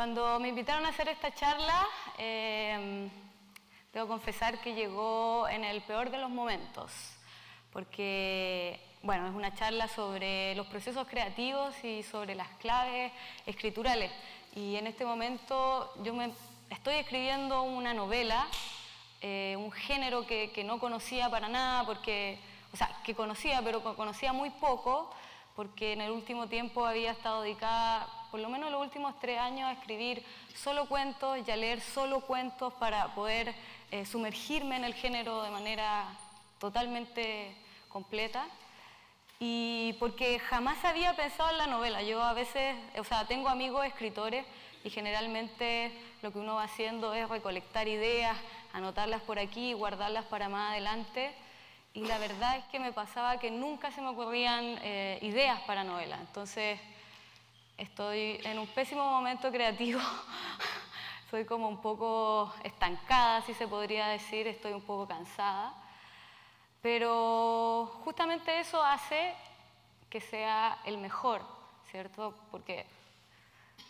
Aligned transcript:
Cuando 0.00 0.40
me 0.40 0.48
invitaron 0.48 0.86
a 0.86 0.88
hacer 0.88 1.08
esta 1.08 1.30
charla, 1.34 1.86
eh, 2.16 3.06
debo 3.92 4.08
confesar 4.08 4.58
que 4.62 4.72
llegó 4.72 5.46
en 5.46 5.62
el 5.62 5.82
peor 5.82 6.10
de 6.10 6.16
los 6.16 6.30
momentos, 6.30 6.90
porque 7.70 8.80
bueno, 9.02 9.28
es 9.28 9.34
una 9.34 9.54
charla 9.54 9.88
sobre 9.88 10.54
los 10.54 10.66
procesos 10.68 11.06
creativos 11.06 11.74
y 11.84 12.02
sobre 12.02 12.34
las 12.34 12.48
claves 12.52 13.12
escriturales. 13.44 14.10
Y 14.56 14.76
en 14.76 14.86
este 14.86 15.04
momento 15.04 15.92
yo 16.02 16.14
me 16.14 16.32
estoy 16.70 16.94
escribiendo 16.94 17.60
una 17.60 17.92
novela, 17.92 18.46
eh, 19.20 19.54
un 19.58 19.70
género 19.70 20.26
que, 20.26 20.50
que, 20.50 20.64
no 20.64 20.78
conocía 20.78 21.28
para 21.28 21.50
nada, 21.50 21.84
porque, 21.84 22.40
o 22.72 22.76
sea, 22.78 22.88
que 23.04 23.14
conocía, 23.14 23.60
pero 23.62 23.82
conocía 23.82 24.32
muy 24.32 24.48
poco, 24.48 25.10
porque 25.54 25.92
en 25.92 26.00
el 26.00 26.10
último 26.10 26.46
tiempo 26.46 26.86
había 26.86 27.10
estado 27.10 27.42
dedicada, 27.42 28.08
por 28.30 28.40
lo 28.40 28.48
menos 28.48 28.70
los 28.70 28.80
últimos 28.80 29.18
tres 29.18 29.38
años, 29.38 29.68
a 29.68 29.72
escribir 29.72 30.24
solo 30.54 30.86
cuentos 30.86 31.38
y 31.46 31.50
a 31.50 31.56
leer 31.56 31.80
solo 31.80 32.20
cuentos 32.20 32.72
para 32.74 33.14
poder 33.14 33.54
eh, 33.90 34.06
sumergirme 34.06 34.76
en 34.76 34.84
el 34.84 34.94
género 34.94 35.42
de 35.42 35.50
manera 35.50 36.06
totalmente 36.58 37.54
completa. 37.88 38.46
Y 39.38 39.94
porque 39.94 40.38
jamás 40.38 40.84
había 40.84 41.16
pensado 41.16 41.50
en 41.50 41.58
la 41.58 41.66
novela. 41.66 42.02
Yo 42.02 42.22
a 42.22 42.34
veces, 42.34 42.76
o 42.98 43.04
sea, 43.04 43.26
tengo 43.26 43.48
amigos 43.48 43.86
escritores 43.86 44.44
y 44.84 44.90
generalmente 44.90 45.92
lo 46.22 46.30
que 46.30 46.38
uno 46.38 46.56
va 46.56 46.64
haciendo 46.64 47.14
es 47.14 47.28
recolectar 47.28 47.88
ideas, 47.88 48.36
anotarlas 48.72 49.22
por 49.22 49.38
aquí 49.38 49.72
guardarlas 49.72 50.26
para 50.26 50.48
más 50.48 50.72
adelante. 50.72 51.32
Y 51.92 52.02
la 52.02 52.18
verdad 52.18 52.58
es 52.58 52.64
que 52.66 52.78
me 52.78 52.92
pasaba 52.92 53.40
que 53.40 53.50
nunca 53.50 53.90
se 53.90 54.00
me 54.00 54.08
ocurrían 54.08 54.78
eh, 54.82 55.18
ideas 55.22 55.60
para 55.62 55.84
novela. 55.84 56.18
Entonces, 56.20 56.78
estoy 57.80 58.38
en 58.44 58.58
un 58.58 58.66
pésimo 58.66 59.04
momento 59.04 59.50
creativo. 59.50 60.00
Soy 61.30 61.44
como 61.44 61.68
un 61.68 61.80
poco 61.80 62.52
estancada, 62.62 63.40
si 63.42 63.54
se 63.54 63.66
podría 63.66 64.08
decir, 64.08 64.46
estoy 64.46 64.72
un 64.72 64.82
poco 64.82 65.08
cansada. 65.08 65.72
Pero 66.82 68.00
justamente 68.04 68.60
eso 68.60 68.82
hace 68.82 69.34
que 70.10 70.20
sea 70.20 70.78
el 70.84 70.98
mejor, 70.98 71.42
¿cierto? 71.90 72.34
Porque 72.50 72.86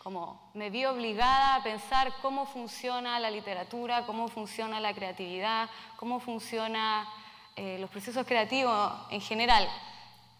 como 0.03 0.51
me 0.53 0.69
vi 0.69 0.85
obligada 0.85 1.55
a 1.55 1.63
pensar 1.63 2.13
cómo 2.21 2.45
funciona 2.45 3.19
la 3.19 3.29
literatura, 3.29 4.05
cómo 4.05 4.27
funciona 4.29 4.79
la 4.79 4.93
creatividad, 4.93 5.69
cómo 5.97 6.19
funciona 6.19 7.07
eh, 7.55 7.77
los 7.79 7.89
procesos 7.89 8.25
creativos 8.25 8.93
en 9.09 9.21
general. 9.21 9.67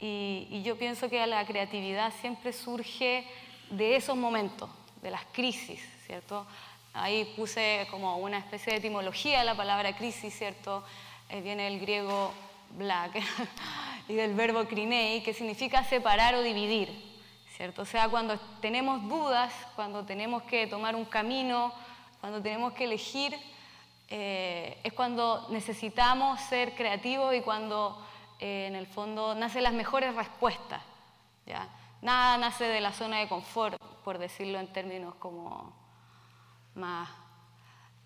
Y, 0.01 0.47
y, 0.49 0.63
yo 0.63 0.77
pienso 0.77 1.09
que 1.09 1.25
la 1.27 1.45
creatividad 1.45 2.11
siempre 2.19 2.51
surge 2.51 3.25
de 3.69 3.95
esos 3.95 4.17
momentos, 4.17 4.69
de 5.01 5.11
las 5.11 5.23
crisis, 5.31 5.79
¿cierto? 6.05 6.45
Ahí 6.93 7.31
puse 7.37 7.87
como 7.89 8.17
una 8.17 8.39
especie 8.39 8.73
de 8.73 8.79
etimología 8.79 9.43
la 9.43 9.55
palabra 9.55 9.95
crisis, 9.95 10.35
¿cierto? 10.35 10.83
Eh, 11.29 11.39
viene 11.41 11.67
el 11.67 11.79
griego 11.79 12.33
black 12.77 13.21
y 14.09 14.13
del 14.13 14.33
verbo 14.33 14.65
crinei, 14.65 15.23
que 15.23 15.33
significa 15.33 15.83
separar 15.83 16.35
o 16.35 16.41
dividir. 16.41 17.11
¿cierto? 17.55 17.83
O 17.83 17.85
sea, 17.85 18.09
cuando 18.09 18.39
tenemos 18.59 19.07
dudas, 19.07 19.53
cuando 19.75 20.03
tenemos 20.03 20.41
que 20.43 20.65
tomar 20.65 20.95
un 20.95 21.05
camino, 21.05 21.71
cuando 22.19 22.41
tenemos 22.41 22.73
que 22.73 22.85
elegir, 22.85 23.37
eh, 24.09 24.79
es 24.83 24.91
cuando 24.93 25.47
necesitamos 25.51 26.41
ser 26.41 26.73
creativos 26.73 27.35
y 27.35 27.41
cuando 27.41 28.03
eh, 28.41 28.65
en 28.67 28.75
el 28.75 28.87
fondo 28.87 29.33
nacen 29.35 29.63
las 29.63 29.73
mejores 29.73 30.13
respuestas. 30.15 30.81
¿ya? 31.45 31.69
Nada 32.01 32.37
nace 32.37 32.65
de 32.65 32.81
la 32.81 32.91
zona 32.91 33.19
de 33.19 33.29
confort, 33.29 33.81
por 34.03 34.17
decirlo 34.17 34.59
en 34.59 34.67
términos 34.73 35.15
como 35.15 35.73
más, 36.75 37.09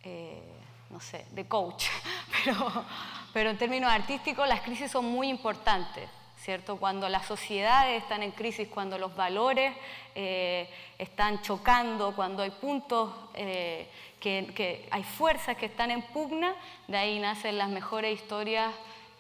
eh, 0.04 0.60
no 0.92 1.00
sé, 1.00 1.26
de 1.32 1.48
coach, 1.48 1.86
pero, 2.46 2.86
pero 3.34 3.50
en 3.50 3.58
términos 3.58 3.92
artísticos 3.92 4.48
las 4.48 4.62
crisis 4.62 4.92
son 4.92 5.06
muy 5.06 5.30
importantes. 5.30 6.10
¿cierto? 6.46 6.78
Cuando 6.78 7.10
las 7.10 7.26
sociedades 7.26 8.04
están 8.04 8.22
en 8.22 8.30
crisis, 8.32 8.68
cuando 8.68 9.00
los 9.00 9.16
valores 9.16 9.76
eh, 10.14 10.70
están 11.00 11.42
chocando, 11.42 12.16
cuando 12.16 12.44
hay 12.44 12.52
puntos, 12.52 13.12
eh, 13.34 13.90
que, 14.20 14.88
hay 14.92 15.04
fuerzas 15.04 15.58
que 15.58 15.66
están 15.66 15.90
en 15.90 16.04
pugna, 16.04 16.54
de 16.88 16.98
ahí 16.98 17.20
nacen 17.20 17.58
las 17.58 17.70
mejores 17.70 18.14
historias 18.14 18.72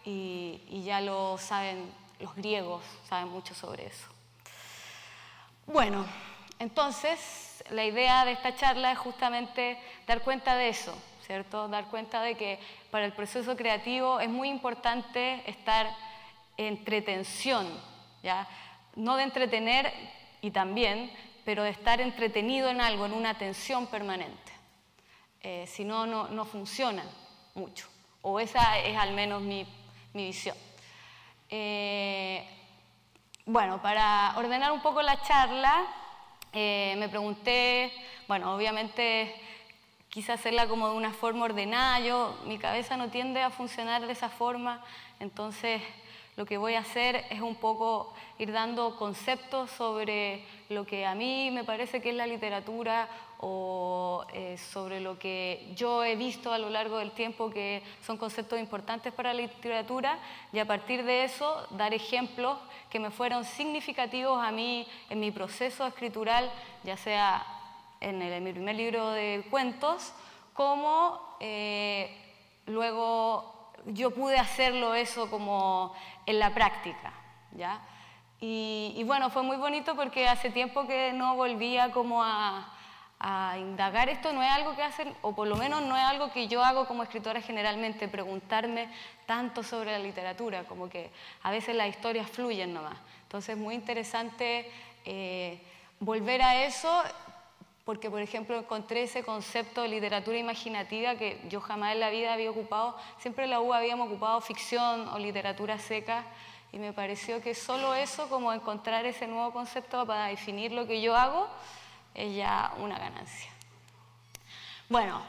y, 0.05 0.83
ya 0.83 1.01
lo 1.01 1.37
saben 1.37 1.91
los 2.19 2.35
griegos, 2.35 2.83
saben 3.09 3.29
mucho 3.29 3.53
sobre 3.53 3.87
eso. 3.87 4.07
Bueno, 5.65 6.05
entonces 6.59 7.63
la 7.71 7.83
idea 7.83 8.23
de 8.23 8.33
esta 8.33 8.55
charla 8.55 8.91
es 8.91 8.99
justamente 8.99 9.79
dar 10.05 10.21
cuenta 10.21 10.55
de 10.55 10.69
eso, 10.69 10.95
¿cierto? 11.25 11.67
Dar 11.67 11.85
cuenta 11.87 12.21
de 12.21 12.35
que 12.35 12.59
para 12.91 13.05
el 13.05 13.13
proceso 13.13 13.57
creativo 13.57 14.19
es 14.19 14.29
muy 14.29 14.49
importante 14.49 15.41
estar 15.49 15.89
entretención, 16.57 17.67
¿ya? 18.21 18.47
No 18.95 19.17
de 19.17 19.23
entretener 19.23 19.91
y 20.41 20.51
también, 20.51 21.11
pero 21.43 21.63
de 21.63 21.71
estar 21.71 21.99
entretenido 21.99 22.69
en 22.69 22.79
algo, 22.79 23.05
en 23.05 23.13
una 23.13 23.31
atención 23.31 23.87
permanente. 23.87 24.53
Eh, 25.41 25.65
si 25.67 25.83
no, 25.83 26.05
no 26.05 26.45
funciona 26.45 27.03
mucho. 27.55 27.87
O 28.21 28.39
esa 28.39 28.79
es 28.79 28.97
al 28.97 29.13
menos 29.13 29.41
mi, 29.41 29.67
mi 30.15 30.27
visión. 30.27 30.55
Eh, 31.49 32.41
bueno, 33.45 33.81
para 33.81 34.33
ordenar 34.37 34.71
un 34.71 34.81
poco 34.81 35.01
la 35.01 35.21
charla, 35.21 35.85
eh, 36.53 36.95
me 36.97 37.09
pregunté, 37.09 37.91
bueno, 38.27 38.55
obviamente 38.55 39.35
quise 40.09 40.31
hacerla 40.31 40.67
como 40.67 40.87
de 40.89 40.95
una 40.95 41.11
forma 41.11 41.43
ordenada, 41.43 41.99
yo, 41.99 42.39
mi 42.45 42.57
cabeza 42.57 42.95
no 42.95 43.09
tiende 43.09 43.41
a 43.41 43.49
funcionar 43.49 44.07
de 44.07 44.13
esa 44.13 44.29
forma, 44.29 44.81
entonces 45.19 45.81
lo 46.37 46.45
que 46.45 46.57
voy 46.57 46.75
a 46.75 46.79
hacer 46.79 47.25
es 47.29 47.41
un 47.41 47.55
poco 47.55 48.13
ir 48.39 48.53
dando 48.53 48.95
conceptos 48.95 49.69
sobre 49.71 50.45
lo 50.69 50.85
que 50.85 51.05
a 51.05 51.13
mí 51.13 51.51
me 51.51 51.65
parece 51.65 52.01
que 52.01 52.11
es 52.11 52.15
la 52.15 52.25
literatura 52.25 53.09
o 53.47 54.25
eh, 54.33 54.57
sobre 54.57 54.99
lo 54.99 55.19
que 55.19 55.71
yo 55.75 56.03
he 56.03 56.15
visto 56.15 56.51
a 56.51 56.57
lo 56.57 56.71
largo 56.71 56.97
del 56.97 57.11
tiempo 57.11 57.51
que 57.51 57.83
son 58.01 58.17
conceptos 58.17 58.59
importantes 58.59 59.13
para 59.13 59.35
la 59.35 59.41
literatura 59.41 60.17
y 60.51 60.57
a 60.57 60.65
partir 60.65 61.03
de 61.03 61.25
eso 61.25 61.67
dar 61.69 61.93
ejemplos 61.93 62.57
que 62.89 62.99
me 62.99 63.11
fueron 63.11 63.45
significativos 63.45 64.43
a 64.43 64.51
mí 64.51 64.87
en 65.11 65.19
mi 65.19 65.29
proceso 65.29 65.85
escritural, 65.85 66.51
ya 66.83 66.97
sea 66.97 67.45
en, 68.01 68.19
el, 68.19 68.33
en 68.33 68.43
mi 68.43 68.51
primer 68.51 68.75
libro 68.77 69.11
de 69.11 69.45
cuentos, 69.51 70.11
como 70.55 71.37
eh, 71.39 72.17
luego 72.65 73.73
yo 73.85 74.09
pude 74.09 74.39
hacerlo 74.39 74.95
eso 74.95 75.29
como 75.29 75.93
en 76.25 76.39
la 76.39 76.51
práctica, 76.51 77.13
¿ya? 77.51 77.79
Y, 78.41 79.01
bueno, 79.05 79.29
fue 79.29 79.41
muy 79.41 79.57
bonito 79.57 79.95
porque 79.95 80.27
hace 80.27 80.51
tiempo 80.51 80.85
que 80.85 81.13
no 81.13 81.35
volvía 81.35 81.91
como 81.91 82.23
a, 82.23 82.74
indagar 83.57 84.09
esto, 84.09 84.33
no 84.33 84.43
es 84.43 84.51
algo 84.51 84.75
que 84.75 84.83
hacen, 84.83 85.13
o 85.21 85.33
por 85.33 85.47
lo 85.47 85.55
menos 85.55 85.81
no 85.81 85.95
es 85.97 86.03
algo 86.03 86.31
que 86.31 86.47
yo 86.47 86.63
hago 86.63 86.85
como 86.85 87.03
escritora 87.03 87.41
generalmente, 87.41 88.07
preguntarme 88.07 88.89
tanto 89.25 89.63
sobre 89.63 89.91
la 89.91 89.99
literatura, 89.99 90.63
como 90.65 90.89
que 90.89 91.09
a 91.43 91.51
veces 91.51 91.75
las 91.75 91.89
historias 91.89 92.29
fluyen 92.29 92.73
nomás. 92.73 92.97
Entonces 93.23 93.55
es 93.55 93.57
muy 93.57 93.75
interesante 93.75 94.69
eh, 95.05 95.59
volver 95.99 96.41
a 96.41 96.65
eso 96.65 97.03
porque 97.85 98.09
por 98.09 98.19
ejemplo 98.19 98.57
encontré 98.57 99.03
ese 99.03 99.23
concepto 99.23 99.83
de 99.83 99.89
literatura 99.89 100.37
imaginativa 100.37 101.15
que 101.15 101.39
yo 101.49 101.61
jamás 101.61 101.93
en 101.93 101.99
la 101.99 102.09
vida 102.09 102.33
había 102.33 102.49
ocupado, 102.49 102.97
siempre 103.19 103.43
en 103.43 103.51
la 103.51 103.61
U 103.61 103.73
habíamos 103.73 104.07
ocupado 104.07 104.41
ficción 104.41 105.07
o 105.09 105.19
literatura 105.19 105.77
seca 105.77 106.23
y 106.71 106.79
me 106.79 106.93
pareció 106.93 107.41
que 107.41 107.53
solo 107.53 107.93
eso, 107.93 108.27
como 108.27 108.51
encontrar 108.51 109.05
ese 109.05 109.27
nuevo 109.27 109.53
concepto 109.53 110.05
para 110.05 110.27
definir 110.27 110.71
lo 110.71 110.87
que 110.87 110.99
yo 110.99 111.15
hago, 111.15 111.47
es 112.15 112.35
ya 112.35 112.73
una 112.77 112.97
ganancia. 112.97 113.51
Bueno, 114.89 115.21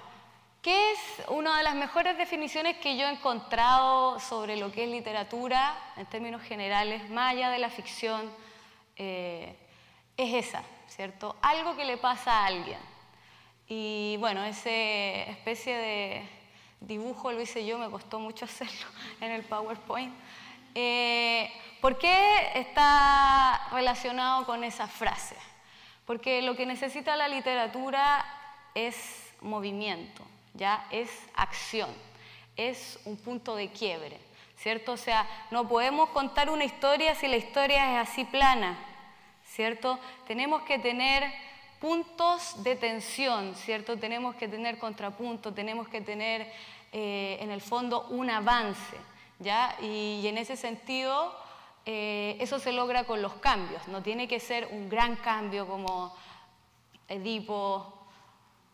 ¿qué 0.63 0.93
es 0.93 0.99
una 1.29 1.59
de 1.59 1.65
las 1.65 1.75
mejores 1.75 2.17
definiciones 2.17 2.77
que 2.79 2.97
yo 2.97 3.07
he 3.07 3.11
encontrado 3.11 4.21
sobre 4.21 4.57
lo 4.57 4.71
que 4.71 4.85
es 4.85 4.91
literatura 4.91 5.77
en 5.97 6.07
términos 6.07 6.43
generales, 6.43 7.11
más 7.11 7.33
allá 7.33 7.51
de 7.51 7.59
la 7.59 7.71
ficción? 7.71 8.31
Eh, 8.97 9.57
es 10.17 10.47
esa, 10.47 10.63
¿cierto? 10.89 11.37
Algo 11.43 11.77
que 11.77 11.85
le 11.85 11.97
pasa 11.97 12.33
a 12.33 12.47
alguien. 12.47 12.79
Y 13.69 14.17
bueno, 14.19 14.45
esa 14.45 14.71
especie 14.71 15.77
de 15.77 16.29
dibujo 16.81 17.33
lo 17.33 17.41
hice 17.41 17.67
yo, 17.67 17.79
me 17.79 17.91
costó 17.91 18.21
mucho 18.21 18.45
hacerlo 18.47 18.87
en 19.21 19.33
el 19.33 19.43
PowerPoint. 19.43 20.15
Eh, 20.75 21.51
¿Por 21.81 21.99
qué 21.99 22.51
está 22.55 23.69
relacionado 23.73 24.45
con 24.45 24.63
esa 24.65 24.87
frase? 24.87 25.37
Porque 26.07 26.43
lo 26.43 26.57
que 26.57 26.67
necesita 26.67 27.17
la 27.17 27.29
literatura 27.29 28.25
es 28.75 28.97
movimiento, 29.41 30.23
ya 30.55 30.87
es 30.91 31.11
acción, 31.35 31.91
es 32.57 32.99
un 33.05 33.17
punto 33.17 33.57
de 33.57 33.69
quiebre, 33.69 34.19
¿cierto? 34.57 34.93
O 34.93 34.97
sea, 34.97 35.29
no 35.51 35.69
podemos 35.69 36.11
contar 36.11 36.49
una 36.49 36.65
historia 36.65 37.15
si 37.15 37.29
la 37.29 37.37
historia 37.37 38.01
es 38.01 38.09
así 38.09 38.25
plana, 38.25 38.79
¿cierto? 39.45 39.99
Tenemos 40.27 40.63
que 40.63 40.79
tener 40.79 41.25
puntos 41.81 42.63
de 42.63 42.77
tensión, 42.77 43.55
¿cierto? 43.55 43.99
Tenemos 43.99 44.35
que 44.37 44.49
tener 44.49 44.79
contrapunto, 44.79 45.53
tenemos 45.53 45.89
que 45.89 46.01
tener 46.01 46.51
eh, 46.93 47.39
en 47.41 47.51
el 47.51 47.61
fondo 47.61 48.07
un 48.09 48.31
avance, 48.31 48.97
¿ya? 49.39 49.77
Y, 49.81 50.27
en 50.27 50.39
ese 50.39 50.57
sentido, 50.57 51.35
eh, 51.87 52.37
eso 52.41 52.59
se 52.59 52.73
logra 52.73 53.05
con 53.05 53.23
los 53.23 53.35
cambios, 53.35 53.87
no 53.87 54.03
tiene 54.03 54.27
que 54.27 54.41
ser 54.41 54.69
un 54.73 54.89
gran 54.89 55.15
cambio 55.17 55.67
como 55.67 56.13
Edipo 57.09 57.93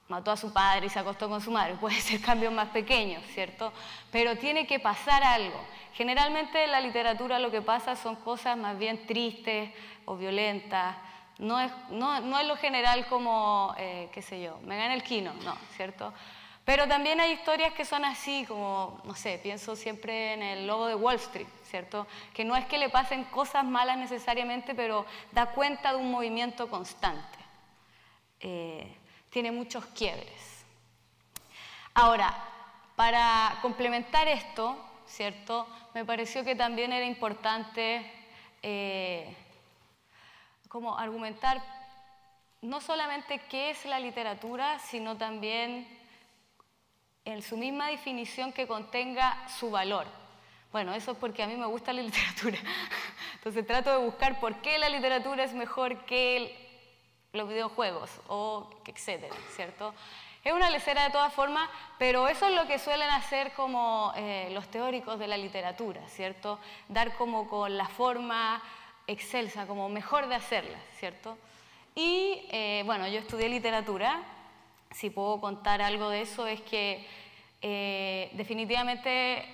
mató 0.09 0.31
a 0.31 0.37
su 0.37 0.53
padre 0.53 0.87
y 0.87 0.89
se 0.89 0.99
acostó 0.99 1.29
con 1.29 1.41
su 1.41 1.51
madre, 1.51 1.75
puede 1.81 2.01
ser 2.01 2.21
cambios 2.21 2.53
más 2.53 2.69
pequeños, 2.69 3.23
¿cierto? 3.35 3.73
Pero 4.11 4.37
tiene 4.37 4.67
que 4.67 4.81
pasar 4.81 5.23
algo. 5.23 5.61
Generalmente 5.95 6.65
en 6.65 6.71
la 6.71 6.81
literatura 6.81 7.39
lo 7.39 7.51
que 7.51 7.63
pasa 7.63 7.97
son 7.97 8.17
cosas 8.17 8.57
más 8.57 8.79
bien 8.79 9.07
tristes 9.07 9.71
o 10.07 10.17
violentas, 10.17 10.97
no 11.39 11.61
es, 11.61 11.73
no, 11.91 12.21
no 12.21 12.39
es 12.39 12.47
lo 12.47 12.57
general 12.57 13.07
como, 13.07 13.75
eh, 13.79 14.09
qué 14.13 14.23
sé 14.23 14.41
yo, 14.41 14.59
me 14.65 14.77
gana 14.77 14.95
el 14.95 15.03
quino, 15.03 15.33
no, 15.45 15.57
¿cierto? 15.77 16.13
Pero 16.65 16.87
también 16.87 17.21
hay 17.21 17.33
historias 17.33 17.73
que 17.75 17.85
son 17.85 18.05
así, 18.05 18.45
como, 18.47 19.01
no 19.05 19.15
sé, 19.17 19.41
pienso 19.43 19.75
siempre 19.75 20.35
en 20.35 20.43
el 20.43 20.67
lobo 20.67 20.87
de 20.87 20.95
Wall 20.95 21.17
Street, 21.17 21.49
¿cierto? 21.65 22.07
Que 22.33 22.45
no 22.45 22.55
es 22.55 22.67
que 22.67 22.79
le 22.79 22.89
pasen 22.89 23.25
cosas 23.25 23.65
malas 23.65 23.99
necesariamente, 23.99 24.75
pero 24.75 25.05
da 25.33 25.47
cuenta 25.47 25.91
de 25.93 25.99
un 25.99 26.11
movimiento 26.11 26.71
constante. 26.71 27.39
Eh, 28.39 28.97
tiene 29.31 29.51
muchos 29.51 29.85
quiebres. 29.87 30.65
Ahora, 31.95 32.33
para 32.95 33.59
complementar 33.61 34.29
esto, 34.29 34.77
¿cierto? 35.07 35.67
Me 35.95 36.05
pareció 36.05 36.45
que 36.45 36.55
también 36.55 36.93
era 36.93 37.05
importante 37.05 38.09
eh, 38.63 39.37
como 40.69 40.97
argumentar 40.97 41.61
no 42.63 42.81
solamente 42.81 43.41
qué 43.51 43.71
es 43.71 43.85
la 43.85 43.99
literatura, 43.99 44.79
sino 44.79 45.17
también 45.17 45.87
en 47.25 47.43
su 47.43 47.57
misma 47.57 47.89
definición 47.89 48.53
que 48.53 48.67
contenga 48.67 49.49
su 49.49 49.71
valor. 49.71 50.07
Bueno, 50.73 50.95
eso 50.95 51.13
es 51.13 51.19
porque 51.19 51.43
a 51.43 51.47
mí 51.47 51.57
me 51.57 51.67
gusta 51.67 51.93
la 51.93 52.03
literatura. 52.09 52.59
Entonces 53.35 53.67
trato 53.67 53.91
de 53.91 53.99
buscar 53.99 54.41
por 54.41 54.61
qué 54.63 54.79
la 54.79 54.89
literatura 54.89 55.45
es 55.45 55.53
mejor 55.53 56.05
que 56.05 56.57
los 57.33 57.49
videojuegos 57.49 58.11
o 58.29 58.71
etcétera, 58.87 59.35
¿cierto? 59.55 59.95
Es 60.45 60.53
una 60.53 60.71
lecera 60.71 61.05
de 61.05 61.11
todas 61.11 61.33
formas, 61.33 61.69
pero 61.99 62.27
eso 62.27 62.49
es 62.49 62.55
lo 62.55 62.67
que 62.67 62.79
suelen 62.79 63.09
hacer 63.11 63.53
como 63.53 64.13
eh, 64.17 64.49
los 64.53 64.69
teóricos 64.69 65.19
de 65.19 65.29
la 65.29 65.37
literatura, 65.37 66.01
¿cierto? 66.09 66.59
Dar 66.89 67.15
como 67.17 67.49
con 67.49 67.77
la 67.77 67.87
forma 67.87 68.61
excelsa, 69.07 69.67
como 69.67 69.89
mejor 69.89 70.27
de 70.27 70.35
hacerla, 70.35 70.79
¿cierto? 70.95 71.39
Y 71.95 72.47
eh, 72.51 72.83
bueno, 72.87 73.07
yo 73.07 73.21
estudié 73.21 73.49
literatura, 73.49 74.21
si 74.95 75.11
puedo 75.11 75.41
contar 75.41 75.83
algo 75.83 76.11
de 76.11 76.23
eso, 76.23 76.47
es 76.47 76.61
que 76.63 77.07
eh, 77.61 78.31
definitivamente 78.35 79.45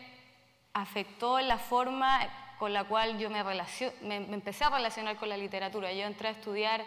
afectó 0.72 1.40
la 1.40 1.58
forma 1.58 2.20
con 2.58 2.72
la 2.72 2.84
cual 2.84 3.18
yo 3.18 3.30
me, 3.30 3.44
me, 4.02 4.16
empecé 4.16 4.64
a 4.64 4.70
relacionar 4.70 5.16
con 5.16 5.28
la 5.28 5.36
literatura. 5.36 5.92
Yo 5.92 6.06
entré 6.06 6.28
a 6.28 6.32
estudiar 6.32 6.84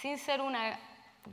sin 0.00 0.18
ser 0.18 0.40
una 0.40 0.78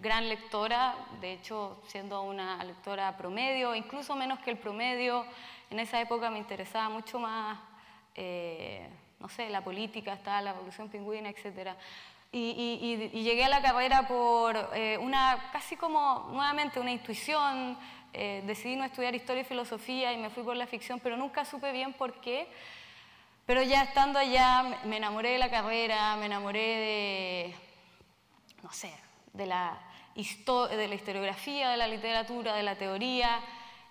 gran 0.01 0.27
lectora, 0.27 0.95
de 1.21 1.33
hecho 1.33 1.81
siendo 1.87 2.23
una 2.23 2.63
lectora 2.63 3.15
promedio, 3.17 3.75
incluso 3.75 4.15
menos 4.15 4.39
que 4.39 4.51
el 4.51 4.57
promedio, 4.57 5.25
en 5.69 5.79
esa 5.79 6.01
época 6.01 6.29
me 6.29 6.39
interesaba 6.39 6.89
mucho 6.89 7.19
más 7.19 7.59
eh, 8.15 8.87
no 9.19 9.29
sé, 9.29 9.49
la 9.49 9.63
política, 9.63 10.13
está 10.13 10.41
la 10.41 10.53
revolución 10.53 10.89
pingüina, 10.89 11.29
etc. 11.29 11.71
Y, 12.37 13.23
llegué 13.23 13.45
a 13.45 13.49
la 13.49 13.61
carrera 13.61 14.09
por 14.09 14.71
eh, 14.73 14.97
una, 14.97 15.49
casi 15.53 15.77
como 15.77 16.27
nuevamente 16.33 16.81
una 16.81 16.91
intuición, 16.91 17.77
eh, 18.11 18.43
decidí 18.45 18.75
no 18.75 18.83
estudiar 18.83 19.15
historia 19.15 19.41
y 19.41 19.45
filosofía 19.45 20.11
y 20.11 20.17
me 20.17 20.29
fui 20.29 20.43
por 20.43 20.57
la 20.57 20.67
ficción, 20.67 20.99
pero 20.99 21.15
nunca 21.15 21.45
supe 21.45 21.71
bien 21.71 21.93
por 21.93 22.19
qué. 22.19 22.49
Pero 23.45 23.61
ya 23.63 23.83
estando 23.83 24.19
allá 24.19 24.81
me 24.83 24.97
enamoré 24.97 25.31
de 25.31 25.37
la 25.37 25.49
carrera, 25.49 26.17
me 26.17 26.25
enamoré 26.25 26.59
de, 26.59 27.55
no 28.63 28.71
sé, 28.73 28.93
de 29.31 29.45
la, 29.45 29.79
de 30.13 30.87
la 30.89 30.95
historiografía, 30.95 31.69
de 31.69 31.77
la 31.77 31.87
literatura, 31.87 32.53
de 32.53 32.63
la 32.63 32.75
teoría, 32.75 33.39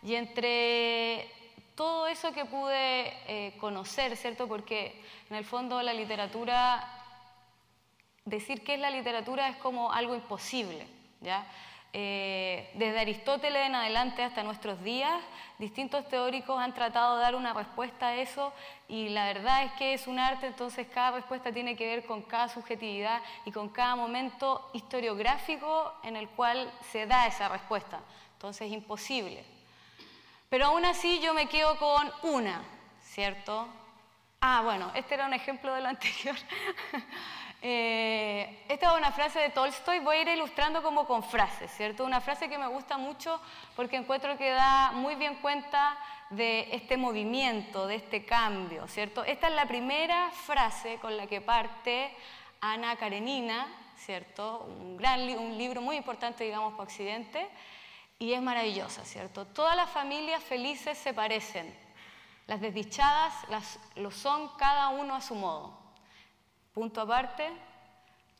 y 0.02 0.16
entre 0.16 1.30
todo 1.74 2.08
eso 2.08 2.32
que 2.32 2.44
pude 2.44 3.14
eh, 3.26 3.56
conocer, 3.58 4.18
¿cierto? 4.18 4.46
Porque 4.46 5.02
en 5.30 5.36
el 5.36 5.46
fondo 5.46 5.80
la 5.80 5.94
literatura, 5.94 7.03
decir 8.24 8.64
qué 8.64 8.74
es 8.74 8.80
la 8.80 8.90
literatura 8.90 9.48
es 9.48 9.56
como 9.56 9.92
algo 9.92 10.14
imposible, 10.14 10.86
¿ya? 11.20 11.46
Eh, 11.96 12.72
desde 12.74 12.98
Aristóteles 12.98 13.66
en 13.66 13.76
adelante 13.76 14.24
hasta 14.24 14.42
nuestros 14.42 14.82
días, 14.82 15.14
distintos 15.60 16.08
teóricos 16.08 16.60
han 16.60 16.74
tratado 16.74 17.14
de 17.16 17.22
dar 17.22 17.36
una 17.36 17.52
respuesta 17.52 18.08
a 18.08 18.16
eso 18.16 18.52
y 18.88 19.10
la 19.10 19.26
verdad 19.26 19.62
es 19.62 19.72
que 19.74 19.94
es 19.94 20.08
un 20.08 20.18
arte, 20.18 20.48
entonces 20.48 20.88
cada 20.92 21.12
respuesta 21.12 21.52
tiene 21.52 21.76
que 21.76 21.86
ver 21.86 22.04
con 22.04 22.22
cada 22.22 22.48
subjetividad 22.48 23.22
y 23.44 23.52
con 23.52 23.68
cada 23.68 23.94
momento 23.94 24.68
historiográfico 24.72 25.94
en 26.02 26.16
el 26.16 26.28
cual 26.30 26.68
se 26.90 27.06
da 27.06 27.28
esa 27.28 27.48
respuesta. 27.48 28.00
Entonces 28.32 28.66
es 28.66 28.72
imposible. 28.72 29.44
Pero 30.48 30.66
aún 30.66 30.84
así 30.84 31.20
yo 31.20 31.32
me 31.32 31.46
quedo 31.46 31.78
con 31.78 32.10
una, 32.24 32.60
¿cierto? 33.04 33.68
Ah, 34.40 34.62
bueno, 34.64 34.90
este 34.96 35.14
era 35.14 35.26
un 35.26 35.32
ejemplo 35.32 35.72
de 35.72 35.80
lo 35.80 35.88
anterior. 35.90 36.36
Eh, 37.66 38.62
esta 38.68 38.92
es 38.92 38.98
una 38.98 39.10
frase 39.10 39.38
de 39.38 39.48
Tolstoy, 39.48 40.00
voy 40.00 40.16
a 40.16 40.20
ir 40.20 40.28
ilustrando 40.28 40.82
como 40.82 41.06
con 41.06 41.22
frases, 41.22 41.70
¿cierto? 41.70 42.04
Una 42.04 42.20
frase 42.20 42.46
que 42.46 42.58
me 42.58 42.66
gusta 42.66 42.98
mucho 42.98 43.40
porque 43.74 43.96
encuentro 43.96 44.36
que 44.36 44.50
da 44.50 44.92
muy 44.92 45.14
bien 45.14 45.36
cuenta 45.36 45.96
de 46.28 46.68
este 46.72 46.98
movimiento, 46.98 47.86
de 47.86 47.94
este 47.94 48.26
cambio, 48.26 48.86
¿cierto? 48.86 49.24
Esta 49.24 49.48
es 49.48 49.54
la 49.54 49.64
primera 49.64 50.30
frase 50.30 50.98
con 50.98 51.16
la 51.16 51.26
que 51.26 51.40
parte 51.40 52.14
Ana 52.60 52.96
Karenina, 52.96 53.66
¿cierto? 53.96 54.66
Un, 54.68 54.98
gran 54.98 55.22
un 55.22 55.56
libro 55.56 55.80
muy 55.80 55.96
importante, 55.96 56.44
digamos, 56.44 56.72
para 56.72 56.82
Occidente, 56.82 57.48
y 58.18 58.34
es 58.34 58.42
maravillosa, 58.42 59.06
¿cierto? 59.06 59.46
Todas 59.46 59.74
las 59.74 59.88
familias 59.88 60.44
felices 60.44 60.98
se 60.98 61.14
parecen. 61.14 61.74
Las 62.46 62.60
desdichadas 62.60 63.32
las, 63.48 63.78
lo 63.94 64.10
son 64.10 64.50
cada 64.58 64.90
uno 64.90 65.14
a 65.14 65.22
su 65.22 65.34
modo. 65.34 65.83
Punto 66.74 67.00
aparte, 67.00 67.48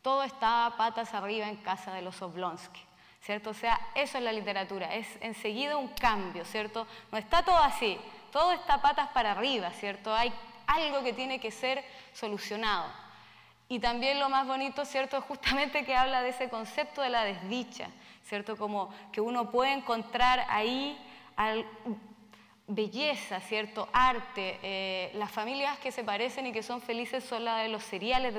todo 0.02 0.24
está 0.24 0.74
patas 0.76 1.14
arriba 1.14 1.48
en 1.48 1.56
casa 1.56 1.94
de 1.94 2.02
los 2.02 2.20
Oblonsky, 2.20 2.80
¿cierto? 3.22 3.50
O 3.50 3.54
sea, 3.54 3.78
eso 3.94 4.18
es 4.18 4.24
la 4.24 4.32
literatura, 4.32 4.92
es 4.92 5.06
enseguida 5.20 5.76
un 5.76 5.88
cambio, 5.88 6.44
¿cierto? 6.44 6.86
No 7.12 7.18
está 7.18 7.44
todo 7.44 7.58
así, 7.58 7.96
todo 8.32 8.50
está 8.52 8.82
patas 8.82 9.08
para 9.10 9.30
arriba, 9.30 9.70
¿cierto? 9.70 10.12
Hay 10.12 10.32
algo 10.66 11.04
que 11.04 11.12
tiene 11.12 11.38
que 11.38 11.52
ser 11.52 11.84
solucionado. 12.12 12.90
Y 13.68 13.78
también 13.78 14.18
lo 14.18 14.28
más 14.28 14.46
bonito, 14.48 14.84
¿cierto?, 14.84 15.16
es 15.18 15.24
justamente 15.28 15.84
que 15.84 15.96
habla 15.96 16.22
de 16.22 16.30
ese 16.30 16.48
concepto 16.48 17.02
de 17.02 17.10
la 17.10 17.22
desdicha, 17.22 17.88
¿cierto? 18.24 18.56
Como 18.56 18.92
que 19.12 19.20
uno 19.20 19.50
puede 19.52 19.72
encontrar 19.72 20.44
ahí 20.48 20.98
belleza, 22.66 23.40
¿cierto? 23.40 23.88
Arte. 23.92 24.58
Eh, 24.62 25.10
las 25.14 25.30
familias 25.30 25.78
que 25.78 25.92
se 25.92 26.04
parecen 26.04 26.46
y 26.46 26.52
que 26.52 26.62
son 26.62 26.80
felices 26.80 27.24
son 27.24 27.44
las 27.44 27.62
de 27.62 27.68
los 27.68 27.82
cereales 27.84 28.34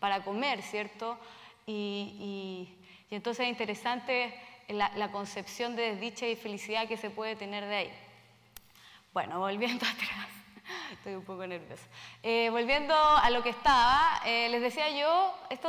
para 0.00 0.24
comer, 0.24 0.62
¿cierto? 0.62 1.18
Y, 1.66 2.68
entonces 3.10 3.44
es 3.44 3.50
interesante 3.50 4.34
la, 4.68 5.10
concepción 5.12 5.76
de 5.76 5.94
desdicha 5.94 6.26
y 6.26 6.36
felicidad 6.36 6.88
que 6.88 6.96
se 6.96 7.10
puede 7.10 7.36
tener 7.36 7.64
de 7.64 7.76
ahí. 7.76 7.92
Bueno, 9.12 9.38
volviendo 9.40 9.86
atrás. 9.86 10.28
Estoy 10.92 11.14
un 11.14 11.24
poco 11.24 11.46
nerviosa. 11.46 11.86
Eh, 12.22 12.48
volviendo 12.50 12.94
a 12.94 13.30
lo 13.30 13.42
que 13.42 13.50
estaba, 13.50 14.20
eh, 14.24 14.48
les 14.48 14.60
decía 14.60 14.90
yo, 14.90 15.32
esto 15.50 15.68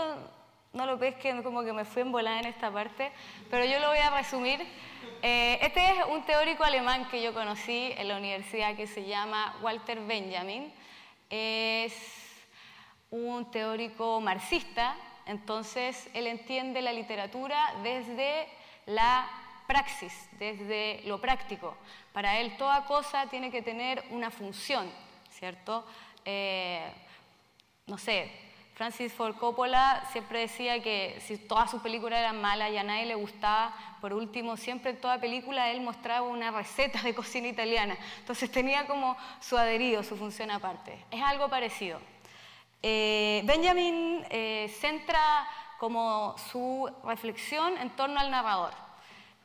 no 0.74 0.86
lo 0.86 1.00
pesquen 1.00 1.44
como 1.44 1.64
que 1.64 1.74
me 1.74 1.86
fui 1.86 2.02
en 2.02 2.12
volada 2.12 2.40
en 2.40 2.46
esta 2.46 2.72
parte, 2.72 3.12
pero 3.50 3.66
yo 3.66 3.80
lo 3.80 3.90
voy 3.90 4.00
a 4.00 4.10
resumir. 4.10 4.62
Eh, 5.22 5.58
este 5.62 5.80
es 5.84 6.06
un 6.10 6.24
teórico 6.24 6.64
alemán 6.64 7.08
que 7.10 7.22
yo 7.22 7.34
conocí 7.34 7.94
en 7.98 8.08
la 8.08 8.18
universidad 8.18 8.76
que 8.76 8.88
se 8.88 9.06
llama 9.06 9.56
Walter 9.62 10.00
Benjamin. 10.02 10.72
Es 11.30 11.94
un 13.10 13.50
teórico 13.52 14.22
marxista, 14.22 14.96
entonces 15.26 16.10
él 16.14 16.28
entiende 16.28 16.82
la 16.82 16.94
literatura 16.94 17.74
desde 17.84 18.48
la 18.86 19.30
praxis, 19.68 20.30
desde 20.40 21.02
lo 21.06 21.20
práctico. 21.20 21.76
Para 22.14 22.40
él 22.40 22.56
toda 22.58 22.86
cosa 22.86 23.28
tiene 23.28 23.52
que 23.52 23.62
tener 23.62 24.04
una 24.12 24.32
función, 24.32 24.90
¿cierto? 25.30 25.86
Eh, 26.24 26.90
no 27.86 27.98
sé, 27.98 28.47
Francis 28.78 29.12
Ford 29.12 29.36
Coppola 29.38 30.08
siempre 30.12 30.42
decía 30.42 30.80
que 30.84 31.20
si 31.26 31.40
todas 31.40 31.72
sus 31.72 31.82
películas 31.82 32.20
eran 32.20 32.40
malas 32.40 32.70
y 32.70 32.78
a 32.78 32.84
nadie 32.84 33.08
le 33.08 33.16
gustaba, 33.16 33.74
por 34.00 34.14
último, 34.14 34.56
siempre 34.56 34.92
en 34.92 35.02
toda 35.02 35.20
película 35.20 35.72
él 35.72 35.82
mostraba 35.82 36.28
una 36.28 36.52
receta 36.52 37.02
de 37.02 37.16
cocina 37.16 37.48
italiana. 37.48 37.98
Entonces 38.20 38.52
tenía 38.52 38.86
como 38.86 39.18
su 39.40 39.58
adherido, 39.58 40.04
su 40.04 40.16
función 40.16 40.52
aparte. 40.52 40.96
Es 41.10 41.24
algo 41.24 41.50
parecido. 41.50 42.00
Eh, 42.84 43.42
Benjamin 43.46 44.24
eh, 44.30 44.72
centra 44.80 45.48
como 45.80 46.36
su 46.52 46.88
reflexión 47.04 47.76
en 47.80 47.90
torno 47.90 48.20
al 48.20 48.30
narrador. 48.30 48.74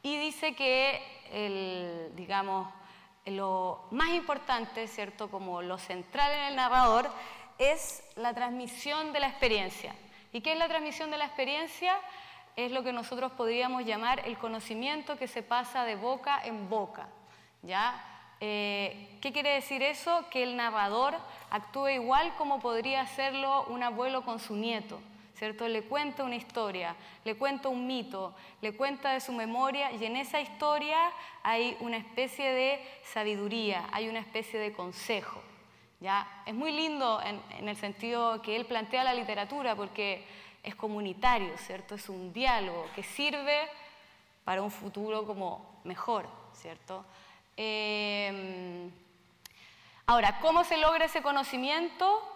Y 0.02 0.18
dice 0.18 0.54
que, 0.54 1.00
el, 1.32 2.14
digamos, 2.16 2.68
lo 3.24 3.86
más 3.92 4.10
importante, 4.10 4.86
¿cierto? 4.88 5.30
Como 5.30 5.62
lo 5.62 5.78
central 5.78 6.32
en 6.32 6.40
el 6.48 6.56
narrador, 6.56 7.10
es 7.70 8.02
la 8.16 8.34
transmisión 8.34 9.12
de 9.12 9.20
la 9.20 9.28
experiencia. 9.28 9.94
¿Y 10.32 10.40
qué 10.40 10.52
es 10.52 10.58
la 10.58 10.68
transmisión 10.68 11.10
de 11.10 11.18
la 11.18 11.26
experiencia? 11.26 11.94
Es 12.56 12.72
lo 12.72 12.82
que 12.82 12.92
nosotros 12.92 13.32
podríamos 13.32 13.84
llamar 13.84 14.22
el 14.26 14.36
conocimiento 14.38 15.16
que 15.16 15.28
se 15.28 15.42
pasa 15.42 15.84
de 15.84 15.96
boca 15.96 16.40
en 16.44 16.68
boca. 16.68 17.08
¿ya? 17.62 18.02
Eh, 18.40 19.18
¿Qué 19.20 19.32
quiere 19.32 19.50
decir 19.50 19.82
eso? 19.82 20.24
Que 20.30 20.42
el 20.42 20.56
narrador 20.56 21.14
actúe 21.50 21.88
igual 21.88 22.34
como 22.36 22.60
podría 22.60 23.02
hacerlo 23.02 23.64
un 23.68 23.82
abuelo 23.82 24.22
con 24.22 24.38
su 24.38 24.54
nieto. 24.56 25.00
¿cierto? 25.34 25.66
Le 25.66 25.82
cuenta 25.82 26.22
una 26.22 26.36
historia, 26.36 26.94
le 27.24 27.34
cuenta 27.34 27.68
un 27.68 27.84
mito, 27.84 28.32
le 28.60 28.76
cuenta 28.76 29.12
de 29.12 29.20
su 29.20 29.32
memoria 29.32 29.90
y 29.90 30.04
en 30.04 30.14
esa 30.14 30.40
historia 30.40 30.96
hay 31.42 31.76
una 31.80 31.96
especie 31.96 32.48
de 32.52 32.80
sabiduría, 33.02 33.88
hay 33.90 34.08
una 34.08 34.20
especie 34.20 34.60
de 34.60 34.72
consejo. 34.72 35.42
¿Ya? 36.02 36.42
Es 36.44 36.54
muy 36.54 36.72
lindo 36.72 37.20
en, 37.22 37.68
el 37.68 37.76
sentido 37.76 38.42
que 38.42 38.56
él 38.56 38.66
plantea 38.66 39.04
la 39.04 39.14
literatura 39.14 39.74
porque 39.74 40.26
es 40.62 40.74
comunitario, 40.74 41.56
¿cierto? 41.56 41.94
Es 41.94 42.08
un 42.08 42.32
diálogo 42.32 42.86
que 42.94 43.02
sirve 43.02 43.68
para 44.44 44.60
un 44.60 44.70
futuro 44.70 45.24
como 45.24 45.80
mejor, 45.84 46.28
¿cierto? 46.52 47.04
Em, 47.56 48.90
ahora, 50.06 50.38
¿cómo 50.40 50.64
se 50.64 50.76
logra 50.76 51.06
ese 51.06 51.22
conocimiento? 51.22 52.28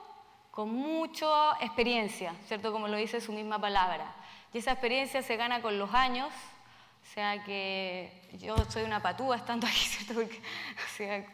con 0.56 0.70
mucha 0.70 1.52
experiencia, 1.60 2.34
¿cierto? 2.48 2.72
Como 2.72 2.88
lo 2.88 2.96
dice 2.96 3.20
su 3.20 3.30
misma 3.30 3.60
palabra. 3.60 4.14
Y 4.54 4.58
esa 4.58 4.72
experiencia 4.72 5.20
se 5.20 5.36
gana 5.36 5.60
con 5.60 5.78
los 5.78 5.92
años, 5.92 6.32
o 7.02 7.14
sea 7.14 7.44
que 7.44 8.10
yo 8.38 8.56
soy 8.70 8.84
una 8.84 9.02
patúa 9.02 9.36
estando 9.36 9.66
aquí, 9.66 9.76
¿cierto? 9.80 10.14
Porque, 10.14 10.38
o 10.38 10.96
sea, 10.96 11.26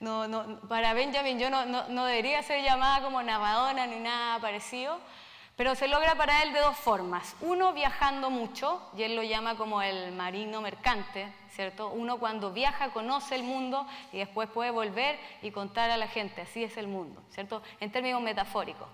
no, 0.00 0.26
no, 0.26 0.60
para 0.60 0.94
Benjamin 0.94 1.38
yo 1.38 1.50
no, 1.50 1.66
no, 1.66 2.04
debería 2.06 2.42
ser 2.42 2.64
llamada 2.64 3.02
como 3.02 3.22
narradora 3.22 3.86
ni 3.86 3.98
nada 3.98 4.38
parecido, 4.38 4.98
pero 5.56 5.74
se 5.74 5.88
logra 5.88 6.14
para 6.14 6.42
él 6.42 6.54
de 6.54 6.60
dos 6.60 6.76
formas. 6.76 7.36
Uno, 7.42 7.74
viajando 7.74 8.30
mucho, 8.30 8.80
y 8.96 9.02
él 9.02 9.14
lo 9.14 9.22
llama 9.22 9.56
como 9.56 9.82
el 9.82 10.12
marino 10.12 10.62
mercante, 10.62 11.30
¿cierto? 11.50 11.90
Uno 11.90 12.18
cuando 12.18 12.50
viaja 12.50 12.88
conoce 12.90 13.34
el 13.34 13.42
mundo 13.42 13.86
y 14.10 14.18
después 14.18 14.48
puede 14.48 14.70
volver 14.70 15.20
y 15.42 15.50
contar 15.50 15.90
a 15.90 15.98
la 15.98 16.08
gente, 16.08 16.40
así 16.40 16.64
es 16.64 16.78
el 16.78 16.88
mundo, 16.88 17.22
¿cierto? 17.28 17.62
En 17.78 17.92
términos 17.92 18.22
metafóricos. 18.22 18.88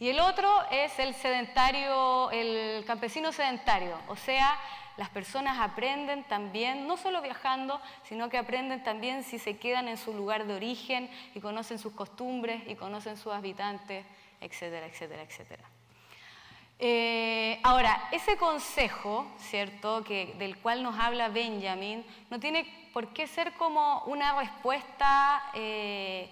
Y 0.00 0.08
el 0.08 0.18
otro 0.18 0.50
es 0.72 0.98
el 0.98 1.14
sedentario, 1.14 2.30
el 2.32 2.84
campesino 2.86 3.30
sedentario, 3.30 3.96
o 4.08 4.16
sea, 4.16 4.58
las 4.96 5.08
personas 5.08 5.58
aprenden 5.58 6.24
también, 6.24 6.86
no 6.86 6.96
solo 6.96 7.22
viajando, 7.22 7.80
sino 8.04 8.28
que 8.28 8.38
aprenden 8.38 8.82
también 8.82 9.24
si 9.24 9.38
se 9.38 9.56
quedan 9.56 9.88
en 9.88 9.96
su 9.96 10.12
lugar 10.12 10.46
de 10.46 10.54
origen 10.54 11.10
y 11.34 11.40
conocen 11.40 11.78
sus 11.78 11.92
costumbres 11.92 12.62
y 12.66 12.74
conocen 12.74 13.16
sus 13.16 13.32
habitantes, 13.32 14.04
etcétera, 14.40 14.86
etcétera, 14.86 15.22
etcétera. 15.22 15.64
Eh, 16.78 17.60
ahora, 17.62 18.08
ese 18.10 18.36
consejo, 18.36 19.26
¿cierto?, 19.38 20.02
que, 20.02 20.34
del 20.38 20.56
cual 20.58 20.82
nos 20.82 20.98
habla 20.98 21.28
Benjamin, 21.28 22.04
no 22.30 22.40
tiene 22.40 22.90
por 22.92 23.12
qué 23.12 23.26
ser 23.26 23.52
como 23.54 24.02
una 24.04 24.38
respuesta, 24.38 25.50
eh, 25.54 26.30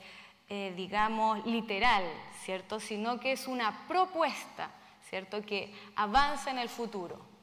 eh, 0.49 0.73
digamos, 0.75 1.45
literal, 1.47 2.05
¿cierto?, 2.43 2.81
sino 2.81 3.21
que 3.21 3.33
es 3.33 3.47
una 3.47 3.87
propuesta, 3.87 4.71
¿cierto?, 5.09 5.43
que 5.43 5.75
avanza 5.97 6.51
en 6.51 6.59
el 6.59 6.71
futuro 6.71 7.38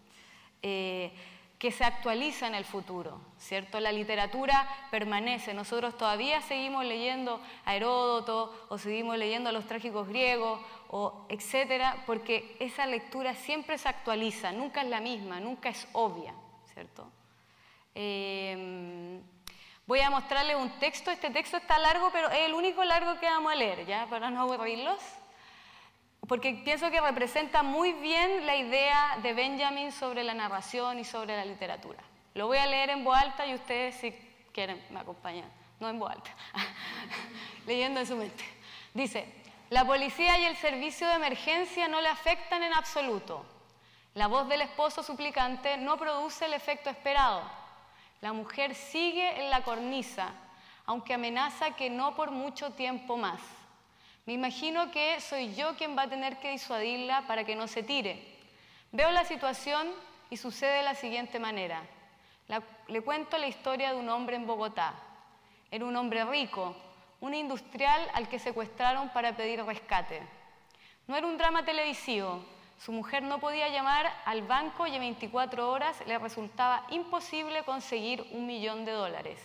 que 1.58 1.72
se 1.72 1.84
actualiza 1.84 2.48
en 2.48 2.56
el 2.56 2.66
futuro, 2.66 3.20
¿cierto? 3.38 3.80
La 3.80 3.92
literatura 3.92 4.68
permanece, 4.92 5.54
nosotros 5.54 5.98
todavía 5.98 6.42
seguimos 6.42 6.86
leyendo 6.86 7.42
a 7.64 7.76
Heródoto 7.76 8.68
o 8.70 8.78
seguimos 8.78 9.18
leyendo 9.18 9.50
a 9.50 9.52
los 9.54 9.66
trágicos 9.66 10.08
griegos 10.08 10.60
o 10.90 11.26
etcétera, 11.30 12.04
porque 12.06 12.58
esa 12.60 12.86
lectura 12.86 13.36
siempre 13.36 13.78
se 13.78 13.88
actualiza, 13.88 14.52
nunca 14.52 14.82
es 14.82 14.90
la 14.90 15.00
misma, 15.00 15.40
nunca 15.40 15.70
es 15.70 15.88
obvia, 15.94 16.34
¿cierto? 16.74 17.10
Em, 17.94 19.22
voy 19.88 20.02
a 20.02 20.10
mostrarles 20.10 20.58
un 20.58 20.70
texto, 20.80 21.10
este 21.10 21.30
texto 21.30 21.58
está 21.58 21.80
largo, 21.80 22.10
pero 22.12 22.30
es 22.30 22.42
el 22.42 22.54
único 22.54 22.84
largo 22.84 23.18
que 23.20 23.28
vamos 23.28 23.54
a 23.54 23.56
leer, 23.56 23.86
¿ya? 23.86 24.08
Para 24.08 24.30
no 24.30 24.42
aburrirlos 24.42 25.00
porque 26.28 26.62
pienso 26.64 26.90
que 26.90 27.02
representa 27.02 27.64
muy 27.64 27.94
bien 27.94 28.46
la 28.46 28.56
idea 28.56 29.18
de 29.22 29.34
Benjamin 29.34 29.92
sobre 29.92 30.24
la 30.24 30.34
narración 30.34 31.00
y 31.00 31.04
sobre 31.04 31.36
la 31.36 31.46
literatura. 31.46 32.00
Lo 32.34 32.48
voy 32.48 32.58
a 32.58 32.66
leer 32.66 32.90
en 32.90 33.04
voz 33.04 33.18
alta 33.18 33.46
y 33.46 33.54
ustedes 33.54 33.96
si 33.96 34.12
quieren 34.52 34.84
me 34.90 35.00
acompañan, 35.00 35.50
no 35.80 35.90
en 35.90 36.00
voz 36.00 36.12
alta, 36.12 36.32
leyendo 37.68 38.00
en 38.00 38.08
su 38.08 38.16
mente. 38.16 38.44
Dice, 38.94 39.26
la 39.70 39.86
policía 39.86 40.38
y 40.40 40.46
el 40.46 40.56
servicio 40.56 41.08
de 41.08 41.16
emergencia 41.16 41.88
no 41.88 42.02
le 42.02 42.10
afectan 42.10 42.64
en 42.64 42.74
absoluto. 42.74 43.46
La 44.14 44.28
voz 44.28 44.48
del 44.48 44.62
esposo 44.62 45.04
suplicante 45.04 45.78
no 45.78 45.98
produce 45.98 46.46
el 46.46 46.54
efecto 46.54 46.90
esperado. 46.90 47.42
La 48.22 48.32
mujer 48.32 48.74
sigue 48.74 49.42
en 49.42 49.50
la 49.50 49.64
cornisa, 49.64 50.30
aunque 50.86 51.14
amenaza 51.14 51.72
que 51.72 51.90
no 51.90 52.16
por 52.16 52.32
mucho 52.32 52.72
tiempo 52.72 53.18
más. 53.18 53.42
Me 54.26 54.34
imagino 54.34 54.90
que 54.90 55.22
soy 55.22 55.54
yo 55.54 55.76
quien 55.76 55.96
va 55.96 56.04
a 56.04 56.10
tener 56.10 56.40
que 56.40 56.50
disuadirla 56.50 57.28
para 57.28 57.44
que 57.44 57.56
no 57.56 57.68
se 57.68 57.84
tire. 57.84 58.20
Veo 58.92 59.12
la 59.12 59.24
situación 59.24 59.88
y 60.32 60.38
sucede 60.38 60.78
de 60.78 60.84
la 60.84 60.96
siguiente 60.96 61.40
manera. 61.40 61.84
le 62.88 63.02
cuento 63.02 63.38
la 63.38 63.48
historia 63.48 63.94
de 63.94 64.00
un 64.00 64.10
hombre 64.10 64.36
en 64.36 64.48
Bogotá. 64.48 64.96
Era 65.70 65.86
un 65.86 65.96
hombre 65.96 66.26
rico, 66.26 66.76
un 67.22 67.36
industrial 67.36 68.02
al 68.14 68.28
que 68.28 68.40
secuestraron 68.40 69.10
para 69.10 69.36
pedir 69.36 69.64
rescate. 69.64 70.24
No 71.06 71.16
era 71.16 71.28
un 71.28 71.38
drama 71.38 71.64
televisivo. 71.64 72.44
Su 72.80 72.92
mujer 72.92 73.22
no 73.22 73.40
podía 73.40 73.70
llamar 73.70 74.12
al 74.26 74.42
banco 74.42 74.88
y 74.88 74.96
en 74.96 75.02
24 75.02 75.70
horas 75.70 76.02
le 76.08 76.18
resultaba 76.18 76.86
imposible 76.90 77.64
conseguir 77.64 78.28
un 78.32 78.48
millón 78.48 78.86
de 78.86 78.92
dólares. 78.92 79.40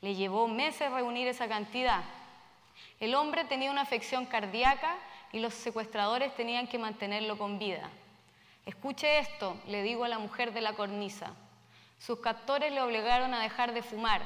Le 0.00 0.14
llevó 0.14 0.48
meses 0.48 0.90
reunir 0.90 1.28
esa 1.28 1.48
cantidad 1.48 2.02
el 3.00 3.14
hombre 3.14 3.44
tenía 3.44 3.70
una 3.70 3.80
afección 3.80 4.26
cardíaca 4.26 4.94
y 5.32 5.40
los 5.40 5.54
secuestradores 5.54 6.34
tenían 6.36 6.68
que 6.68 6.78
mantenerlo 6.78 7.38
con 7.38 7.58
vida. 7.58 7.88
Escuche 8.66 9.18
esto, 9.18 9.56
le 9.66 9.82
digo 9.82 10.04
a 10.04 10.08
la 10.08 10.18
mujer 10.18 10.52
de 10.52 10.60
la 10.60 10.74
cornisa. 10.74 11.32
Sus 11.98 12.20
captores 12.20 12.72
le 12.72 12.82
obligaron 12.82 13.32
a 13.32 13.42
dejar 13.42 13.72
de 13.72 13.82
fumar, 13.82 14.22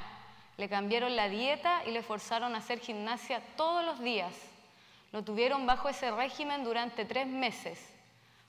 le 0.57 0.69
cambiaron 0.69 1.15
la 1.15 1.29
dieta 1.29 1.83
y 1.87 1.93
le 1.93 2.03
forzaron 2.03 2.55
a 2.55 2.59
hacer 2.59 2.81
gimnasia 2.81 3.41
todos 3.57 3.85
los 3.85 4.01
días. 4.01 4.35
Lo 5.13 5.23
tuvieron 5.23 5.67
bajo 5.67 5.89
ese 5.89 6.11
régimen 6.11 6.65
durante 6.65 7.05
tres 7.05 7.29
meses. 7.29 7.79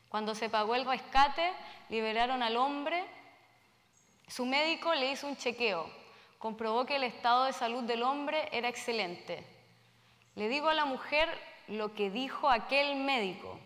Cuando 0.10 0.34
se 0.34 0.50
pagó 0.50 0.74
el 0.74 0.86
rescate, 0.86 1.52
liberaron 1.90 2.42
al 2.42 2.58
hombre. 2.58 3.04
Su 4.28 4.46
médico 4.46 4.94
le 4.96 5.12
hizo 5.12 5.28
un 5.28 5.38
chequeo. 5.38 5.88
Comprobó 6.40 6.86
que 6.86 6.96
el 6.96 7.04
estado 7.04 7.46
de 7.46 7.54
salud 7.54 7.84
del 7.84 8.02
hombre 8.02 8.50
era 8.52 8.70
excelente. 8.70 9.55
Le 10.36 10.50
digo 10.50 10.70
a 10.70 10.74
la 10.74 10.86
mujer 10.86 11.30
lo 11.68 11.94
que 11.94 12.10
dijo 12.10 12.50
aquel 12.50 12.98
médico, 12.98 13.58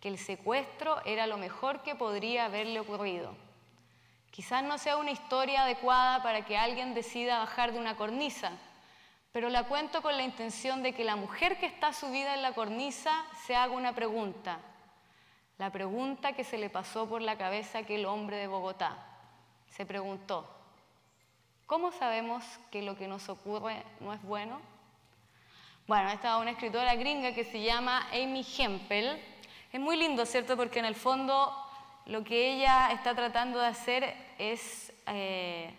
que 0.00 0.08
el 0.08 0.18
secuestro 0.18 1.04
era 1.04 1.26
lo 1.26 1.36
mejor 1.36 1.82
que 1.82 1.94
podría 1.94 2.46
haberle 2.46 2.80
ocurrido. 2.80 3.34
Quizás 4.30 4.64
no 4.64 4.78
sea 4.78 4.96
una 4.96 5.10
historia 5.10 5.62
adecuada 5.62 6.22
para 6.22 6.44
que 6.44 6.56
alguien 6.56 6.94
decida 6.94 7.38
bajar 7.38 7.72
de 7.72 7.78
una 7.78 7.96
cornisa, 7.96 8.52
pero 9.32 9.48
la 9.48 9.64
cuento 9.64 10.02
con 10.02 10.16
la 10.16 10.22
intención 10.22 10.82
de 10.82 10.92
que 10.92 11.04
la 11.04 11.16
mujer 11.16 11.58
que 11.58 11.66
está 11.66 11.92
subida 11.92 12.34
en 12.34 12.42
la 12.42 12.52
cornisa 12.52 13.24
se 13.46 13.54
haga 13.54 13.74
una 13.74 13.94
pregunta, 13.94 14.58
la 15.58 15.70
pregunta 15.70 16.32
que 16.32 16.42
se 16.42 16.58
le 16.58 16.70
pasó 16.70 17.08
por 17.08 17.22
la 17.22 17.38
cabeza 17.38 17.78
a 17.78 17.80
aquel 17.82 18.06
hombre 18.06 18.38
de 18.38 18.46
Bogotá. 18.46 18.96
Se 19.68 19.86
preguntó, 19.86 20.48
¿cómo 21.66 21.92
sabemos 21.92 22.44
que 22.70 22.82
lo 22.82 22.96
que 22.96 23.08
nos 23.08 23.28
ocurre 23.28 23.82
no 24.00 24.12
es 24.12 24.22
bueno? 24.22 24.60
Bueno, 25.86 26.08
esta 26.08 26.36
es 26.36 26.40
una 26.40 26.52
escritora 26.52 26.94
gringa 26.94 27.34
que 27.34 27.44
se 27.44 27.60
llama 27.60 28.08
Amy 28.10 28.42
Hempel. 28.56 29.20
Es 29.70 29.78
muy 29.78 29.98
lindo, 29.98 30.24
¿cierto? 30.24 30.56
Porque 30.56 30.78
en 30.78 30.86
el 30.86 30.94
fondo 30.94 31.54
lo 32.06 32.24
que 32.24 32.54
ella 32.54 32.90
está 32.90 33.14
tratando 33.14 33.58
de 33.58 33.66
hacer 33.66 34.16
es 34.38 34.90
eh, 35.06 35.74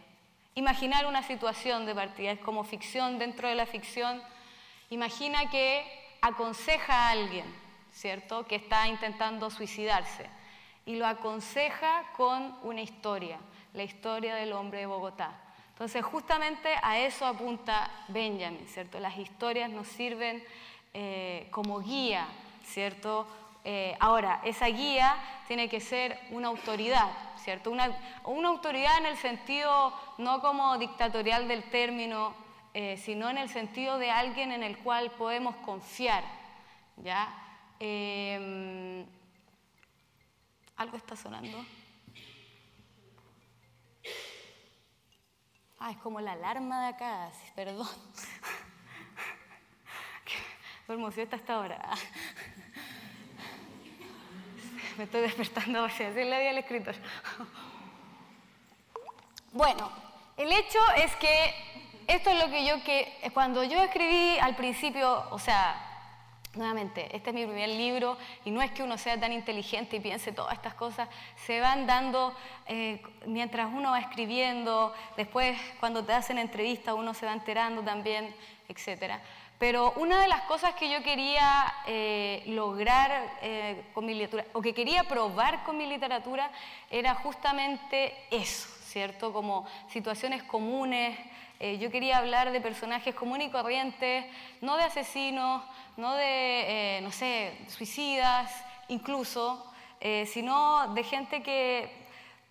imaginar 0.54 1.08
una 1.08 1.24
situación 1.24 1.88
de 1.88 1.96
partida, 1.96 2.34
es 2.34 2.40
como 2.40 2.64
ficción 2.64 3.18
dentro 3.18 3.48
de 3.48 3.56
la 3.56 3.66
ficción. 3.66 4.22
Imagina 4.92 5.50
que 5.50 5.84
aconseja 6.22 7.08
a 7.08 7.10
alguien, 7.10 7.46
¿cierto? 7.92 8.46
Que 8.46 8.58
está 8.58 8.88
intentando 8.88 9.50
suicidarse 9.50 10.30
y 10.86 10.98
lo 10.98 11.08
aconseja 11.08 12.04
con 12.16 12.56
una 12.62 12.82
historia, 12.82 13.40
la 13.74 13.82
historia 13.82 14.36
del 14.36 14.54
hombre 14.54 14.82
de 14.82 14.86
Bogotá. 14.86 15.45
Entonces, 15.76 16.06
justamente 16.06 16.74
a 16.82 17.00
eso 17.00 17.26
apunta 17.26 17.92
Benjamin, 18.08 18.66
¿cierto? 18.66 18.98
Las 18.98 19.18
historias 19.18 19.70
nos 19.70 19.90
sirven 19.90 20.42
eh, 20.94 21.50
como 21.52 21.82
guía, 21.82 22.30
¿cierto? 22.64 23.28
Eh, 23.66 23.94
ahora, 24.00 24.40
esa 24.46 24.68
guía 24.68 25.18
tiene 25.50 25.68
que 25.68 25.82
ser 25.82 26.18
una 26.32 26.48
autoridad, 26.48 27.12
¿cierto? 27.44 27.72
Una, 27.72 27.94
autoridad 28.48 29.00
en 29.00 29.08
el 29.08 29.18
sentido 29.18 29.94
no 30.18 30.40
como 30.40 30.78
dictatorial 30.78 31.50
del 31.50 31.70
término, 31.70 32.34
eh, 32.74 32.96
sino 32.96 33.30
en 33.30 33.38
el 33.38 33.50
sentido 33.50 33.98
de 33.98 34.12
alguien 34.12 34.54
en 34.54 34.64
el 34.64 34.78
cual 34.78 35.12
podemos 35.12 35.58
confiar, 35.58 36.24
¿ya? 37.04 37.36
¿Algo 40.78 40.96
está 40.96 41.18
sonando? 41.18 41.66
Ah, 45.80 45.92
es 45.92 45.98
como 45.98 46.22
la 46.22 46.32
alarma 46.34 46.84
de 46.84 46.88
acá, 46.88 47.30
perdón. 47.56 47.88
Duermo 50.88 51.08
hasta 51.08 51.36
esta 51.36 51.60
hora. 51.60 51.82
Me 54.98 55.04
estoy 55.04 55.22
despertando, 55.22 55.84
así 55.84 56.04
es 56.04 56.16
la 56.16 56.40
vida 56.40 56.50
del 56.50 56.60
escritor. 56.60 56.96
Bueno, 59.52 59.92
el 60.36 60.52
hecho 60.52 60.80
es 60.98 61.16
que 61.16 61.54
esto 62.08 62.30
es 62.30 62.44
lo 62.44 62.52
que 62.52 62.66
yo 62.66 62.84
que 62.84 63.32
cuando 63.34 63.64
yo 63.64 63.82
escribí 63.84 64.38
al 64.40 64.58
principio, 64.58 65.30
o 65.32 65.40
sea, 65.40 65.95
Nuevamente, 66.56 67.14
este 67.14 67.32
es 67.32 67.36
mi 67.36 67.46
primer 67.46 67.68
libro 67.68 68.18
y 68.46 68.52
no 68.52 68.62
es 68.62 68.72
que 68.72 68.82
uno 68.82 68.98
sea 68.98 69.20
tan 69.20 69.34
inteligente 69.34 69.98
y 69.98 70.00
piense 70.00 70.32
todas 70.32 70.54
estas 70.54 70.74
cosas, 70.74 71.10
se 71.36 71.60
van 71.60 71.86
dando 71.86 72.34
eh, 72.66 73.02
mientras 73.26 73.68
uno 73.74 73.92
va 73.92 74.00
escribiendo, 74.00 74.94
después 75.18 75.60
cuando 75.82 76.06
te 76.06 76.14
hacen 76.14 76.38
entrevistas 76.38 76.96
uno 76.96 77.14
se 77.14 77.26
va 77.26 77.34
enterando 77.34 77.82
también, 77.82 78.34
etc. 78.70 79.16
Pero 79.60 79.94
una 79.98 80.22
de 80.22 80.30
las 80.30 80.42
cosas 80.44 80.76
que 80.76 80.90
yo 80.90 81.04
quería 81.04 81.74
eh, 81.88 82.44
lograr 82.48 83.38
eh, 83.42 83.84
con 83.94 84.06
mi 84.06 84.14
literatura, 84.14 84.58
o 84.58 84.62
que 84.62 84.74
quería 84.74 85.04
probar 85.04 85.64
con 85.64 85.78
mi 85.78 85.86
literatura, 85.86 86.50
era 86.90 87.16
justamente 87.16 88.14
eso, 88.32 88.70
¿cierto? 88.86 89.34
Como 89.34 89.66
situaciones 89.90 90.42
comunes, 90.44 91.18
eh, 91.60 91.78
yo 91.78 91.90
quería 91.90 92.18
hablar 92.18 92.52
de 92.52 92.60
personajes 92.60 93.16
comunes 93.16 93.48
y 93.48 93.52
corrientes, 93.52 94.26
no 94.62 94.76
de 94.76 94.84
asesinos, 94.84 95.64
no 95.96 96.14
de, 96.14 96.98
eh, 96.98 97.02
no 97.02 97.12
sé, 97.12 97.58
suicidas 97.68 98.52
incluso, 98.90 99.72
eh, 100.02 100.26
sino 100.26 100.94
de 100.94 101.04
gente 101.04 101.42
que 101.42 101.90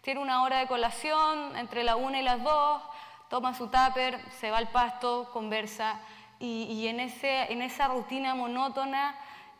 tiene 0.00 0.20
una 0.20 0.42
hora 0.42 0.58
de 0.58 0.66
colación 0.66 1.56
entre 1.56 1.84
la 1.84 1.96
una 1.96 2.20
y 2.20 2.22
las 2.22 2.42
dos, 2.42 2.82
toma 3.28 3.54
su 3.54 3.68
tupper, 3.68 4.20
se 4.40 4.50
va 4.50 4.58
al 4.58 4.68
pasto, 4.68 5.30
conversa, 5.32 6.00
y, 6.40 6.88
en, 6.88 7.00
ese, 7.00 7.50
en 7.50 7.62
esa 7.62 7.88
rutina 7.88 8.34
monótona 8.34 9.16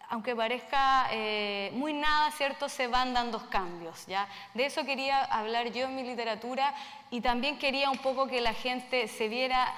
aunque 0.08 0.36
parezca 0.36 1.08
eh, 1.10 1.70
muy 1.74 1.92
nada, 1.92 2.30
¿cierto? 2.32 2.68
Se 2.68 2.86
van 2.86 3.14
dando 3.14 3.48
cambios, 3.48 4.06
¿ya? 4.06 4.28
De 4.54 4.66
eso 4.66 4.84
quería 4.84 5.24
hablar 5.24 5.72
yo 5.72 5.86
en 5.86 5.96
mi 5.96 6.02
literatura 6.02 6.74
y 7.10 7.20
también 7.20 7.58
quería 7.58 7.90
un 7.90 7.98
poco 7.98 8.26
que 8.26 8.40
la 8.40 8.54
gente 8.54 9.08
se 9.08 9.28
viera, 9.28 9.72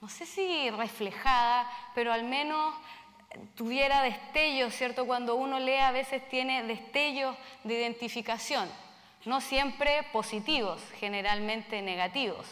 no 0.00 0.08
sé 0.08 0.26
si 0.26 0.70
reflejada, 0.70 1.70
pero 1.94 2.12
al 2.12 2.24
menos 2.24 2.74
tuviera 3.54 4.02
destellos, 4.02 4.74
¿cierto? 4.74 5.06
Cuando 5.06 5.34
uno 5.34 5.58
lee 5.58 5.76
a 5.76 5.92
veces 5.92 6.28
tiene 6.28 6.62
destellos 6.64 7.36
de 7.64 7.74
identificación, 7.74 8.68
no 9.24 9.40
siempre 9.40 10.02
positivos, 10.12 10.80
generalmente 10.98 11.82
negativos, 11.82 12.46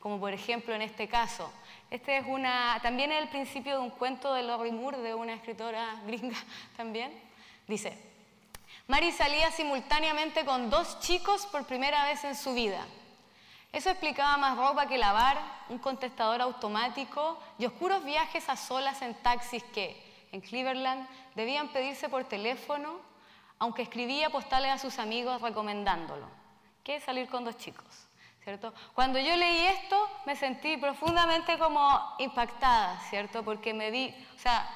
como 0.00 0.18
por 0.18 0.32
ejemplo 0.32 0.74
en 0.74 0.82
este 0.82 1.08
caso. 1.08 1.52
Este 1.94 2.16
es 2.16 2.26
una, 2.26 2.80
también 2.82 3.12
el 3.12 3.28
principio 3.28 3.74
de 3.74 3.78
un 3.78 3.90
cuento 3.90 4.34
de 4.34 4.42
Lori 4.42 4.72
Moore, 4.72 4.98
de 4.98 5.14
una 5.14 5.34
escritora 5.34 5.94
gringa 6.04 6.36
también. 6.76 7.12
Dice, 7.68 7.96
Mary 8.88 9.12
salía 9.12 9.52
simultáneamente 9.52 10.44
con 10.44 10.70
dos 10.70 10.98
chicos 10.98 11.46
por 11.46 11.66
primera 11.66 12.04
vez 12.06 12.24
en 12.24 12.34
su 12.34 12.52
vida. 12.52 12.84
Eso 13.72 13.90
explicaba 13.90 14.36
más 14.38 14.58
ropa 14.58 14.88
que 14.88 14.98
lavar, 14.98 15.38
un 15.68 15.78
contestador 15.78 16.40
automático 16.40 17.40
y 17.60 17.66
oscuros 17.66 18.04
viajes 18.04 18.48
a 18.48 18.56
solas 18.56 19.00
en 19.00 19.14
taxis 19.14 19.62
que, 19.62 20.26
en 20.32 20.40
Cleveland, 20.40 21.08
debían 21.36 21.68
pedirse 21.68 22.08
por 22.08 22.24
teléfono, 22.24 22.98
aunque 23.60 23.82
escribía 23.82 24.30
postales 24.30 24.72
a 24.72 24.78
sus 24.78 24.98
amigos 24.98 25.40
recomendándolo. 25.40 26.26
¿Qué 26.82 26.96
es 26.96 27.04
salir 27.04 27.28
con 27.28 27.44
dos 27.44 27.56
chicos? 27.56 28.08
Cuando 28.94 29.18
yo 29.18 29.34
leí 29.36 29.66
esto 29.66 30.10
me 30.26 30.36
sentí 30.36 30.76
profundamente 30.76 31.58
como 31.58 32.14
impactada, 32.18 33.00
¿cierto? 33.08 33.42
Porque 33.42 33.72
me 33.72 33.90
vi, 33.90 34.14
o 34.36 34.38
sea, 34.38 34.68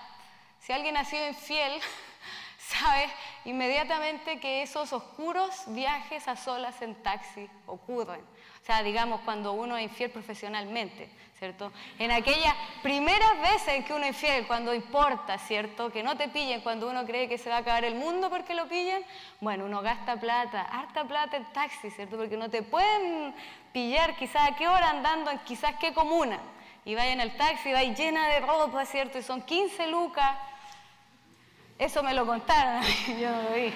si 0.60 0.72
alguien 0.72 0.96
ha 0.96 1.04
sido 1.04 1.28
infiel, 1.28 1.78
sabe 2.58 3.10
inmediatamente 3.44 4.40
que 4.40 4.62
esos 4.62 4.92
oscuros 4.92 5.64
viajes 5.66 6.28
a 6.28 6.36
solas 6.36 6.80
en 6.80 6.94
taxi 7.02 7.48
ocurren. 7.66 8.24
Sea, 8.68 8.82
digamos, 8.82 9.22
cuando 9.22 9.54
uno 9.54 9.78
es 9.78 9.84
infiel 9.84 10.10
profesionalmente, 10.10 11.08
¿cierto? 11.38 11.72
En 11.98 12.10
aquellas 12.10 12.54
primeras 12.82 13.40
veces 13.40 13.82
que 13.86 13.94
uno 13.94 14.04
es 14.04 14.10
infiel, 14.10 14.46
cuando 14.46 14.74
importa, 14.74 15.38
¿cierto? 15.38 15.90
Que 15.90 16.02
no 16.02 16.18
te 16.18 16.28
pillen 16.28 16.60
cuando 16.60 16.86
uno 16.86 17.06
cree 17.06 17.30
que 17.30 17.38
se 17.38 17.48
va 17.48 17.56
a 17.56 17.58
acabar 17.60 17.86
el 17.86 17.94
mundo 17.94 18.28
porque 18.28 18.52
lo 18.52 18.68
pillen, 18.68 19.02
bueno, 19.40 19.64
uno 19.64 19.80
gasta 19.80 20.20
plata, 20.20 20.60
harta 20.60 21.04
plata 21.04 21.38
en 21.38 21.50
taxi, 21.50 21.88
¿cierto? 21.88 22.18
Porque 22.18 22.36
no 22.36 22.50
te 22.50 22.62
pueden 22.62 23.34
pillar 23.72 24.14
quizás 24.16 24.50
a 24.50 24.54
qué 24.54 24.68
hora 24.68 24.90
andando 24.90 25.30
en 25.30 25.38
quizás 25.38 25.76
qué 25.80 25.94
comuna. 25.94 26.38
Y 26.84 26.94
vaya 26.94 27.14
en 27.14 27.22
el 27.22 27.38
taxi, 27.38 27.72
va 27.72 27.82
llena 27.84 28.28
de 28.28 28.40
ropa, 28.40 28.84
¿cierto? 28.84 29.16
Y 29.16 29.22
son 29.22 29.40
15 29.40 29.86
lucas. 29.86 30.36
Eso 31.78 32.02
me 32.02 32.12
lo 32.12 32.26
contaron, 32.26 32.82
yo 33.18 33.30
no 33.30 33.42
lo 33.44 33.54
vi. 33.54 33.72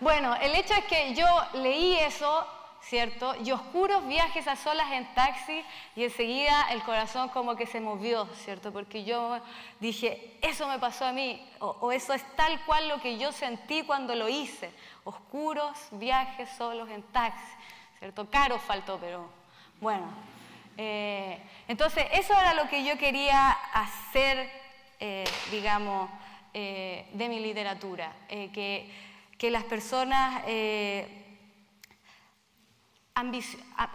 Bueno, 0.00 0.34
el 0.34 0.56
hecho 0.56 0.74
es 0.74 0.84
que 0.86 1.14
yo 1.14 1.24
leí 1.54 1.94
eso 1.98 2.57
¿cierto? 2.88 3.34
Y 3.44 3.52
oscuros 3.52 4.06
viajes 4.06 4.48
a 4.48 4.56
solas 4.56 4.90
en 4.92 5.06
taxi 5.14 5.62
y 5.94 6.04
enseguida 6.04 6.68
el 6.70 6.82
corazón 6.82 7.28
como 7.28 7.54
que 7.54 7.66
se 7.66 7.80
movió, 7.80 8.26
¿cierto? 8.34 8.72
Porque 8.72 9.04
yo 9.04 9.40
dije, 9.78 10.38
eso 10.40 10.66
me 10.68 10.78
pasó 10.78 11.04
a 11.04 11.12
mí, 11.12 11.46
o, 11.58 11.92
eso 11.92 12.14
es 12.14 12.24
tal 12.34 12.58
cual 12.64 12.88
lo 12.88 13.00
que 13.00 13.18
yo 13.18 13.30
sentí 13.30 13.82
cuando 13.82 14.14
lo 14.14 14.28
hice. 14.28 14.70
Oscuros 15.04 15.76
viajes 15.92 16.48
solos 16.56 16.88
en 16.88 17.02
taxi, 17.02 17.44
¿cierto? 17.98 18.30
Caro 18.30 18.58
faltó, 18.58 18.98
pero 18.98 19.28
bueno. 19.80 20.06
Eh, 20.78 21.38
entonces, 21.66 22.06
eso 22.12 22.32
era 22.32 22.54
lo 22.54 22.68
que 22.70 22.84
yo 22.84 22.96
quería 22.96 23.50
hacer, 23.50 24.50
eh, 24.98 25.24
digamos, 25.50 26.08
eh, 26.54 27.06
de 27.12 27.28
mi 27.28 27.40
literatura, 27.40 28.12
que, 28.28 28.90
que, 29.36 29.50
las 29.50 29.64
personas 29.64 30.42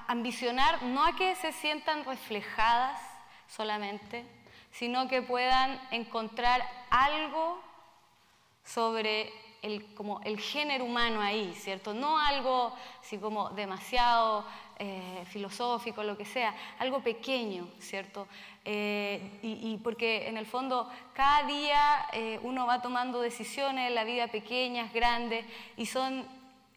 ambicionar 0.08 0.84
no 0.84 1.06
a 1.06 1.16
que 1.16 1.36
se 1.36 1.52
sientan 1.52 2.04
reflejadas 2.06 3.00
solamente, 3.48 4.26
sino 4.72 5.08
que 5.08 5.22
puedan 5.22 5.80
encontrar 5.92 6.62
algo 6.90 7.62
sobre 8.64 9.32
el, 9.62 9.94
como 9.96 10.20
el 10.22 10.40
género 10.40 10.84
humano 10.84 11.22
ahí, 11.22 11.54
¿cierto? 11.56 11.94
No 11.94 12.20
algo 12.20 12.74
así 13.02 13.18
como 13.18 13.50
demasiado 13.52 14.46
eh, 14.78 15.24
filosófico, 15.28 16.04
lo 16.04 16.18
que 16.18 16.26
sea, 16.26 16.54
algo 16.80 17.02
pequeño, 17.02 17.70
¿cierto? 17.80 18.28
Eh, 18.66 19.40
y, 19.42 19.78
porque 19.78 20.28
en 20.28 20.38
el 20.38 20.46
fondo 20.46 20.90
cada 21.14 21.44
día 21.44 22.08
eh, 22.12 22.40
uno 22.44 22.66
va 22.66 22.82
tomando 22.82 23.22
decisiones 23.22 23.92
la 23.92 24.04
vida 24.04 24.28
pequeñas, 24.28 24.92
grandes, 24.94 25.46
y 25.78 25.86
son 25.86 26.26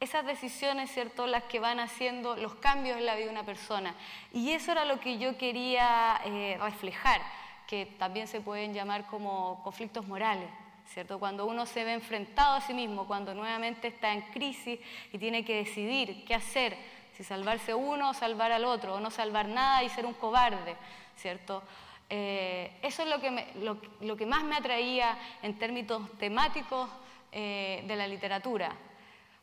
esas 0.01 0.27
decisiones, 0.27 0.91
¿cierto?, 0.91 1.27
las 1.27 1.45
que 1.45 1.61
van 1.61 1.81
haciendo 1.81 2.37
los 2.37 2.55
cambios 2.57 2.99
en 2.99 3.07
la 3.07 3.15
vida 3.15 3.27
de 3.27 3.33
una 3.33 3.45
persona. 3.45 3.95
Y 4.33 4.51
eso 4.51 4.73
era 4.73 4.85
lo 4.85 5.01
que 5.01 5.19
yo 5.19 5.39
quería 5.39 6.21
eh, 6.25 6.59
reflejar, 6.61 7.21
que 7.67 7.87
también 7.99 8.29
se 8.29 8.41
pueden 8.41 8.75
llamar 8.75 9.07
como 9.07 9.63
conflictos 9.63 10.07
morales, 10.07 10.49
¿cierto? 10.87 11.19
Cuando 11.19 11.47
uno 11.47 11.67
se 11.67 11.85
ve 11.85 11.95
enfrentado 11.95 12.57
a 12.57 12.61
sí 12.61 12.75
mismo, 12.75 13.07
cuando 13.07 13.35
nuevamente 13.35 13.89
está 13.89 14.13
en 14.13 14.23
crisis 14.33 14.79
y 15.13 15.19
tiene 15.19 15.45
que 15.45 15.57
decidir 15.57 16.25
qué 16.25 16.35
hacer, 16.35 16.77
si 17.17 17.25
salvarse 17.25 17.75
uno 17.75 18.11
o 18.11 18.15
salvar 18.15 18.53
al 18.53 18.65
otro, 18.65 18.95
o 18.95 19.01
no 19.01 19.11
salvar 19.11 19.49
nada 19.49 19.83
y 19.83 19.89
ser 19.89 20.05
un 20.05 20.15
cobarde, 20.15 20.77
¿cierto? 21.17 21.63
Eh, 22.09 22.71
eso 22.83 23.03
es 23.03 23.09
lo 23.09 23.21
que, 23.21 23.81
lo, 24.01 24.17
que 24.17 24.27
más 24.27 24.45
me 24.45 24.55
atraía 24.55 25.19
en 25.43 25.59
términos 25.59 26.03
temáticos 26.19 26.89
eh, 27.33 27.83
de 27.87 27.97
la 27.97 28.07
literatura, 28.07 28.77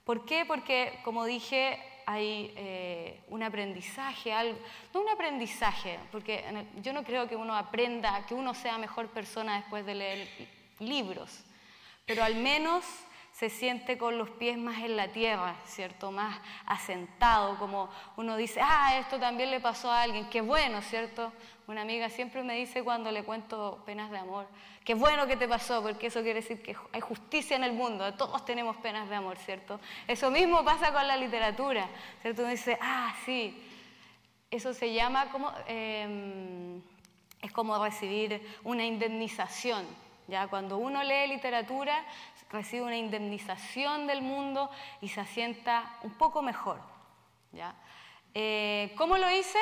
¿Por 0.03 0.25
qué? 0.25 0.45
Porque, 0.45 0.99
como 1.03 1.25
dije, 1.25 1.79
hay 2.05 2.53
eh, 2.55 3.21
un 3.29 3.43
aprendizaje, 3.43 4.33
algo, 4.33 4.57
no 4.93 5.01
un 5.01 5.09
aprendizaje, 5.09 5.99
porque 6.11 6.43
yo 6.81 6.93
no 6.93 7.03
creo 7.03 7.27
que 7.27 7.35
uno 7.35 7.55
aprenda, 7.55 8.25
que 8.25 8.33
uno 8.33 8.53
sea 8.53 8.77
mejor 8.77 9.07
persona 9.09 9.55
después 9.57 9.85
de 9.85 9.95
leer 9.95 10.27
libros, 10.79 11.43
pero 12.05 12.23
al 12.23 12.35
menos 12.35 12.83
se 13.31 13.49
siente 13.49 13.97
con 13.97 14.17
los 14.17 14.29
pies 14.29 14.57
más 14.57 14.79
en 14.83 14.95
la 14.95 15.07
tierra, 15.07 15.55
¿cierto? 15.65 16.11
Más 16.11 16.39
asentado, 16.67 17.57
como 17.57 17.89
uno 18.15 18.37
dice, 18.37 18.59
ah, 18.61 18.97
esto 18.99 19.19
también 19.19 19.49
le 19.49 19.59
pasó 19.59 19.91
a 19.91 20.03
alguien, 20.03 20.29
qué 20.29 20.41
bueno, 20.41 20.81
¿cierto? 20.83 21.31
Una 21.65 21.81
amiga 21.81 22.09
siempre 22.09 22.43
me 22.43 22.55
dice 22.55 22.83
cuando 22.83 23.11
le 23.11 23.23
cuento 23.23 23.81
penas 23.85 24.11
de 24.11 24.19
amor, 24.19 24.45
qué 24.83 24.93
bueno 24.93 25.27
que 25.27 25.37
te 25.37 25.47
pasó, 25.47 25.81
porque 25.81 26.07
eso 26.07 26.21
quiere 26.21 26.41
decir 26.41 26.61
que 26.61 26.75
hay 26.91 27.01
justicia 27.01 27.55
en 27.55 27.63
el 27.63 27.73
mundo, 27.73 28.13
todos 28.15 28.43
tenemos 28.45 28.77
penas 28.77 29.09
de 29.09 29.15
amor, 29.15 29.37
¿cierto? 29.37 29.79
Eso 30.07 30.29
mismo 30.31 30.63
pasa 30.63 30.91
con 30.91 31.07
la 31.07 31.17
literatura, 31.17 31.87
¿cierto? 32.21 32.41
Uno 32.41 32.51
dice, 32.51 32.77
ah, 32.81 33.15
sí, 33.25 33.61
eso 34.51 34.73
se 34.73 34.93
llama 34.93 35.31
como... 35.31 35.51
Em, 35.67 36.81
es 37.43 37.51
como 37.51 37.77
recibir 37.83 38.41
una 38.63 38.85
indemnización. 38.85 39.85
¿ya? 40.27 40.47
Cuando 40.47 40.77
uno 40.77 41.03
lee 41.03 41.27
literatura, 41.27 42.03
recibe 42.49 42.83
una 42.83 42.97
indemnización 42.97 44.07
del 44.07 44.21
mundo 44.21 44.71
y 45.01 45.09
se 45.09 45.19
asienta 45.19 45.97
un 46.03 46.13
poco 46.13 46.41
mejor. 46.41 46.79
¿ya? 47.51 47.75
Eh, 48.33 48.95
¿Cómo 48.97 49.17
lo 49.17 49.29
hice? 49.29 49.59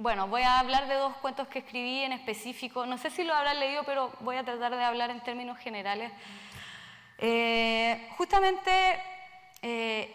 Bueno, 0.00 0.28
voy 0.28 0.40
a 0.40 0.60
hablar 0.60 0.88
de 0.88 0.94
dos 0.94 1.14
cuentos 1.16 1.46
que 1.48 1.58
escribí 1.58 1.98
en 1.98 2.12
específico. 2.12 2.86
No 2.86 2.96
sé 2.96 3.10
si 3.10 3.22
lo 3.22 3.34
habrán 3.34 3.60
leído, 3.60 3.84
pero 3.84 4.10
voy 4.20 4.36
a 4.36 4.42
tratar 4.42 4.74
de 4.74 4.82
hablar 4.82 5.10
en 5.10 5.20
términos 5.20 5.58
generales. 5.58 6.10
Eh, 7.18 8.08
justamente 8.16 8.70
eh, 9.60 10.10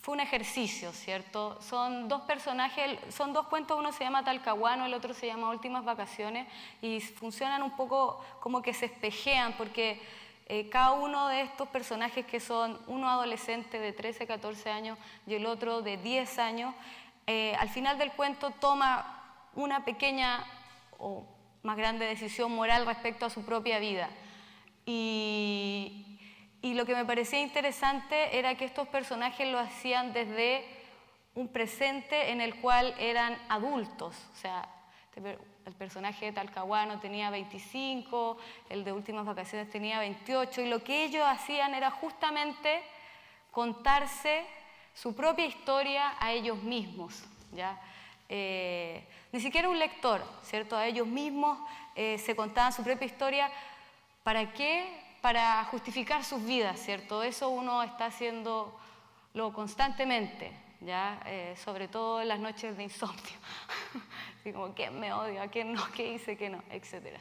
fue 0.00 0.14
un 0.14 0.18
ejercicio, 0.18 0.92
¿cierto? 0.92 1.56
Son 1.62 2.08
dos 2.08 2.22
personajes, 2.22 2.98
son 3.10 3.32
dos 3.32 3.46
cuentos, 3.46 3.78
uno 3.78 3.92
se 3.92 4.02
llama 4.02 4.24
Talcahuano, 4.24 4.86
el 4.86 4.94
otro 4.94 5.14
se 5.14 5.28
llama 5.28 5.50
Últimas 5.50 5.84
Vacaciones, 5.84 6.48
y 6.82 6.98
funcionan 7.00 7.62
un 7.62 7.76
poco 7.76 8.24
como 8.40 8.60
que 8.60 8.74
se 8.74 8.86
espejean, 8.86 9.52
porque 9.52 10.02
eh, 10.46 10.68
cada 10.68 10.92
uno 10.92 11.28
de 11.28 11.40
estos 11.40 11.68
personajes 11.68 12.26
que 12.26 12.38
son 12.38 12.78
uno 12.86 13.08
adolescente 13.08 13.78
de 13.78 13.92
13, 13.92 14.26
14 14.26 14.68
años 14.68 14.98
y 15.26 15.34
el 15.34 15.46
otro 15.46 15.80
de 15.80 15.96
10 15.96 16.38
años, 16.38 16.74
eh, 17.26 17.54
al 17.58 17.68
final 17.68 17.98
del 17.98 18.12
cuento 18.12 18.50
toma 18.50 19.22
una 19.54 19.84
pequeña 19.84 20.44
o 20.98 21.24
más 21.62 21.76
grande 21.76 22.04
decisión 22.04 22.54
moral 22.54 22.86
respecto 22.86 23.26
a 23.26 23.30
su 23.30 23.44
propia 23.44 23.78
vida. 23.78 24.10
Y, 24.86 26.18
y 26.60 26.74
lo 26.74 26.84
que 26.84 26.94
me 26.94 27.04
parecía 27.04 27.40
interesante 27.40 28.38
era 28.38 28.54
que 28.56 28.64
estos 28.64 28.88
personajes 28.88 29.48
lo 29.48 29.58
hacían 29.58 30.12
desde 30.12 30.64
un 31.34 31.48
presente 31.48 32.30
en 32.30 32.40
el 32.40 32.56
cual 32.60 32.94
eran 32.98 33.38
adultos. 33.48 34.16
O 34.32 34.36
sea, 34.36 34.68
este 35.14 35.38
el 35.66 35.72
personaje 35.72 36.26
de 36.26 36.32
Talcahuano 36.32 37.00
tenía 37.00 37.30
25, 37.30 38.36
el 38.68 38.84
de 38.84 38.92
Últimas 38.92 39.24
Vacaciones 39.24 39.70
tenía 39.70 39.98
28, 39.98 40.60
y 40.60 40.68
lo 40.68 40.84
que 40.84 41.04
ellos 41.04 41.24
hacían 41.26 41.74
era 41.74 41.90
justamente 41.90 42.82
contarse 43.50 44.44
su 44.94 45.14
propia 45.14 45.46
historia 45.46 46.14
a 46.18 46.32
ellos 46.32 46.62
mismos. 46.62 47.22
¿ya? 47.52 47.80
Eh, 48.28 49.04
ni 49.32 49.40
siquiera 49.40 49.68
un 49.68 49.78
lector, 49.78 50.24
¿cierto? 50.42 50.76
A 50.76 50.86
ellos 50.86 51.06
mismos 51.06 51.58
eh, 51.94 52.18
se 52.18 52.34
contaban 52.34 52.72
su 52.72 52.82
propia 52.82 53.06
historia. 53.06 53.50
¿Para 54.22 54.52
qué? 54.52 55.04
para 55.24 55.64
justificar 55.70 56.22
sus 56.22 56.44
vidas, 56.44 56.78
¿cierto? 56.78 57.22
Eso 57.22 57.48
uno 57.48 57.82
está 57.82 58.04
haciéndolo 58.04 58.74
constantemente, 59.54 60.52
¿ya? 60.82 61.18
Eh, 61.24 61.54
sobre 61.64 61.88
todo 61.88 62.20
en 62.20 62.28
las 62.28 62.38
noches 62.40 62.76
de 62.76 62.82
insomnio. 62.82 63.38
Así 64.38 64.52
como, 64.52 64.74
¿quién 64.74 65.00
me 65.00 65.14
odia? 65.14 65.48
¿Quién 65.48 65.72
no? 65.72 65.82
¿Qué 65.96 66.12
hice? 66.12 66.36
¿Qué 66.36 66.50
no? 66.50 66.62
Etcétera. 66.68 67.18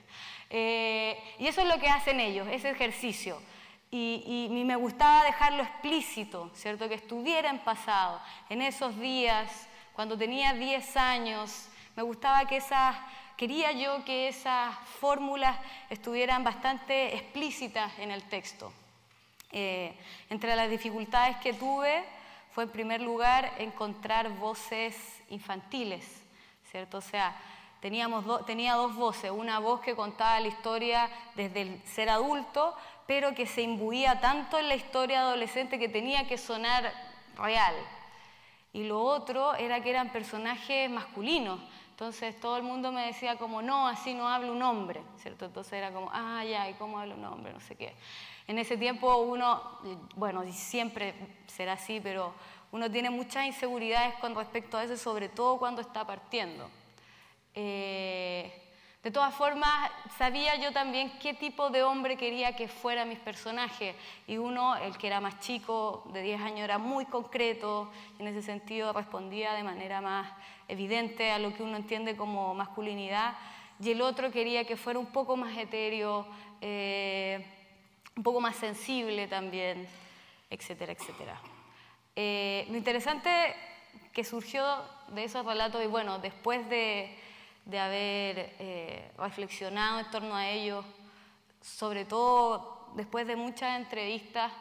Eh, 0.49 1.17
y 1.39 1.47
eso 1.47 1.61
es 1.61 1.67
lo 1.69 1.79
que 1.79 1.87
hacen 1.87 2.19
ellos, 2.19 2.45
ese 2.51 2.71
ejercicio. 2.71 3.41
Y, 3.95 4.49
y, 4.49 4.63
me 4.63 4.75
gustaba 4.75 5.23
dejarlo 5.23 5.61
explícito, 5.61 6.49
¿cierto? 6.55 6.89
Que 6.89 6.95
estuviera 6.95 7.51
en 7.51 7.59
pasado, 7.59 8.19
en 8.49 8.63
esos 8.63 8.97
días, 8.99 9.67
cuando 9.93 10.17
tenía 10.17 10.53
10 10.53 10.97
años, 10.97 11.69
me 11.95 12.01
gustaba 12.01 12.45
que 12.45 12.57
esas 12.57 12.95
quería 13.37 13.71
yo 13.71 14.03
que 14.05 14.27
esas 14.27 14.75
fórmulas 14.99 15.57
estuvieran 15.89 16.43
bastante 16.43 17.15
explícitas 17.15 17.91
en 17.99 18.11
el 18.11 18.23
texto. 18.23 18.71
Eh, 19.51 19.93
entre 20.29 20.55
las 20.55 20.69
dificultades 20.69 21.37
que 21.37 21.53
tuve 21.53 22.03
fue 22.53 22.63
en 22.63 22.69
primer 22.69 23.01
lugar 23.01 23.53
encontrar 23.57 24.29
voces 24.37 24.95
infantiles, 25.29 26.05
¿cierto? 26.71 26.97
O 26.97 27.01
sea, 27.01 27.35
teníamos 27.81 28.45
tenía 28.45 28.75
dos 28.75 28.95
voces, 28.95 29.29
una 29.29 29.59
voz 29.59 29.81
que 29.81 29.95
contaba 29.95 30.39
la 30.39 30.47
historia 30.47 31.09
desde 31.35 31.61
el 31.61 31.81
ser 31.85 32.09
adulto, 32.09 32.75
pero 33.07 33.35
que 33.35 33.45
se 33.45 33.61
imbuía 33.61 34.19
tanto 34.19 34.59
en 34.59 34.69
la 34.69 34.75
historia 34.75 35.21
adolescente 35.21 35.79
que 35.79 35.89
tenía 35.89 36.27
que 36.27 36.37
sonar 36.37 36.91
real. 37.35 37.75
Y 38.71 38.83
lo 38.85 39.01
otro 39.01 39.53
era 39.55 39.81
que 39.81 39.89
eran 39.89 40.11
personajes 40.11 40.89
masculinos, 40.89 41.59
entonces 41.93 42.39
todo 42.39 42.57
el 42.57 42.63
mundo 42.63 42.91
me 42.91 43.05
decía 43.05 43.37
como, 43.37 43.61
no, 43.61 43.87
así 43.87 44.15
no 44.15 44.27
habla 44.27 44.51
un 44.51 44.63
hombre, 44.63 45.01
¿cierto? 45.17 45.45
Entonces 45.45 45.73
era 45.73 45.91
como, 45.91 46.09
ah, 46.11 46.43
ya, 46.43 46.67
¿y 46.67 46.73
cómo 46.73 46.97
habla 46.97 47.13
un 47.13 47.23
hombre? 47.23 47.53
No 47.53 47.59
sé 47.59 47.75
qué. 47.75 47.93
En 48.47 48.57
ese 48.57 48.77
tiempo 48.77 49.15
uno, 49.17 49.79
bueno, 50.15 50.43
siempre 50.51 51.13
será 51.45 51.73
así, 51.73 51.99
pero 52.01 52.33
uno 52.71 52.89
tiene 52.89 53.11
muchas 53.11 53.45
inseguridades 53.45 54.15
con 54.15 54.33
respecto 54.33 54.75
a 54.75 54.83
eso, 54.83 54.97
sobre 54.97 55.29
todo 55.29 55.59
cuando 55.59 55.81
está 55.81 56.03
partiendo. 56.03 56.67
Eh, 57.53 58.72
de 59.03 59.11
todas 59.11 59.35
formas, 59.35 59.91
sabía 60.17 60.55
yo 60.55 60.71
también 60.71 61.11
qué 61.19 61.33
tipo 61.33 61.69
de 61.69 61.83
hombre 61.83 62.15
quería 62.15 62.55
que 62.55 62.69
fueran 62.69 63.09
mis 63.09 63.19
personajes. 63.19 63.97
Y 64.27 64.37
uno, 64.37 64.77
el 64.77 64.97
que 64.97 65.07
era 65.07 65.19
más 65.19 65.41
chico, 65.41 66.05
de 66.13 66.21
10 66.21 66.39
años, 66.39 66.59
era 66.61 66.77
muy 66.77 67.05
concreto, 67.05 67.91
en 68.17 68.27
ese 68.27 68.41
sentido 68.41 68.93
respondía 68.93 69.55
de 69.55 69.63
manera 69.63 69.99
más 69.99 70.31
evidente 70.69 71.31
a 71.31 71.39
lo 71.39 71.53
que 71.53 71.63
uno 71.63 71.75
entiende 71.75 72.15
como 72.15 72.53
masculinidad. 72.53 73.33
Y 73.81 73.91
el 73.91 74.01
otro 74.01 74.31
quería 74.31 74.63
que 74.63 74.77
fuera 74.77 74.99
un 74.99 75.07
poco 75.07 75.35
más 75.35 75.57
etéreo, 75.57 76.25
eh, 76.61 77.45
un 78.15 78.23
poco 78.23 78.39
más 78.39 78.55
sensible 78.55 79.27
también, 79.27 79.85
etcétera, 80.49 80.93
etcétera. 80.93 81.41
Eh, 82.15 82.65
lo 82.69 82.77
interesante 82.77 83.29
que 84.13 84.23
surgió 84.23 84.65
de 85.09 85.25
esos 85.25 85.45
relatos, 85.45 85.83
y 85.83 85.87
bueno, 85.87 86.19
después 86.19 86.69
de 86.69 87.17
de 87.65 87.79
haber 87.79 88.55
eh, 88.59 89.11
reflexionado 89.17 89.99
en 89.99 90.11
torno 90.11 90.35
a 90.35 90.49
ello, 90.49 90.83
sobre 91.61 92.05
todo 92.05 92.89
después 92.95 93.25
de 93.25 93.35
muchas 93.35 93.79
entrevistas, 93.79 94.51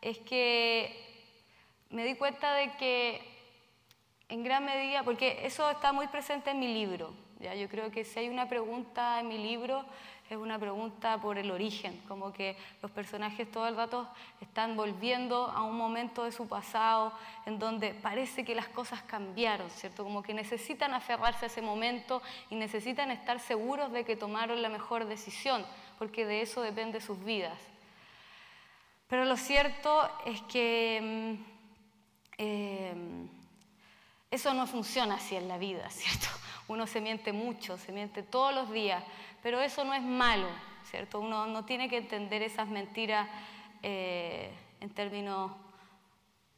es 0.00 0.18
que 0.18 0.94
me 1.90 2.04
di 2.04 2.14
cuenta 2.16 2.54
de 2.54 2.76
que 2.76 3.20
en 4.28 4.42
gran 4.42 4.64
medida, 4.64 5.02
porque 5.02 5.46
eso 5.46 5.70
está 5.70 5.92
muy 5.92 6.08
presente 6.08 6.50
en 6.50 6.58
mi 6.58 6.72
libro, 6.72 7.14
¿ya? 7.40 7.54
yo 7.54 7.68
creo 7.68 7.90
que 7.90 8.04
si 8.04 8.18
hay 8.18 8.28
una 8.28 8.48
pregunta 8.48 9.20
en 9.20 9.28
mi 9.28 9.38
libro 9.38 9.84
es 10.30 10.38
una 10.38 10.58
pregunta 10.58 11.20
por 11.20 11.36
el 11.36 11.50
origen, 11.50 12.00
como 12.08 12.32
que 12.32 12.56
los 12.80 12.90
personajes 12.90 13.50
todo 13.50 13.68
el 13.68 13.76
rato 13.76 14.08
están 14.40 14.74
volviendo 14.74 15.48
a 15.48 15.62
un 15.62 15.76
momento 15.76 16.24
de 16.24 16.32
su 16.32 16.48
pasado 16.48 17.12
en 17.44 17.58
donde 17.58 17.92
parece 17.92 18.44
que 18.44 18.54
las 18.54 18.68
cosas 18.68 19.02
cambiaron, 19.02 19.68
¿cierto? 19.70 20.02
Como 20.02 20.22
que 20.22 20.32
necesitan 20.32 20.94
aferrarse 20.94 21.44
a 21.44 21.48
ese 21.48 21.60
momento 21.60 22.22
y 22.48 22.54
necesitan 22.54 23.10
estar 23.10 23.38
seguros 23.38 23.92
de 23.92 24.04
que 24.04 24.16
tomaron 24.16 24.62
la 24.62 24.70
mejor 24.70 25.04
decisión, 25.04 25.64
porque 25.98 26.24
de 26.24 26.40
eso 26.40 26.62
depende 26.62 27.02
sus 27.02 27.22
vidas. 27.22 27.58
Pero 29.08 29.26
lo 29.26 29.36
cierto 29.36 30.10
es 30.24 30.40
que 30.42 31.36
mm, 31.38 31.44
em, 32.38 33.28
eso 34.30 34.54
no 34.54 34.66
funciona 34.66 35.16
así 35.16 35.36
en 35.36 35.48
la 35.48 35.58
vida, 35.58 35.90
¿cierto? 35.90 36.28
Uno 36.66 36.86
se 36.86 37.02
miente 37.02 37.32
mucho, 37.32 37.76
se 37.76 37.92
miente 37.92 38.22
todos 38.22 38.54
los 38.54 38.72
días, 38.72 39.04
pero 39.44 39.60
eso 39.60 39.84
no 39.84 39.92
es 39.92 40.02
malo, 40.02 40.48
¿cierto? 40.90 41.20
Uno 41.20 41.46
no 41.46 41.66
tiene 41.66 41.90
que 41.90 41.98
entender 41.98 42.42
esas 42.42 42.66
mentiras 42.66 43.28
eh, 43.82 44.50
en 44.80 44.88
términos, 44.88 45.52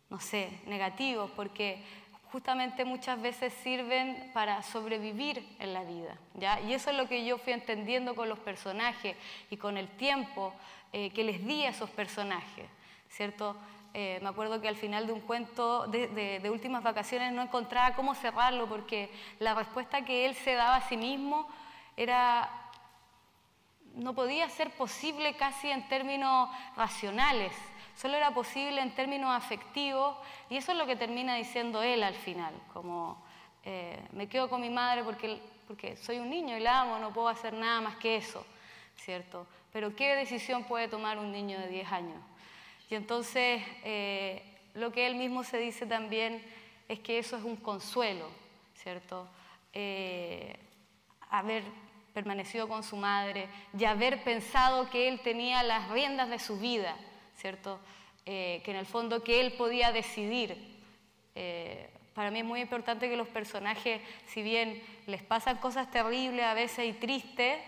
no 0.09 0.21
sé, 0.21 0.61
negativos, 0.67 1.29
porque 1.33 1.83
justamente 2.31 2.85
muchas 2.85 3.21
veces 3.21 3.53
sirven 3.55 4.31
para 4.33 4.63
sobrevivir 4.63 5.45
en 5.59 5.75
la 5.75 5.83
vida. 5.83 6.17
¿ya? 6.35 6.61
Y 6.61 6.75
eso 6.75 6.91
es 6.91 6.97
lo 6.97 7.09
que 7.09 7.27
yo 7.27 7.39
fui 7.39 7.53
entendiendo 7.55 8.15
con 8.15 8.29
los 8.29 8.39
personajes 8.39 9.17
y 9.51 9.57
con 9.57 9.77
el 9.77 9.89
tiempo 9.89 10.55
eh, 10.93 11.11
que 11.11 11.25
les 11.25 11.45
di 11.45 11.65
a 11.65 11.71
esos 11.71 11.91
personajes. 11.91 12.67
¿cierto? 13.11 13.57
Eh, 13.95 14.21
me 14.23 14.29
acuerdo 14.29 14.61
que 14.61 14.69
al 14.69 14.77
final 14.77 15.09
de 15.09 15.13
un 15.13 15.23
cuento 15.23 15.89
de, 15.89 16.07
de, 16.39 16.51
últimas 16.51 16.85
vacaciones 16.85 17.33
no 17.33 17.43
encontraba 17.43 17.97
cómo 17.97 18.15
cerrarlo 18.15 18.69
porque 18.69 19.11
la 19.41 19.55
respuesta 19.55 20.05
que 20.05 20.27
él 20.27 20.37
se 20.37 20.55
daba 20.55 20.77
a 20.77 20.89
sí 20.89 20.97
mismo 20.97 21.49
era 21.97 22.66
no 23.97 24.15
podía 24.15 24.49
ser 24.49 24.71
posible 24.73 25.35
casi 25.37 25.71
en 25.71 25.89
términos 25.89 26.51
racionales, 26.77 27.53
solo 27.97 28.17
era 28.17 28.31
posible 28.33 28.81
en 28.81 28.95
términos 28.95 29.31
afectivos 29.35 30.17
y 30.51 30.57
eso 30.57 30.73
es 30.73 30.79
lo 30.79 30.87
que 30.87 30.97
termina 30.97 31.35
diciendo 31.35 31.83
él 31.83 32.03
al 32.03 32.15
final, 32.15 32.55
como 32.73 33.23
eh, 33.65 33.99
me 34.13 34.29
quedo 34.29 34.49
con 34.49 34.61
mi 34.61 34.71
madre 34.71 35.03
porque, 35.03 35.41
porque 35.67 35.97
soy 35.97 36.19
un 36.19 36.29
niño 36.29 36.57
y 36.57 36.61
la 36.61 36.83
amo, 36.83 36.99
no 36.99 37.13
puedo 37.13 37.29
hacer 37.29 37.55
nada 37.55 37.81
más 37.81 37.97
que 37.97 38.17
eso, 38.17 38.45
¿cierto? 38.97 39.47
Pero 39.73 39.97
¿qué 39.97 40.15
decisión 40.15 40.65
puede 40.65 40.89
tomar 40.89 41.19
un 41.19 41.33
niño 41.33 41.59
de 41.59 41.69
10 41.69 41.93
años? 41.93 42.23
Y 42.91 42.95
entonces 42.95 43.63
eh, 43.83 44.43
lo 44.75 44.93
que 44.93 45.07
él 45.07 45.17
mismo 45.17 45.43
se 45.43 45.59
dice 45.59 45.87
también 45.87 46.45
es 46.87 47.01
que 47.01 47.19
eso 47.19 47.37
es 47.37 47.45
un 47.45 47.57
consuelo, 47.57 48.29
¿cierto? 48.75 49.27
Eh, 49.73 50.55
haber 51.31 51.65
permanecido 52.17 52.67
con 52.67 52.83
su 52.83 52.97
madre 52.97 53.47
y 53.79 53.85
haber 53.85 54.25
pensado 54.25 54.89
que 54.89 55.07
él 55.07 55.21
tenía 55.21 55.63
las 55.63 55.91
riendas 55.91 56.31
de 56.31 56.39
su 56.39 56.59
vida, 56.59 56.97
¿cierto? 57.37 57.79
Eh, 58.25 58.63
que 58.65 58.71
en 58.71 58.79
el 58.79 58.87
fondo 58.87 59.23
que 59.23 59.41
él 59.43 59.53
podía 59.53 59.93
decidir. 59.93 60.75
para 62.15 62.31
mí 62.31 62.39
es 62.39 62.47
muy 62.47 62.63
importante 62.63 63.11
que 63.11 63.17
los 63.19 63.29
personajes, 63.29 64.01
si 64.29 64.43
bien 64.43 64.83
les 65.07 65.23
pasan 65.23 65.59
cosas 65.59 65.91
terribles 65.91 66.47
a 66.47 66.55
veces 66.55 66.87
y 66.89 66.95
tristes, 66.95 67.59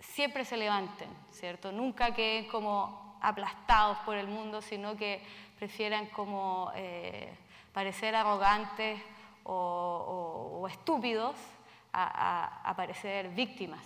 siempre 0.00 0.44
se 0.44 0.56
levanten, 0.56 1.08
¿cierto? 1.30 1.70
Nunca 1.70 2.12
queden 2.12 2.46
como 2.48 3.18
aplastados 3.22 3.98
por 3.98 4.16
el 4.16 4.26
mundo, 4.26 4.62
sino 4.62 4.96
que 4.96 5.22
prefieran 5.58 6.06
como 6.06 6.72
eh, 6.74 7.32
parecer 7.72 8.14
arrogantes 8.16 9.00
o, 9.44 10.66
estúpidos 10.68 11.34
a, 11.92 12.72
parecer 12.76 13.28
víctimas. 13.30 13.84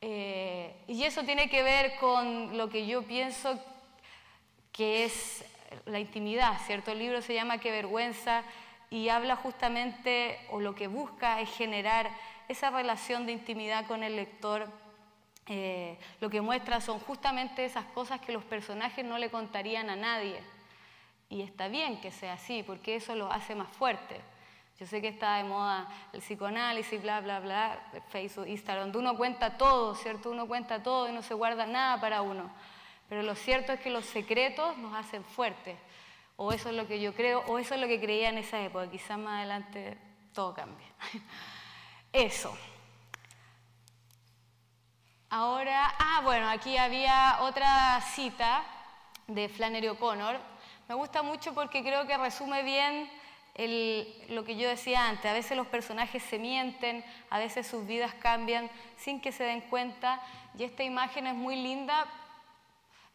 Eh, 0.00 0.84
y 0.86 1.02
eso 1.02 1.24
tiene 1.24 1.50
que 1.50 1.62
ver 1.62 1.96
con 1.96 2.56
lo 2.56 2.68
que 2.68 2.86
yo 2.86 3.02
pienso 3.02 3.58
que 4.72 5.04
es 5.04 5.44
la 5.86 5.98
intimidad, 5.98 6.56
¿cierto? 6.66 6.92
El 6.92 7.00
libro 7.00 7.20
se 7.20 7.34
llama 7.34 7.58
Qué 7.58 7.70
vergüenza 7.70 8.44
y 8.90 9.08
habla 9.08 9.36
justamente, 9.36 10.38
o 10.50 10.60
lo 10.60 10.74
que 10.74 10.86
busca 10.86 11.40
es 11.40 11.50
generar 11.50 12.10
esa 12.48 12.70
relación 12.70 13.26
de 13.26 13.32
intimidad 13.32 13.86
con 13.86 14.02
el 14.02 14.16
lector. 14.16 14.68
Eh, 15.46 15.98
lo 16.20 16.30
que 16.30 16.40
muestra 16.40 16.80
son 16.80 17.00
justamente 17.00 17.64
esas 17.64 17.84
cosas 17.86 18.20
que 18.20 18.32
los 18.32 18.44
personajes 18.44 19.04
no 19.04 19.18
le 19.18 19.30
contarían 19.30 19.90
a 19.90 19.96
nadie. 19.96 20.40
Y 21.28 21.42
está 21.42 21.68
bien 21.68 22.00
que 22.00 22.10
sea 22.10 22.34
así, 22.34 22.62
porque 22.62 22.96
eso 22.96 23.14
lo 23.14 23.30
hace 23.30 23.54
más 23.54 23.68
fuerte. 23.76 24.20
Yo 24.78 24.86
sé 24.86 25.00
que 25.02 25.08
está 25.08 25.36
de 25.36 25.44
moda 25.44 25.88
el 26.12 26.20
psicoanálisis, 26.20 27.02
bla, 27.02 27.20
bla, 27.20 27.40
bla, 27.40 27.82
Facebook, 28.10 28.46
Instagram, 28.46 28.92
donde 28.92 28.98
uno 28.98 29.16
cuenta 29.16 29.56
todo, 29.56 29.96
¿cierto? 29.96 30.30
Uno 30.30 30.46
cuenta 30.46 30.82
todo 30.82 31.08
y 31.08 31.12
no 31.12 31.22
se 31.22 31.34
guarda 31.34 31.66
nada 31.66 32.00
para 32.00 32.22
uno. 32.22 32.48
Pero 33.08 33.22
lo 33.22 33.34
cierto 33.34 33.72
es 33.72 33.80
que 33.80 33.90
los 33.90 34.04
secretos 34.04 34.76
nos 34.78 34.94
hacen 34.94 35.24
fuertes. 35.24 35.76
O 36.36 36.52
eso 36.52 36.68
es 36.68 36.76
lo 36.76 36.86
que 36.86 37.00
yo 37.00 37.12
creo, 37.14 37.40
o 37.48 37.58
eso 37.58 37.74
es 37.74 37.80
lo 37.80 37.88
que 37.88 38.00
creía 38.00 38.28
en 38.28 38.38
esa 38.38 38.60
época. 38.60 38.88
Quizás 38.88 39.18
más 39.18 39.38
adelante 39.38 39.98
todo 40.32 40.54
cambie. 40.54 40.86
Eso. 42.12 42.56
Ahora, 45.30 45.92
ah, 45.98 46.20
bueno, 46.22 46.48
aquí 46.48 46.76
había 46.76 47.38
otra 47.40 48.00
cita 48.00 48.62
de 49.26 49.48
Flannery 49.48 49.88
O'Connor. 49.88 50.38
Me 50.88 50.94
gusta 50.94 51.22
mucho 51.22 51.52
porque 51.54 51.82
creo 51.82 52.06
que 52.06 52.16
resume 52.16 52.62
bien 52.62 53.10
lo 53.58 54.44
que 54.44 54.56
yo 54.56 54.68
decía 54.68 55.08
antes. 55.08 55.26
A 55.26 55.34
veces 55.34 55.56
los 55.56 55.66
personajes 55.66 56.22
se 56.22 56.38
mienten, 56.38 57.04
a 57.28 57.38
veces 57.38 57.66
sus 57.66 57.84
vidas 57.86 58.14
cambian 58.14 58.70
sin 58.96 59.20
que 59.20 59.32
se 59.32 59.42
den 59.42 59.62
cuenta. 59.62 60.22
Y 60.56 60.62
esta 60.62 60.84
imagen 60.84 61.26
es 61.26 61.34
muy 61.34 61.56
linda 61.56 62.06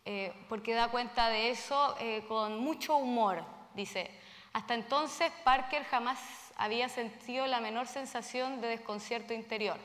eh, 0.05 0.33
porque 0.49 0.73
da 0.73 0.89
cuenta 0.89 1.29
de 1.29 1.49
eso 1.49 1.95
eh, 1.99 2.25
con 2.27 2.59
mucho 2.59 2.97
humor. 2.97 3.41
Dice, 3.73 4.11
hasta 4.51 4.73
entonces 4.73 5.31
Parker 5.45 5.85
jamás 5.85 6.19
había 6.57 6.89
sentido 6.89 7.47
la 7.47 7.61
menor 7.61 7.87
sensación 7.87 8.59
de 8.59 8.67
desconcierto 8.67 9.33
interior. 9.33 9.77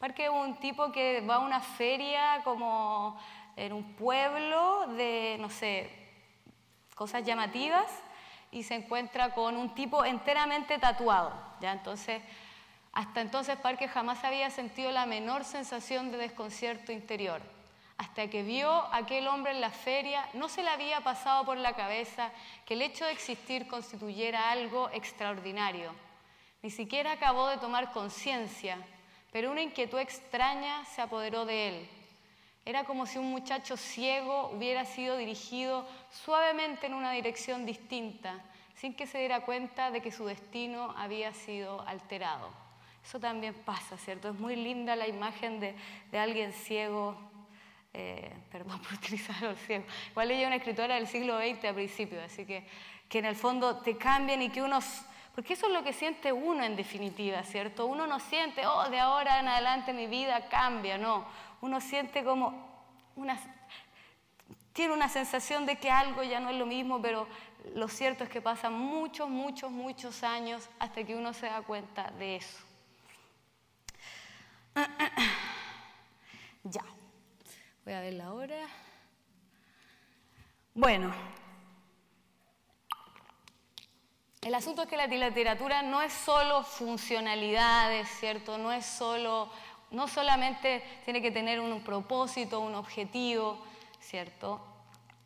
Parker 0.00 0.26
es 0.26 0.32
un 0.32 0.56
tipo 0.56 0.90
que 0.90 1.20
va 1.20 1.36
a 1.36 1.38
una 1.38 1.60
feria 1.60 2.40
como 2.42 3.18
en 3.54 3.72
un 3.72 3.94
pueblo 3.94 4.88
de, 4.88 5.36
no 5.38 5.48
sé, 5.48 5.88
cosas 6.96 7.24
llamativas 7.24 7.88
y 8.54 8.62
se 8.62 8.76
encuentra 8.76 9.34
con 9.34 9.56
un 9.56 9.74
tipo 9.74 10.04
enteramente 10.04 10.78
tatuado. 10.78 11.32
¿ya? 11.60 11.72
Entonces, 11.72 12.22
hasta 12.92 13.20
entonces 13.20 13.56
Parker 13.56 13.90
jamás 13.90 14.22
había 14.22 14.48
sentido 14.50 14.92
la 14.92 15.06
menor 15.06 15.44
sensación 15.44 16.12
de 16.12 16.18
desconcierto 16.18 16.92
interior. 16.92 17.42
Hasta 17.98 18.28
que 18.28 18.44
vio 18.44 18.70
a 18.70 18.98
aquel 18.98 19.26
hombre 19.26 19.52
en 19.52 19.60
la 19.60 19.70
feria, 19.70 20.28
no 20.34 20.48
se 20.48 20.62
le 20.62 20.70
había 20.70 21.00
pasado 21.00 21.44
por 21.44 21.56
la 21.56 21.74
cabeza 21.74 22.30
que 22.64 22.74
el 22.74 22.82
hecho 22.82 23.04
de 23.04 23.12
existir 23.12 23.66
constituyera 23.66 24.50
algo 24.50 24.88
extraordinario. 24.92 25.92
Ni 26.62 26.70
siquiera 26.70 27.12
acabó 27.12 27.48
de 27.48 27.58
tomar 27.58 27.92
conciencia, 27.92 28.78
pero 29.32 29.50
una 29.50 29.62
inquietud 29.62 29.98
extraña 29.98 30.84
se 30.84 31.02
apoderó 31.02 31.44
de 31.44 31.68
él. 31.68 31.88
Era 32.64 32.84
como 32.84 33.06
si 33.06 33.18
un 33.18 33.30
muchacho 33.30 33.76
ciego 33.76 34.50
hubiera 34.54 34.84
sido 34.84 35.16
dirigido 35.16 35.86
suavemente 36.10 36.86
en 36.86 36.94
una 36.94 37.12
dirección 37.12 37.66
distinta, 37.66 38.40
sin 38.74 38.94
que 38.94 39.06
se 39.06 39.18
diera 39.18 39.44
cuenta 39.44 39.90
de 39.90 40.00
que 40.00 40.10
su 40.10 40.24
destino 40.24 40.94
había 40.96 41.32
sido 41.32 41.80
alterado. 41.86 42.50
Eso 43.04 43.20
también 43.20 43.54
pasa, 43.54 43.98
¿cierto? 43.98 44.30
Es 44.30 44.34
muy 44.34 44.56
linda 44.56 44.96
la 44.96 45.06
imagen 45.06 45.60
de, 45.60 45.74
de 46.10 46.18
alguien 46.18 46.52
ciego 46.52 47.16
eh, 47.92 48.32
perdón 48.50 48.80
por 48.80 48.92
utilizar 48.94 49.44
el 49.44 49.56
ciego, 49.56 49.84
igual 50.10 50.30
ella 50.30 50.40
es 50.40 50.46
una 50.48 50.56
escritora 50.56 50.96
del 50.96 51.06
siglo 51.06 51.38
XX 51.38 51.64
a 51.66 51.74
principio, 51.74 52.20
así 52.22 52.44
que 52.44 52.66
que 53.08 53.18
en 53.18 53.26
el 53.26 53.36
fondo 53.36 53.76
te 53.76 53.96
cambien 53.96 54.42
y 54.42 54.48
que 54.50 54.62
uno, 54.62 54.78
porque 55.34 55.54
eso 55.54 55.66
es 55.66 55.72
lo 55.72 55.82
que 55.82 55.92
siente 55.92 56.32
uno 56.32 56.62
en 56.62 56.76
definitiva, 56.76 57.42
¿cierto? 57.42 57.86
Uno 57.86 58.06
no 58.06 58.20
siente, 58.20 58.66
oh, 58.66 58.88
de 58.88 59.00
ahora 59.00 59.40
en 59.40 59.48
adelante 59.48 59.92
mi 59.92 60.06
vida 60.06 60.48
cambia, 60.48 60.96
no, 60.96 61.26
uno 61.60 61.80
siente 61.80 62.22
como 62.22 62.86
una, 63.16 63.36
tiene 64.72 64.94
una 64.94 65.08
sensación 65.08 65.66
de 65.66 65.76
que 65.76 65.90
algo 65.90 66.22
ya 66.22 66.38
no 66.38 66.50
es 66.50 66.56
lo 66.56 66.66
mismo, 66.66 67.02
pero 67.02 67.26
lo 67.74 67.88
cierto 67.88 68.24
es 68.24 68.30
que 68.30 68.40
pasan 68.40 68.74
muchos, 68.74 69.28
muchos, 69.28 69.72
muchos 69.72 70.22
años 70.22 70.68
hasta 70.78 71.02
que 71.02 71.16
uno 71.16 71.32
se 71.32 71.46
da 71.46 71.62
cuenta 71.62 72.10
de 72.12 72.36
eso. 72.36 72.58
ya. 76.64 76.84
Voy 77.84 77.94
a 77.94 78.00
ver 78.00 78.14
la 78.14 78.32
hora. 78.32 78.66
Bueno, 80.74 81.12
el 84.44 84.54
asunto 84.54 84.82
es 84.82 84.88
que 84.88 84.96
la 84.98 85.06
literatura 85.06 85.82
no 85.82 86.02
es 86.02 86.12
solo 86.12 86.62
funcionalidades, 86.62 88.06
¿cierto? 88.20 88.58
No 88.58 88.72
es 88.72 88.84
solo, 88.84 89.48
no 89.90 90.06
solamente 90.06 90.84
tiene 91.04 91.22
que 91.22 91.30
tener 91.30 91.60
un 91.60 91.80
propósito, 91.80 92.60
un 92.60 92.74
objetivo, 92.74 93.58
¿cierto? 94.00 94.60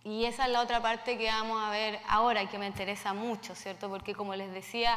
Y 0.04 0.24
esa 0.24 0.46
es 0.46 0.52
la 0.52 0.60
otra 0.60 0.80
parte 0.80 1.18
que 1.18 1.26
vamos 1.26 1.60
a 1.60 1.70
ver 1.70 1.98
ahora 2.08 2.44
y 2.44 2.46
que 2.46 2.58
me 2.58 2.68
interesa 2.68 3.12
mucho, 3.12 3.56
¿cierto? 3.56 3.88
Porque 3.88 4.14
como 4.14 4.36
les 4.36 4.52
decía, 4.52 4.96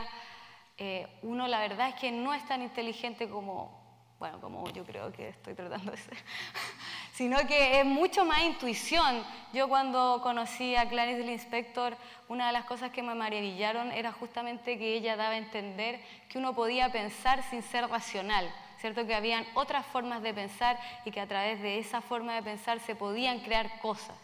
eh, 0.78 1.08
uno 1.24 1.48
la 1.48 1.60
verdad 1.60 1.90
es 1.90 1.96
que 1.96 2.12
no 2.12 2.36
es 2.36 2.46
tan 2.48 2.62
inteligente 2.62 3.28
como, 3.28 3.81
bueno, 4.22 4.40
como 4.40 4.70
yo 4.70 4.86
creo 4.86 5.12
que 5.12 5.30
estoy 5.30 5.56
tratando 5.56 5.90
de 5.90 5.98
ser, 5.98 6.16
sino 7.14 7.40
que 7.48 7.80
es 7.80 7.86
mucho 7.88 8.24
más 8.24 8.44
intuición. 8.44 9.24
Yo 9.52 9.68
cuando 9.68 10.20
conocí 10.22 10.76
a 10.76 10.88
Clarice 10.88 11.18
del 11.18 11.32
Inspector, 11.32 11.98
una 12.30 12.46
de 12.46 12.54
las 12.54 12.66
cosas 12.66 12.92
que 12.92 13.02
me 13.02 13.16
maravillaron 13.16 13.92
era 13.92 14.12
justamente 14.12 14.78
que 14.78 14.94
ella 14.94 15.16
daba 15.16 15.32
a 15.32 15.38
entender 15.38 16.00
que 16.30 16.38
uno 16.38 16.54
podía 16.54 16.92
pensar 16.92 17.42
sin 17.50 17.64
ser 17.64 17.90
racional, 17.90 18.48
¿cierto? 18.78 19.08
Que 19.08 19.16
habían 19.16 19.44
otras 19.56 19.88
formas 19.88 20.22
de 20.22 20.36
pensar 20.36 20.80
y 21.04 21.10
que 21.10 21.20
a 21.20 21.28
través 21.28 21.60
de 21.60 21.80
esa 21.80 22.00
forma 22.00 22.36
de 22.36 22.44
pensar 22.44 22.80
se 22.80 22.94
podían 22.94 23.40
crear 23.40 23.80
cosas. 23.80 24.20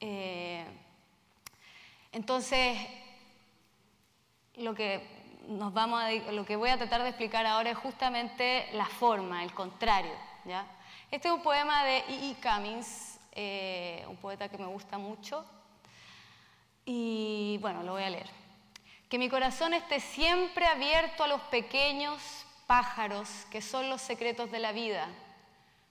Eh, 0.00 0.64
entonces, 2.10 2.76
lo 4.56 4.74
que 4.74 5.17
nos 5.48 5.72
vamos 5.72 6.02
lo 6.32 6.44
que 6.44 6.56
voy 6.56 6.68
a 6.68 6.76
tratar 6.76 7.02
de 7.02 7.08
explicar 7.08 7.46
ahora 7.46 7.70
es 7.70 7.78
justamente 7.78 8.68
la 8.74 8.84
forma, 8.84 9.42
el 9.42 9.54
contrario. 9.54 10.12
Este 11.10 11.28
es 11.28 11.34
un 11.34 11.42
poema 11.42 11.84
de 11.84 11.98
E. 12.00 12.30
E. 12.30 12.36
Cummings, 12.36 13.18
eh, 13.32 14.04
un 14.08 14.16
poeta 14.16 14.50
que 14.50 14.58
me 14.58 14.66
gusta 14.66 14.98
mucho. 14.98 15.44
Y 16.84 17.58
bueno, 17.62 17.82
lo 17.82 17.92
voy 17.92 18.02
a 18.02 18.10
leer. 18.10 18.28
Que 19.08 19.18
mi 19.18 19.30
corazón 19.30 19.72
esté 19.72 20.00
siempre 20.00 20.66
abierto 20.66 21.24
a 21.24 21.28
los 21.28 21.40
pequeños 21.42 22.22
pájaros 22.66 23.28
que 23.50 23.62
son 23.62 23.88
los 23.88 24.02
secretos 24.02 24.50
de 24.50 24.58
la 24.58 24.72
vida. 24.72 25.08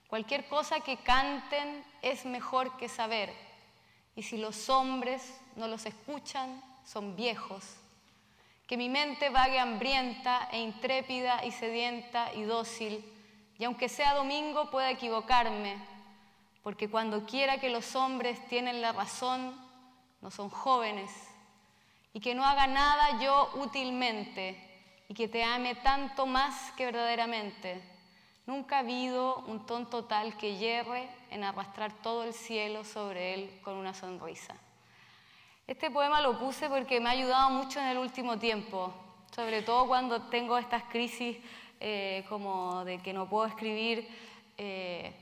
Cualquier 0.07 0.47
cosa 0.47 0.81
que 0.81 0.97
canten 0.97 1.83
es 2.03 2.25
mejor 2.25 2.77
que 2.77 2.89
saber. 2.89 3.33
Y 4.15 4.21
si 4.21 4.37
los 4.37 4.69
hombres 4.69 5.41
no 5.55 5.67
los 5.67 5.87
escuchan, 5.87 6.63
son 6.85 7.15
viejos 7.15 7.77
que 8.67 8.77
mi 8.77 8.89
mente 8.89 9.29
vague 9.29 9.59
hambrienta 9.59 10.49
e 10.51 10.59
intrépida 10.59 11.43
y 11.45 11.51
sedienta 11.51 12.33
y 12.33 12.43
dócil, 12.43 13.03
y 13.57 13.63
aunque 13.63 13.89
sea 13.89 14.13
domingo 14.13 14.69
pueda 14.69 14.91
equivocarme, 14.91 15.77
porque 16.61 16.89
cuando 16.89 17.25
quiera 17.25 17.59
que 17.59 17.69
los 17.69 17.95
hombres 17.95 18.45
tienen 18.47 18.81
la 18.81 18.91
razón, 18.91 19.55
no 20.21 20.29
son 20.29 20.49
jóvenes, 20.49 21.11
y 22.13 22.19
que 22.19 22.35
no 22.35 22.45
haga 22.45 22.67
nada 22.67 23.19
yo 23.21 23.49
útilmente, 23.55 24.63
y 25.07 25.13
que 25.13 25.27
te 25.27 25.43
ame 25.43 25.75
tanto 25.75 26.25
más 26.25 26.71
que 26.73 26.85
verdaderamente, 26.85 27.81
Nunca 28.47 28.77
ha 28.77 28.79
habido 28.79 29.39
un 29.39 29.65
tonto 29.65 30.05
tal 30.05 30.37
que 30.37 30.55
yerre 30.55 31.09
en 31.31 31.43
arrastrar 31.43 31.91
todo 31.91 32.23
el 32.23 32.33
cielo 32.33 32.85
sobre 32.85 33.33
él 33.33 33.59
con 33.61 33.75
una 33.75 33.93
sonrisa. 33.93 34.55
Este 35.67 35.91
poema 35.91 36.21
lo 36.21 36.39
puse 36.39 36.69
porque 36.69 37.01
me 37.01 37.09
ha 37.09 37.11
ayudado 37.11 37.49
mucho 37.49 37.81
en 37.81 37.87
el 37.87 37.97
último 37.97 38.39
tiempo, 38.39 38.93
sobre 39.35 39.61
todo 39.61 39.85
cuando 39.85 40.21
tengo 40.29 40.57
estas 40.57 40.83
crisis 40.83 41.37
eh, 41.81 42.23
como 42.29 42.85
de 42.85 42.99
que 42.99 43.11
no 43.11 43.27
puedo 43.27 43.47
escribir, 43.47 44.07
eh, 44.57 45.13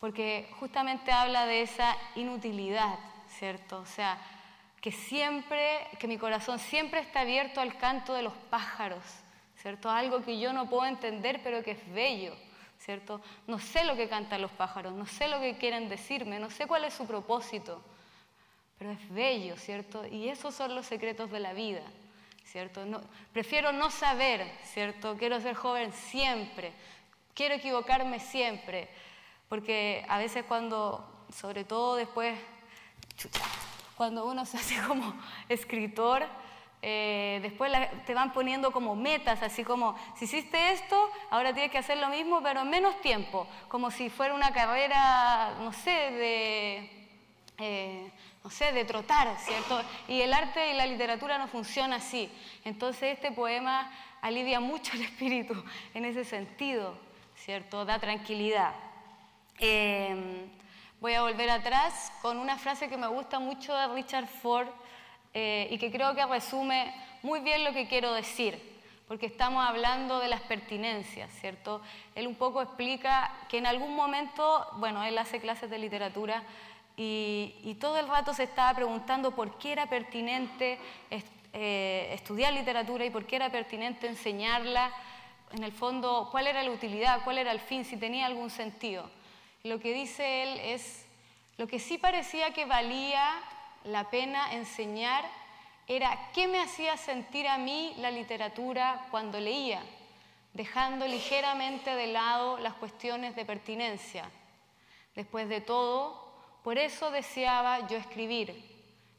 porque 0.00 0.48
justamente 0.58 1.12
habla 1.12 1.44
de 1.44 1.60
esa 1.60 1.94
inutilidad, 2.14 2.98
¿cierto? 3.28 3.80
O 3.80 3.84
sea, 3.84 4.18
que 4.80 4.90
siempre, 4.90 5.86
que 5.98 6.08
mi 6.08 6.16
corazón 6.16 6.58
siempre 6.58 7.00
está 7.00 7.20
abierto 7.20 7.60
al 7.60 7.76
canto 7.76 8.14
de 8.14 8.22
los 8.22 8.32
pájaros, 8.48 9.04
¿cierto? 9.56 9.90
Algo 9.90 10.22
que 10.24 10.40
yo 10.40 10.54
no 10.54 10.66
puedo 10.66 10.86
entender, 10.86 11.42
pero 11.44 11.62
que 11.62 11.72
es 11.72 11.92
bello. 11.92 12.34
¿cierto? 12.78 13.22
No 13.46 13.58
sé 13.58 13.84
lo 13.84 13.96
que 13.96 14.08
cantan 14.10 14.42
los 14.42 14.50
pájaros, 14.50 14.92
no 14.92 15.06
sé 15.06 15.28
lo 15.28 15.40
que 15.40 15.56
quieren 15.56 15.88
decirme, 15.88 16.38
no 16.38 16.50
sé 16.50 16.66
cuál 16.66 16.84
es 16.84 16.92
su 16.92 17.06
propósito, 17.06 17.82
pero 18.78 18.90
es 18.90 19.10
bello, 19.12 19.56
¿cierto? 19.56 20.06
Y 20.06 20.28
esos 20.28 20.54
son 20.54 20.74
los 20.74 20.86
secretos 20.86 21.30
de 21.30 21.40
la 21.40 21.52
vida, 21.52 21.82
¿cierto? 22.44 22.84
prefiero 23.32 23.72
no 23.72 23.90
saber, 23.90 24.46
¿cierto? 24.64 25.16
Quiero 25.16 25.40
ser 25.40 25.54
joven 25.54 25.92
siempre, 25.92 26.72
quiero 27.34 27.54
equivocarme 27.54 28.20
siempre, 28.20 28.88
porque 29.48 30.04
a 30.08 30.18
veces 30.18 30.44
cuando, 30.44 31.26
sobre 31.32 31.64
todo 31.64 31.96
después, 31.96 32.38
cuando 33.96 34.26
uno 34.26 34.44
se 34.44 34.56
hace 34.56 34.80
como 34.86 35.14
escritor, 35.48 36.26
eh, 36.86 37.38
después 37.40 37.72
te 38.04 38.12
van 38.12 38.34
poniendo 38.34 38.70
como 38.70 38.94
metas, 38.94 39.42
así 39.42 39.64
como, 39.64 39.96
si 40.16 40.26
hiciste 40.26 40.72
esto, 40.72 41.10
ahora 41.30 41.54
tienes 41.54 41.72
que 41.72 41.78
hacer 41.78 41.96
lo 41.96 42.10
mismo, 42.10 42.42
pero 42.42 42.60
en 42.60 42.68
menos 42.68 43.00
tiempo, 43.00 43.46
como 43.68 43.90
si 43.90 44.10
fuera 44.10 44.34
una 44.34 44.52
carrera, 44.52 45.54
no 45.60 45.72
sé, 45.72 45.90
de, 45.90 47.08
eh, 47.56 48.12
no 48.44 48.50
sé, 48.50 48.72
de 48.72 48.84
trotar, 48.84 49.36
¿cierto? 49.38 49.82
Y 50.06 50.20
el 50.20 50.34
arte 50.34 50.70
y 50.70 50.74
la 50.74 50.86
literatura 50.86 51.38
no 51.38 51.48
funciona 51.48 51.96
así. 51.96 52.30
Entonces 52.62 53.14
este 53.14 53.32
poema 53.32 53.90
alivia 54.20 54.60
mucho 54.60 54.92
el 54.92 55.02
espíritu 55.02 55.54
en 55.94 56.04
ese 56.04 56.24
sentido, 56.24 56.94
¿cierto? 57.34 57.86
Da 57.86 57.98
tranquilidad. 57.98 58.74
Em, 59.58 60.50
voy 61.00 61.14
a 61.14 61.22
volver 61.22 61.48
atrás 61.48 62.12
con 62.20 62.36
una 62.36 62.58
frase 62.58 62.88
que 62.88 62.98
me 62.98 63.06
gusta 63.06 63.38
mucho 63.38 63.74
de 63.74 63.88
Richard 63.88 64.26
Ford, 64.26 64.68
eh, 65.36 65.66
y 65.70 65.78
que 65.78 65.90
creo 65.90 66.14
que 66.14 66.24
resume 66.26 66.94
muy 67.22 67.40
bien 67.40 67.64
lo 67.64 67.72
que 67.72 67.88
quiero 67.88 68.12
decir, 68.12 68.60
porque 69.08 69.26
estamos 69.26 69.66
hablando 69.66 70.20
de 70.20 70.28
las 70.28 70.40
pertinencias, 70.42 71.28
¿cierto? 71.40 71.82
Él 72.14 72.28
un 72.28 72.36
poco 72.36 72.62
explica 72.62 73.32
que 73.48 73.58
en 73.58 73.66
algún 73.66 73.96
momento, 73.96 74.64
bueno, 74.74 75.02
él 75.02 75.18
hace 75.18 75.40
clases 75.40 75.70
de 75.70 75.78
literatura 75.78 76.44
y, 76.96 77.76
todo 77.80 77.98
el 77.98 78.08
rato 78.08 78.32
se 78.32 78.44
estaba 78.44 78.74
preguntando 78.74 79.32
por 79.32 79.58
qué 79.58 79.72
era 79.72 79.86
pertinente 79.86 80.78
eh, 81.52 82.10
estudiar 82.12 82.52
literatura 82.52 83.04
y 83.04 83.10
por 83.10 83.26
qué 83.26 83.36
era 83.36 83.50
pertinente 83.50 84.06
enseñarla, 84.06 84.92
en 85.52 85.62
el 85.62 85.72
fondo, 85.72 86.28
cuál 86.30 86.46
era 86.46 86.62
la 86.62 86.70
utilidad, 86.70 87.22
cuál 87.22 87.38
era 87.38 87.52
el 87.52 87.60
fin, 87.60 87.84
si 87.84 87.96
tenía 87.96 88.26
algún 88.26 88.50
sentido. 88.50 89.08
Lo 89.62 89.78
que 89.78 89.92
dice 89.92 90.42
él 90.42 90.60
es, 90.60 91.06
lo 91.56 91.66
que 91.66 91.78
sí 91.78 91.98
parecía 91.98 92.52
que 92.52 92.64
valía 92.64 93.24
la 93.84 94.10
pena 94.10 94.52
enseñar 94.52 95.24
era 95.86 96.30
qué 96.32 96.48
me 96.48 96.60
hacía 96.60 96.96
sentir 96.96 97.46
a 97.46 97.58
mí 97.58 97.94
la 97.98 98.10
literatura 98.10 99.06
cuando 99.10 99.38
leía, 99.38 99.82
dejando 100.54 101.06
ligeramente 101.06 101.94
de 101.94 102.06
lado 102.08 102.58
las 102.58 102.74
cuestiones 102.74 103.36
de 103.36 103.44
pertinencia. 103.44 104.30
Después 105.14 105.48
de 105.48 105.60
todo, 105.60 106.23
por 106.64 106.78
eso 106.78 107.10
deseaba 107.10 107.86
yo 107.88 107.98
escribir. 107.98 108.50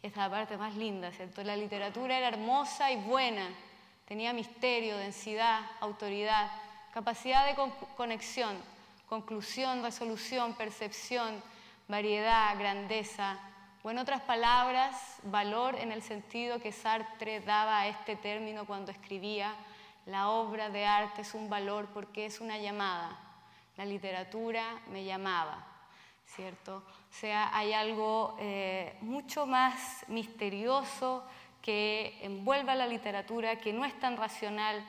Esta 0.01 0.25
es 0.25 0.29
la 0.29 0.29
parte 0.29 0.57
más 0.57 0.75
linda, 0.75 1.11
¿cierto? 1.11 1.43
La 1.43 1.55
literatura 1.55 2.17
era 2.17 2.29
hermosa 2.29 2.91
y 2.91 2.97
buena, 2.97 3.47
tenía 4.07 4.33
misterio, 4.33 4.97
densidad, 4.97 5.61
autoridad, 5.79 6.49
capacidad 6.91 7.45
de 7.45 7.55
conexión, 7.95 8.57
conclusión, 9.07 9.83
resolución, 9.83 10.55
percepción, 10.55 11.41
variedad, 11.87 12.57
grandeza, 12.57 13.37
o 13.83 13.91
en 13.91 13.99
otras 13.99 14.21
palabras, 14.21 15.19
valor 15.21 15.75
en 15.75 15.91
el 15.91 16.01
sentido 16.01 16.59
que 16.59 16.71
Sartre 16.71 17.41
daba 17.41 17.81
a 17.81 17.87
este 17.87 18.15
término 18.15 18.65
cuando 18.65 18.91
escribía, 18.91 19.53
la 20.07 20.29
obra 20.29 20.71
de 20.71 20.87
arte 20.87 21.21
es 21.21 21.35
un 21.35 21.47
valor 21.47 21.89
porque 21.93 22.25
es 22.25 22.41
una 22.41 22.57
llamada. 22.57 23.19
La 23.77 23.85
literatura 23.85 24.79
me 24.89 25.03
llamaba, 25.03 25.74
¿cierto? 26.25 26.77
O 26.77 27.13
sea, 27.13 27.55
hay 27.55 27.73
algo 27.73 28.35
eh, 28.39 28.97
mucho 29.01 29.45
más 29.45 30.03
misterioso 30.07 31.23
que 31.61 32.17
envuelve 32.21 32.71
a 32.71 32.75
la 32.75 32.87
literatura, 32.87 33.57
que 33.57 33.73
no 33.73 33.85
es 33.85 33.97
tan 33.99 34.17
racional, 34.17 34.85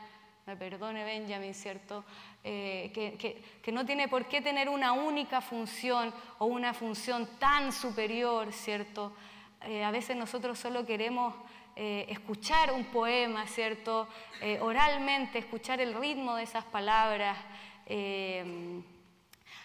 me 0.46 0.56
perdone 0.56 1.04
Benjamin, 1.04 1.54
¿cierto? 1.54 2.04
Eh, 2.44 2.92
que, 3.62 3.72
no 3.72 3.84
tiene 3.84 4.08
por 4.08 4.26
qué 4.26 4.40
tener 4.40 4.68
una 4.68 4.92
única 4.92 5.40
función 5.40 6.14
o 6.38 6.46
una 6.46 6.74
función 6.74 7.26
tan 7.38 7.72
superior, 7.72 8.52
¿cierto? 8.52 9.12
Eh, 9.62 9.82
a 9.82 9.90
veces 9.90 10.16
nosotros 10.16 10.58
solo 10.58 10.84
queremos 10.86 11.34
escuchar 11.78 12.72
un 12.72 12.86
poema, 12.86 13.46
¿cierto? 13.46 14.08
oralmente, 14.62 15.38
escuchar 15.38 15.78
el 15.78 15.92
ritmo 15.92 16.34
de 16.34 16.44
esas 16.44 16.64
palabras. 16.64 17.36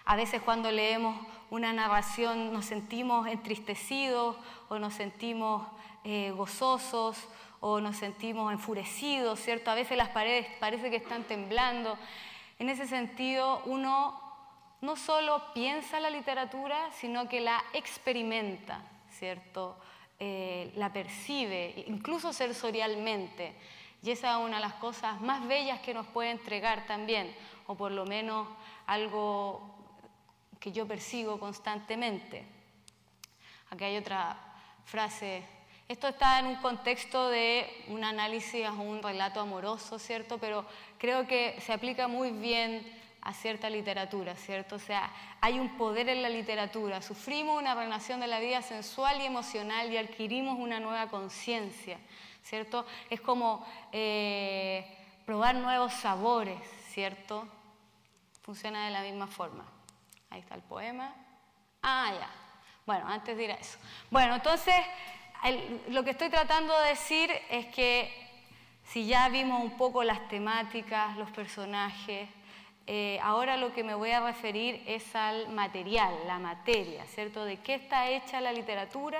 A 0.05 0.15
veces 0.15 0.41
cuando 0.41 0.71
leemos 0.71 1.15
una 1.49 1.73
narración 1.73 2.53
nos 2.53 2.65
sentimos 2.65 3.27
entristecidos 3.27 4.35
o 4.69 4.79
nos 4.79 4.93
sentimos 4.93 5.67
gozosos 6.35 7.17
o 7.59 7.79
nos 7.79 7.97
sentimos 7.97 8.51
enfurecidos, 8.51 9.39
¿cierto? 9.39 9.69
A 9.69 9.75
veces 9.75 9.95
las 9.95 10.09
paredes 10.09 10.47
parece 10.59 10.89
que 10.89 10.95
están 10.95 11.23
temblando. 11.23 11.97
En 12.57 12.69
ese 12.69 12.87
sentido, 12.87 13.61
uno 13.65 14.19
no 14.81 14.95
solo 14.95 15.41
piensa 15.53 15.99
la 15.99 16.09
literatura, 16.09 16.91
sino 16.91 17.29
que 17.29 17.39
la 17.39 17.63
experimenta, 17.73 18.81
¿cierto? 19.11 19.77
Eh, 20.19 20.71
la 20.75 20.91
percibe, 20.91 21.85
incluso 21.87 22.33
sensorialmente. 22.33 23.55
Y 24.03 24.09
esa 24.09 24.31
es 24.31 24.45
una 24.45 24.55
de 24.55 24.61
las 24.61 24.73
cosas 24.73 25.21
más 25.21 25.47
bellas 25.47 25.79
que 25.81 25.93
nos 25.93 26.07
puede 26.07 26.31
entregar 26.31 26.87
también, 26.87 27.35
o 27.67 27.75
por 27.75 27.91
lo 27.91 28.05
menos 28.05 28.47
algo 28.87 29.70
que 30.61 30.71
yo 30.71 30.87
persigo 30.87 31.37
constantemente. 31.37 32.45
Aquí 33.71 33.83
hay 33.83 33.97
otra 33.97 34.37
frase 34.85 35.43
esto 35.91 36.07
está 36.07 36.39
en 36.39 36.45
un 36.45 36.55
contexto 36.55 37.27
de 37.27 37.69
un 37.89 38.05
análisis 38.05 38.65
o 38.65 38.81
un 38.81 39.03
relato 39.03 39.41
amoroso, 39.41 39.99
¿cierto? 39.99 40.37
Pero 40.37 40.65
creo 40.97 41.27
que 41.27 41.59
se 41.59 41.73
aplica 41.73 42.07
muy 42.07 42.31
bien 42.31 42.89
a 43.21 43.33
cierta 43.33 43.69
literatura, 43.69 44.37
¿cierto? 44.37 44.77
O 44.77 44.79
sea, 44.79 45.11
hay 45.41 45.59
un 45.59 45.75
poder 45.75 46.07
en 46.07 46.21
la 46.21 46.29
literatura. 46.29 47.01
Sufrimos 47.01 47.59
una 47.59 47.75
relación 47.75 48.21
de 48.21 48.27
la 48.27 48.39
vida 48.39 48.61
sensual 48.61 49.19
y 49.19 49.25
emocional 49.25 49.91
y 49.91 49.97
adquirimos 49.97 50.57
una 50.57 50.79
nueva 50.79 51.09
conciencia, 51.09 51.99
¿cierto? 52.41 52.85
Es 53.09 53.19
como 53.19 53.67
eh, 53.91 54.97
probar 55.25 55.55
nuevos 55.55 55.91
sabores, 55.91 56.57
¿cierto? 56.87 57.45
Funciona 58.43 58.85
de 58.85 58.91
la 58.91 59.01
misma 59.01 59.27
forma. 59.27 59.65
Ahí 60.31 60.39
está 60.39 60.55
el 60.55 60.61
poema. 60.61 61.13
Ah, 61.83 62.11
ya. 62.17 62.29
Bueno, 62.85 63.07
antes 63.07 63.37
de 63.37 63.51
eso. 63.51 63.77
Bueno, 64.09 64.35
entonces 64.35 64.75
lo 65.89 66.03
que 66.03 66.11
estoy 66.11 66.29
tratando 66.29 66.77
de 66.79 66.89
decir 66.89 67.29
es 67.49 67.65
que 67.67 68.11
si 68.85 69.05
ya 69.05 69.27
vimos 69.29 69.61
un 69.61 69.77
poco 69.77 70.03
las 70.03 70.27
temáticas, 70.29 71.17
los 71.17 71.29
personajes, 71.31 72.29
eh, 72.87 73.19
ahora 73.21 73.57
lo 73.57 73.73
que 73.73 73.83
me 73.83 73.93
voy 73.93 74.11
a 74.11 74.21
referir 74.21 74.81
es 74.87 75.15
al 75.15 75.49
material, 75.49 76.13
la 76.25 76.39
materia, 76.39 77.05
¿cierto? 77.07 77.43
¿De 77.43 77.57
qué 77.57 77.75
está 77.75 78.09
hecha 78.09 78.39
la 78.39 78.53
literatura? 78.53 79.19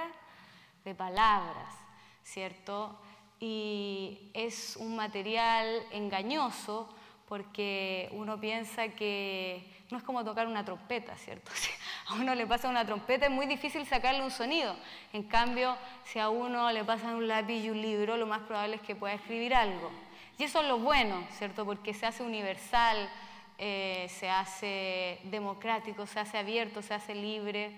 De 0.86 0.95
palabras, 0.95 1.76
¿cierto? 2.24 2.97
Y 3.40 4.31
es 4.33 4.77
un 4.77 4.96
material 4.96 5.83
engañoso 5.92 6.90
porque 7.32 8.10
uno 8.12 8.38
piensa 8.38 8.90
que 8.90 9.63
no 9.90 9.98
es 9.98 10.04
como 10.04 10.21
tocar 10.25 10.48
una 10.48 10.65
trompeta, 10.65 11.15
¿cierto? 11.15 11.50
Si 11.56 11.71
a 12.10 12.15
uno 12.15 12.36
le 12.36 12.46
pasa 12.46 12.67
una 12.67 12.86
trompeta 12.86 13.27
es 13.27 13.32
muy 13.32 13.46
difícil 13.46 13.86
sacarle 13.86 14.21
un 14.21 14.32
sonido. 14.32 14.75
En 15.13 15.23
cambio, 15.23 15.77
si 16.04 16.19
a 16.19 16.27
uno 16.27 16.69
le 16.73 16.84
pasa 16.84 17.15
un 17.15 17.29
lápiz 17.29 17.63
y 17.63 17.69
un 17.69 17.82
libro, 17.82 18.17
lo 18.17 18.27
más 18.27 18.42
probable 18.42 18.75
es 18.75 18.82
que 18.82 18.98
pueda 18.98 19.13
escribir 19.13 19.56
algo. 19.56 19.90
Y 20.38 20.44
eso 20.44 20.60
es 20.60 20.67
lo 20.67 20.79
bueno, 20.79 21.25
¿cierto? 21.38 21.63
Porque 21.63 21.94
se 21.94 22.06
hace 22.06 22.21
universal, 22.21 23.10
eh, 23.58 24.08
se 24.10 24.29
hace 24.29 25.21
democrático, 25.23 26.06
se 26.08 26.19
hace 26.19 26.38
abierto, 26.38 26.82
se 26.82 26.94
hace 26.94 27.15
libre. 27.15 27.71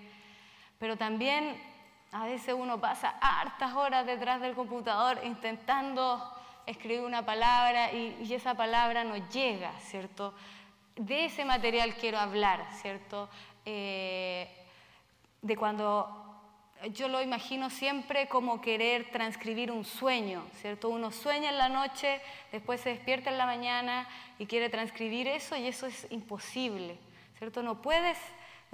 Pero 0.80 0.96
también 0.96 1.56
a 2.10 2.24
veces 2.24 2.56
uno 2.58 2.80
pasa 2.80 3.14
hartas 3.20 3.72
horas 3.74 4.04
detrás 4.04 4.40
del 4.40 4.56
computador 4.56 5.20
intentando 5.22 6.33
escribir 6.66 7.02
una 7.02 7.24
palabra 7.24 7.92
y, 7.92 8.32
esa 8.32 8.54
palabra 8.54 9.04
no 9.04 9.16
llega, 9.28 9.72
¿cierto? 9.80 10.34
de 10.96 11.24
ese 11.24 11.44
material 11.44 11.96
quiero 11.96 12.18
hablar, 12.18 12.64
¿cierto? 12.80 13.28
Eh, 13.64 14.48
de 15.42 15.56
cuando 15.56 16.20
yo 16.92 17.08
lo 17.08 17.22
imagino 17.22 17.70
siempre 17.70 18.28
como 18.28 18.60
querer 18.60 19.10
transcribir 19.10 19.72
un 19.72 19.84
sueño, 19.84 20.44
¿cierto? 20.60 20.88
Uno 20.88 21.10
sueña 21.10 21.50
en 21.50 21.58
la 21.58 21.68
noche, 21.68 22.20
después 22.52 22.80
se 22.80 22.90
despierta 22.90 23.30
en 23.30 23.38
la 23.38 23.46
mañana 23.46 24.08
y 24.38 24.46
quiere 24.46 24.68
transcribir 24.68 25.26
eso 25.26 25.56
y 25.56 25.66
eso 25.66 25.86
es 25.86 26.06
imposible, 26.10 26.98
¿cierto? 27.38 27.62
No 27.62 27.80
puedes, 27.80 28.18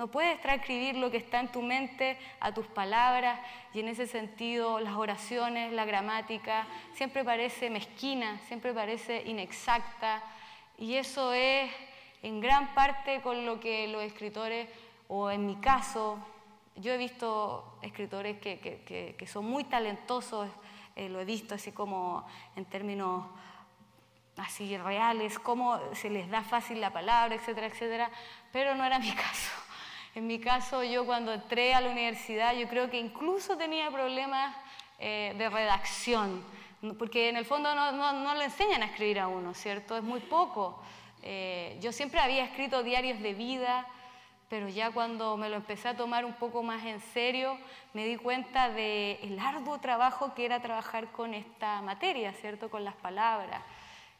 no 0.01 0.07
puedes 0.07 0.41
transcribir 0.41 0.97
lo 0.97 1.11
que 1.11 1.19
está 1.19 1.41
en 1.41 1.53
tu 1.53 1.61
mente 1.61 2.17
a 2.41 2.55
tus 2.55 2.67
palabras 2.67 3.39
y 3.75 3.81
en 3.81 3.89
ese 3.89 4.07
sentido 4.07 4.81
las 4.81 4.95
oraciones, 4.95 5.75
la 5.75 5.85
gramática, 5.85 6.67
siempre 6.95 7.23
parece 7.23 7.69
mezquina, 7.69 8.39
siempre 8.49 8.73
parece 8.73 9.23
inexacta 9.27 10.23
y 10.79 10.95
eso 10.95 11.35
es 11.35 11.71
en 12.23 12.41
gran 12.41 12.73
parte 12.73 13.21
con 13.21 13.45
lo 13.45 13.61
que 13.61 13.89
los 13.89 14.03
escritores, 14.03 14.71
o 15.07 15.31
en 15.31 15.45
mi 15.45 15.57
caso, 15.57 16.19
yo 16.77 16.95
he 16.95 16.97
visto 16.97 17.77
escritores 17.83 18.39
que, 18.39 19.27
son 19.31 19.45
muy 19.45 19.65
talentosos, 19.65 20.49
eh, 20.97 21.11
lo 21.11 21.21
he 21.21 21.27
visto 21.27 21.57
así 21.57 21.73
como 21.73 22.27
en 22.57 22.65
términos 22.65 23.27
así 24.39 24.79
reales, 24.79 25.39
cómo 25.39 25.79
se 25.93 26.09
les 26.09 26.31
da 26.31 26.43
fácil 26.43 26.81
la 26.81 26.91
palabra, 26.91 27.35
etcétera, 27.35 27.67
etcétera, 27.67 28.11
pero 28.51 28.75
no 28.75 28.83
era 28.87 28.99
mi 28.99 29.13
caso. 29.15 29.70
En 30.15 30.27
mi 30.27 30.41
caso, 30.41 30.83
yo 30.83 31.07
cuando 31.07 31.33
entré 31.33 31.73
a 31.73 31.81
la 31.81 31.91
universidad, 31.91 32.55
yo 32.55 32.67
creo 32.69 32.91
que 32.91 32.99
incluso 32.99 33.57
tenía 33.57 33.91
problemas 33.93 34.57
eh, 34.99 35.35
de 35.39 35.49
redacción, 35.49 36.45
porque 36.99 37.29
en 37.29 37.37
el 37.37 37.45
fondo 37.45 37.73
no, 37.77 37.93
no, 37.93 38.35
le 38.35 38.45
enseñan 38.45 38.83
a 38.83 38.87
escribir 38.87 39.21
a 39.21 39.29
uno, 39.29 39.55
¿cierto? 39.55 39.97
Es 39.97 40.03
muy 40.03 40.19
poco. 40.19 40.83
Eh, 41.23 41.79
yo 41.81 41.93
siempre 41.93 42.19
había 42.19 42.45
escrito 42.45 42.83
diarios 42.83 43.21
de 43.21 43.35
vida, 43.35 43.87
pero 44.49 44.69
ya 44.69 44.91
cuando 44.91 45.37
me 45.37 45.49
lo 45.49 45.55
empecé 45.55 45.87
a 45.87 45.97
tomar 45.97 46.25
un 46.25 46.35
poco 46.35 46.65
más 46.65 46.85
en 46.85 47.01
serio, 47.01 47.57
me 47.93 48.05
di 48.05 48.17
cuenta 48.17 48.69
del 48.69 49.39
arduo 49.39 49.79
trabajo 49.79 50.35
que 50.35 50.45
era 50.45 50.61
trabajar 50.61 51.13
con 51.13 51.35
esta 51.35 51.83
materia, 51.83 52.33
¿cierto? 52.33 52.69
Con 52.69 52.85
las 52.85 52.97
palabras, 52.97 53.63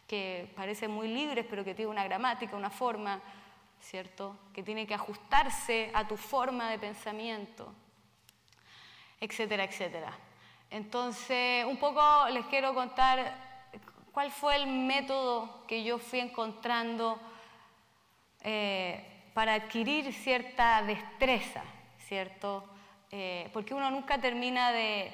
que 0.07 0.53
parecen 0.55 0.93
muy 0.93 1.09
libres, 1.09 1.47
pero 1.51 1.65
que 1.65 1.75
tienen 1.75 1.91
una 1.91 2.05
gramática, 2.05 2.57
una 2.57 2.71
forma, 2.71 3.21
¿cierto? 3.81 4.39
Que 4.53 4.63
tiene 4.63 4.87
que 4.87 4.95
ajustarse 4.95 5.91
a 5.95 6.07
tu 6.07 6.17
forma 6.17 6.71
de 6.71 6.79
pensamiento, 6.79 7.73
etcétera, 9.21 9.65
etcétera. 9.65 10.17
Entonces, 10.71 11.65
un 11.65 11.79
poco 11.79 12.01
les 12.31 12.47
quiero 12.47 12.75
contar 12.75 13.35
cuál 14.13 14.31
fue 14.31 14.57
el 14.57 14.67
método 14.67 15.67
que 15.67 15.83
yo 15.83 15.99
fui 15.99 16.21
encontrando. 16.21 17.21
Eh, 18.43 19.11
para 19.35 19.55
adquirir 19.55 20.13
cierta 20.13 20.83
destreza, 20.83 21.63
¿cierto? 22.07 22.65
Eh, 23.11 23.49
porque 23.53 23.75
uno 23.75 23.91
nunca 23.91 24.21
termina 24.21 24.73
de... 24.73 25.13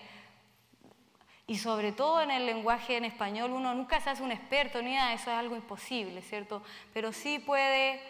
Y 1.46 1.58
sobre 1.58 1.92
todo 1.92 2.20
en 2.20 2.32
el 2.32 2.44
lenguaje 2.44 2.96
en 2.96 3.04
español, 3.04 3.52
uno 3.52 3.72
nunca 3.72 4.00
se 4.00 4.10
hace 4.10 4.22
un 4.22 4.32
experto 4.32 4.82
ni 4.82 4.94
nada, 4.94 5.12
eso 5.12 5.30
es 5.30 5.36
algo 5.36 5.54
imposible, 5.54 6.20
¿cierto? 6.22 6.62
Pero 6.92 7.12
sí 7.12 7.38
puede 7.38 8.00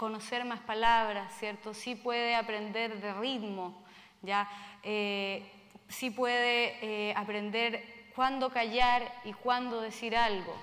conocer 0.00 0.46
más 0.46 0.60
palabras, 0.60 1.30
¿cierto? 1.38 1.74
Sí 1.74 1.94
puede 1.94 2.34
aprender 2.34 3.02
de 3.02 3.12
ritmo, 3.12 3.84
¿ya? 4.22 4.48
Eh, 4.82 5.46
sí 5.88 6.08
puede 6.10 6.78
eh, 6.80 7.12
aprender 7.14 7.84
cuándo 8.16 8.48
callar 8.48 9.12
y 9.26 9.34
cuándo 9.34 9.82
decir 9.82 10.16
algo. 10.16 10.56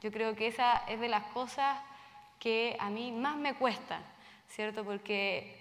Yo 0.00 0.12
creo 0.12 0.36
que 0.36 0.46
esa 0.46 0.84
es 0.86 1.00
de 1.00 1.08
las 1.08 1.24
cosas 1.32 1.76
que 2.38 2.76
a 2.78 2.88
mí 2.88 3.10
más 3.10 3.34
me 3.34 3.54
cuestan, 3.54 4.00
¿cierto? 4.48 4.84
Porque, 4.84 5.60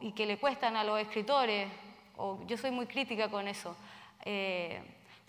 y 0.00 0.12
que 0.12 0.24
le 0.24 0.38
cuestan 0.38 0.76
a 0.76 0.84
los 0.84 1.00
escritores, 1.00 1.66
o 2.16 2.38
yo 2.46 2.56
soy 2.56 2.70
muy 2.70 2.86
crítica 2.86 3.28
con 3.28 3.48
eso, 3.48 3.74
eh, 4.24 4.80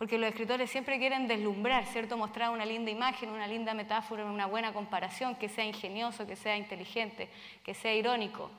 porque 0.02 0.18
los 0.18 0.30
escritores 0.30 0.72
siempre 0.72 0.98
quieren 0.98 1.28
deslumbrar, 1.28 1.86
¿cierto? 1.86 2.18
Mostrar 2.18 2.50
una 2.50 2.66
linda 2.66 2.90
imagen, 2.90 3.30
una 3.30 3.46
linda 3.46 3.76
metáfora, 3.76 4.26
una 4.26 4.48
buena 4.48 4.74
comparación, 4.74 5.36
que 5.36 5.48
sea 5.48 5.64
ingenioso, 5.64 6.26
que 6.26 6.36
sea 6.36 6.58
inteligente, 6.58 7.30
que 7.64 7.76
sea 7.76 7.94
irónico. 7.94 8.50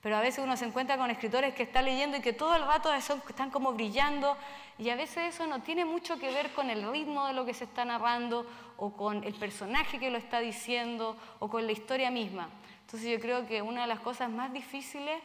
Pero 0.00 0.16
a 0.16 0.22
veces 0.22 0.42
uno 0.42 0.56
se 0.56 0.64
encuentra 0.64 0.96
con 0.96 1.10
escritores 1.10 1.52
que 1.52 1.64
están 1.64 1.84
leyendo 1.84 2.16
y 2.16 2.22
que 2.22 2.32
todo 2.32 2.56
el 2.56 2.62
rato 2.62 2.90
están 2.94 3.50
como 3.50 3.74
brillando 3.74 4.38
y 4.78 4.88
a 4.88 4.96
veces 4.96 5.34
eso 5.34 5.46
no 5.46 5.60
tiene 5.60 5.84
mucho 5.84 6.18
que 6.18 6.32
ver 6.32 6.50
con 6.52 6.70
el 6.70 6.90
ritmo 6.90 7.26
de 7.26 7.34
lo 7.34 7.44
que 7.44 7.52
se 7.52 7.64
está 7.64 7.84
narrando 7.84 8.46
o 8.78 8.90
con 8.94 9.22
el 9.22 9.34
personaje 9.34 9.98
que 9.98 10.10
lo 10.10 10.16
está 10.16 10.40
diciendo 10.40 11.14
o 11.40 11.50
con 11.50 11.66
la 11.66 11.72
historia 11.72 12.10
misma. 12.10 12.48
Entonces 12.86 13.10
yo 13.10 13.20
creo 13.20 13.46
que 13.46 13.60
una 13.60 13.82
de 13.82 13.86
las 13.86 14.00
cosas 14.00 14.30
más 14.30 14.50
difíciles 14.50 15.20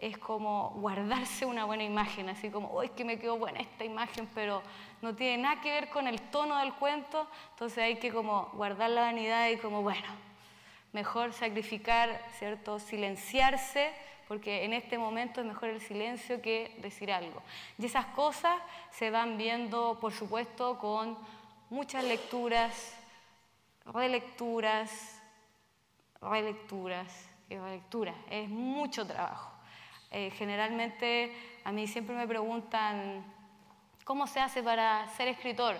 es 0.00 0.16
como 0.16 0.70
guardarse 0.76 1.44
una 1.44 1.66
buena 1.66 1.84
imagen, 1.84 2.30
así 2.30 2.48
como, 2.48 2.68
oh, 2.68 2.82
es 2.82 2.90
que 2.92 3.04
me 3.04 3.18
quedó 3.18 3.36
buena 3.36 3.60
esta 3.60 3.84
imagen, 3.84 4.28
pero 4.34 4.62
no 5.02 5.14
tiene 5.14 5.42
nada 5.42 5.60
que 5.60 5.70
ver 5.70 5.90
con 5.90 6.08
el 6.08 6.20
tono 6.22 6.56
del 6.56 6.72
cuento, 6.74 7.28
entonces 7.50 7.78
hay 7.78 7.96
que 7.96 8.10
como 8.10 8.50
guardar 8.54 8.90
la 8.90 9.02
vanidad 9.02 9.48
y 9.50 9.58
como, 9.58 9.82
bueno, 9.82 10.08
mejor 10.92 11.34
sacrificar, 11.34 12.24
¿cierto? 12.38 12.78
Silenciarse 12.78 13.92
porque 14.26 14.64
en 14.64 14.72
este 14.72 14.96
momento 14.96 15.40
es 15.40 15.46
mejor 15.46 15.70
el 15.70 15.80
silencio 15.80 16.40
que 16.40 16.76
decir 16.80 17.10
algo. 17.10 17.42
Y 17.76 17.86
esas 17.86 18.06
cosas 18.06 18.56
se 18.92 19.10
van 19.10 19.36
viendo, 19.36 19.98
por 20.00 20.12
supuesto, 20.12 20.78
con 20.78 21.18
muchas 21.68 22.04
lecturas, 22.04 22.94
relecturas, 23.84 25.20
relecturas 26.22 27.28
y 27.48 27.56
relecturas. 27.56 28.14
Es 28.30 28.48
mucho 28.48 29.04
trabajo. 29.04 29.49
Eh, 30.12 30.32
generalmente 30.36 31.32
a 31.62 31.70
mí 31.70 31.86
siempre 31.86 32.16
me 32.16 32.26
preguntan, 32.26 33.24
¿cómo 34.04 34.26
se 34.26 34.40
hace 34.40 34.62
para 34.62 35.06
ser 35.16 35.28
escritor? 35.28 35.76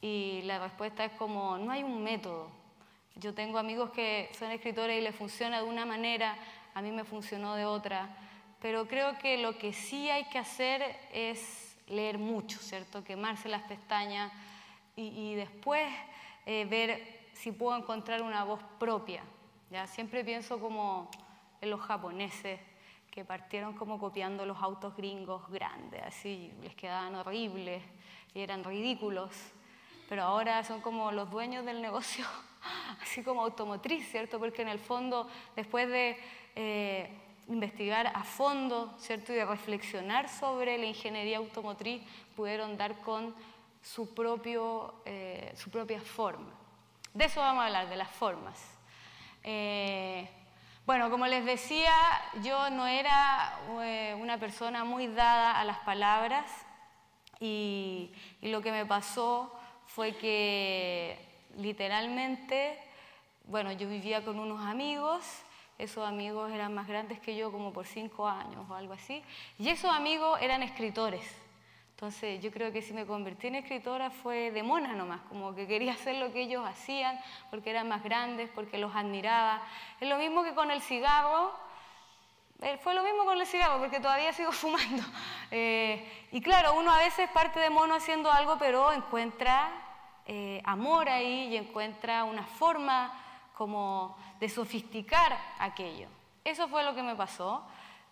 Y 0.00 0.40
la 0.42 0.58
respuesta 0.58 1.04
es 1.04 1.12
como, 1.12 1.58
no 1.58 1.70
hay 1.70 1.82
un 1.82 2.02
método. 2.02 2.50
Yo 3.16 3.34
tengo 3.34 3.58
amigos 3.58 3.90
que 3.90 4.30
son 4.38 4.50
escritores 4.50 4.98
y 4.98 5.02
les 5.02 5.14
funciona 5.14 5.60
de 5.60 5.68
una 5.68 5.84
manera, 5.84 6.36
a 6.74 6.80
mí 6.80 6.90
me 6.90 7.04
funcionó 7.04 7.54
de 7.54 7.66
otra, 7.66 8.08
pero 8.60 8.88
creo 8.88 9.18
que 9.18 9.36
lo 9.36 9.58
que 9.58 9.74
sí 9.74 10.08
hay 10.08 10.24
que 10.24 10.38
hacer 10.38 10.82
es 11.12 11.76
leer 11.88 12.16
mucho, 12.16 12.58
¿cierto? 12.58 13.04
Quemarse 13.04 13.50
las 13.50 13.62
pestañas 13.64 14.32
y, 14.96 15.34
después 15.34 15.92
eh, 16.46 16.64
ver 16.64 17.22
si 17.34 17.52
puedo 17.52 17.76
encontrar 17.76 18.22
una 18.22 18.44
voz 18.44 18.60
propia. 18.78 19.22
¿ya? 19.70 19.86
Siempre 19.86 20.24
pienso 20.24 20.58
como 20.58 21.10
en 21.60 21.70
los 21.70 21.80
japoneses 21.80 22.60
que 23.12 23.26
partieron 23.26 23.74
como 23.74 23.98
copiando 23.98 24.46
los 24.46 24.56
autos 24.62 24.96
gringos 24.96 25.46
grandes, 25.50 26.02
así 26.02 26.50
les 26.62 26.74
quedaban 26.74 27.14
horribles 27.14 27.82
y 28.34 28.40
eran 28.40 28.64
ridículos, 28.64 29.30
pero 30.08 30.22
ahora 30.22 30.64
son 30.64 30.80
como 30.80 31.12
los 31.12 31.30
dueños 31.30 31.66
del 31.66 31.82
negocio, 31.82 32.24
así 33.02 33.22
como 33.22 33.42
automotriz, 33.42 34.10
¿cierto? 34.10 34.38
Porque 34.38 34.62
en 34.62 34.68
el 34.68 34.78
fondo, 34.78 35.28
después 35.54 35.88
de 35.90 36.18
eh, 36.56 37.10
investigar 37.48 38.06
a 38.06 38.24
fondo, 38.24 38.94
¿cierto? 38.98 39.34
Y 39.34 39.36
de 39.36 39.44
reflexionar 39.44 40.30
sobre 40.30 40.78
la 40.78 40.86
ingeniería 40.86 41.36
automotriz, 41.36 42.02
pudieron 42.34 42.78
dar 42.78 42.96
con 43.02 43.34
su, 43.82 44.14
propio, 44.14 44.94
eh, 45.04 45.52
su 45.54 45.68
propia 45.68 46.00
forma. 46.00 46.50
De 47.12 47.26
eso 47.26 47.40
vamos 47.40 47.62
a 47.62 47.66
hablar, 47.66 47.90
de 47.90 47.96
las 47.96 48.10
formas. 48.10 48.58
Eh, 49.44 50.26
bueno, 50.86 51.10
como 51.10 51.26
les 51.26 51.44
decía, 51.44 51.92
yo 52.42 52.70
no 52.70 52.86
era 52.86 53.58
una 54.18 54.38
persona 54.38 54.84
muy 54.84 55.06
dada 55.06 55.60
a 55.60 55.64
las 55.64 55.78
palabras 55.78 56.50
y, 57.40 58.12
y 58.40 58.48
lo 58.48 58.60
que 58.62 58.72
me 58.72 58.86
pasó 58.86 59.52
fue 59.86 60.16
que 60.16 61.18
literalmente, 61.56 62.78
bueno, 63.44 63.72
yo 63.72 63.88
vivía 63.88 64.24
con 64.24 64.38
unos 64.38 64.64
amigos 64.64 65.24
esos 65.82 66.06
amigos 66.06 66.52
eran 66.52 66.72
más 66.74 66.86
grandes 66.86 67.18
que 67.18 67.36
yo 67.36 67.50
como 67.50 67.72
por 67.72 67.86
cinco 67.86 68.28
años 68.28 68.64
o 68.70 68.74
algo 68.74 68.92
así, 68.92 69.22
y 69.58 69.68
esos 69.68 69.90
amigos 69.90 70.38
eran 70.40 70.62
escritores. 70.62 71.24
Entonces 72.02 72.42
yo 72.42 72.50
creo 72.50 72.72
que 72.72 72.82
si 72.82 72.92
me 72.92 73.06
convertí 73.06 73.46
en 73.46 73.54
escritora 73.54 74.10
fue 74.10 74.50
de 74.50 74.64
mona 74.64 74.92
nomás, 74.92 75.20
como 75.28 75.54
que 75.54 75.68
quería 75.68 75.92
hacer 75.92 76.16
lo 76.16 76.32
que 76.32 76.42
ellos 76.42 76.66
hacían 76.66 77.16
porque 77.48 77.70
eran 77.70 77.86
más 77.86 78.02
grandes, 78.02 78.50
porque 78.52 78.76
los 78.76 78.92
admiraba. 78.96 79.62
Es 80.00 80.08
lo 80.08 80.18
mismo 80.18 80.42
que 80.42 80.52
con 80.52 80.72
el 80.72 80.82
cigarro, 80.82 81.52
eh, 82.60 82.76
fue 82.82 82.94
lo 82.94 83.04
mismo 83.04 83.24
con 83.24 83.40
el 83.40 83.46
cigarro 83.46 83.78
porque 83.78 84.00
todavía 84.00 84.32
sigo 84.32 84.50
fumando. 84.62 85.04
Eh, 85.52 86.26
y 86.32 86.40
claro, 86.40 86.74
uno 86.74 86.90
a 86.90 86.98
veces 86.98 87.30
parte 87.30 87.60
de 87.60 87.70
mono 87.70 87.94
haciendo 87.94 88.32
algo, 88.32 88.58
pero 88.58 88.90
encuentra 88.90 89.70
eh, 90.26 90.60
amor 90.64 91.08
ahí 91.08 91.50
y 91.52 91.56
encuentra 91.56 92.24
una 92.24 92.42
forma 92.42 93.12
como 93.54 94.18
de 94.40 94.48
sofisticar 94.48 95.38
aquello. 95.60 96.08
Eso 96.42 96.66
fue 96.66 96.82
lo 96.82 96.96
que 96.96 97.02
me 97.04 97.14
pasó. 97.14 97.64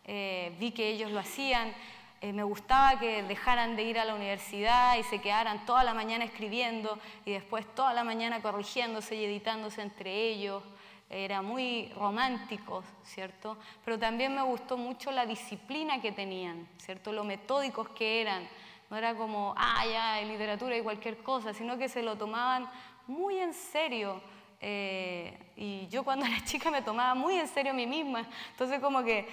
Eh, 0.05 0.55
vi 0.61 0.70
que 0.70 0.91
ellos 0.91 1.11
lo 1.11 1.18
hacían. 1.18 1.74
Eh, 2.23 2.35
me 2.35 2.43
gustaba 2.43 2.99
que 2.99 3.23
dejaran 3.23 3.77
de 3.77 3.83
ir 3.85 3.99
a 3.99 4.05
la 4.05 4.14
universidad 4.14 4.99
y 4.99 5.03
se 5.05 5.23
quedaran 5.23 5.64
toda 5.64 5.83
la 5.85 5.95
mañana 5.95 6.23
escribiendo 6.23 6.99
y 7.25 7.33
después 7.33 7.64
toda 7.75 7.95
la 7.95 8.05
mañana 8.05 8.43
corrigiéndose 8.43 9.16
y 9.16 9.25
editándose 9.25 9.81
entre 9.81 10.29
ellos. 10.29 10.62
era 11.09 11.43
muy 11.43 11.91
romántico, 11.97 12.85
¿cierto? 13.03 13.57
Pero 13.85 13.99
también 13.99 14.35
me 14.35 14.43
gustó 14.43 14.77
mucho 14.77 15.11
la 15.11 15.27
disciplina 15.27 16.01
que 16.01 16.12
tenían, 16.12 16.68
¿cierto? 16.77 17.12
Lo 17.12 17.25
metódicos 17.25 17.89
que 17.89 18.21
eran. 18.21 18.47
No 18.91 18.97
era 18.97 19.14
como, 19.16 19.55
ah, 19.57 19.85
ya, 19.87 20.23
literatura 20.23 20.77
y 20.77 20.83
cualquier 20.83 21.23
cosa, 21.23 21.53
sino 21.55 21.79
que 21.79 21.89
se 21.89 22.03
lo 22.03 22.16
tomaban 22.16 22.71
muy 23.07 23.39
en 23.39 23.55
serio. 23.55 24.21
Eh, 24.61 25.37
y 25.57 25.89
yo 25.89 26.05
cuando 26.05 26.27
era 26.27 26.45
chica 26.45 26.71
me 26.71 26.83
tomaba 26.83 27.14
muy 27.14 27.39
en 27.39 27.49
serio 27.49 27.73
a 27.73 27.75
mí 27.75 27.87
misma. 27.87 28.29
Entonces 28.53 28.79
como 28.79 29.03
que 29.03 29.27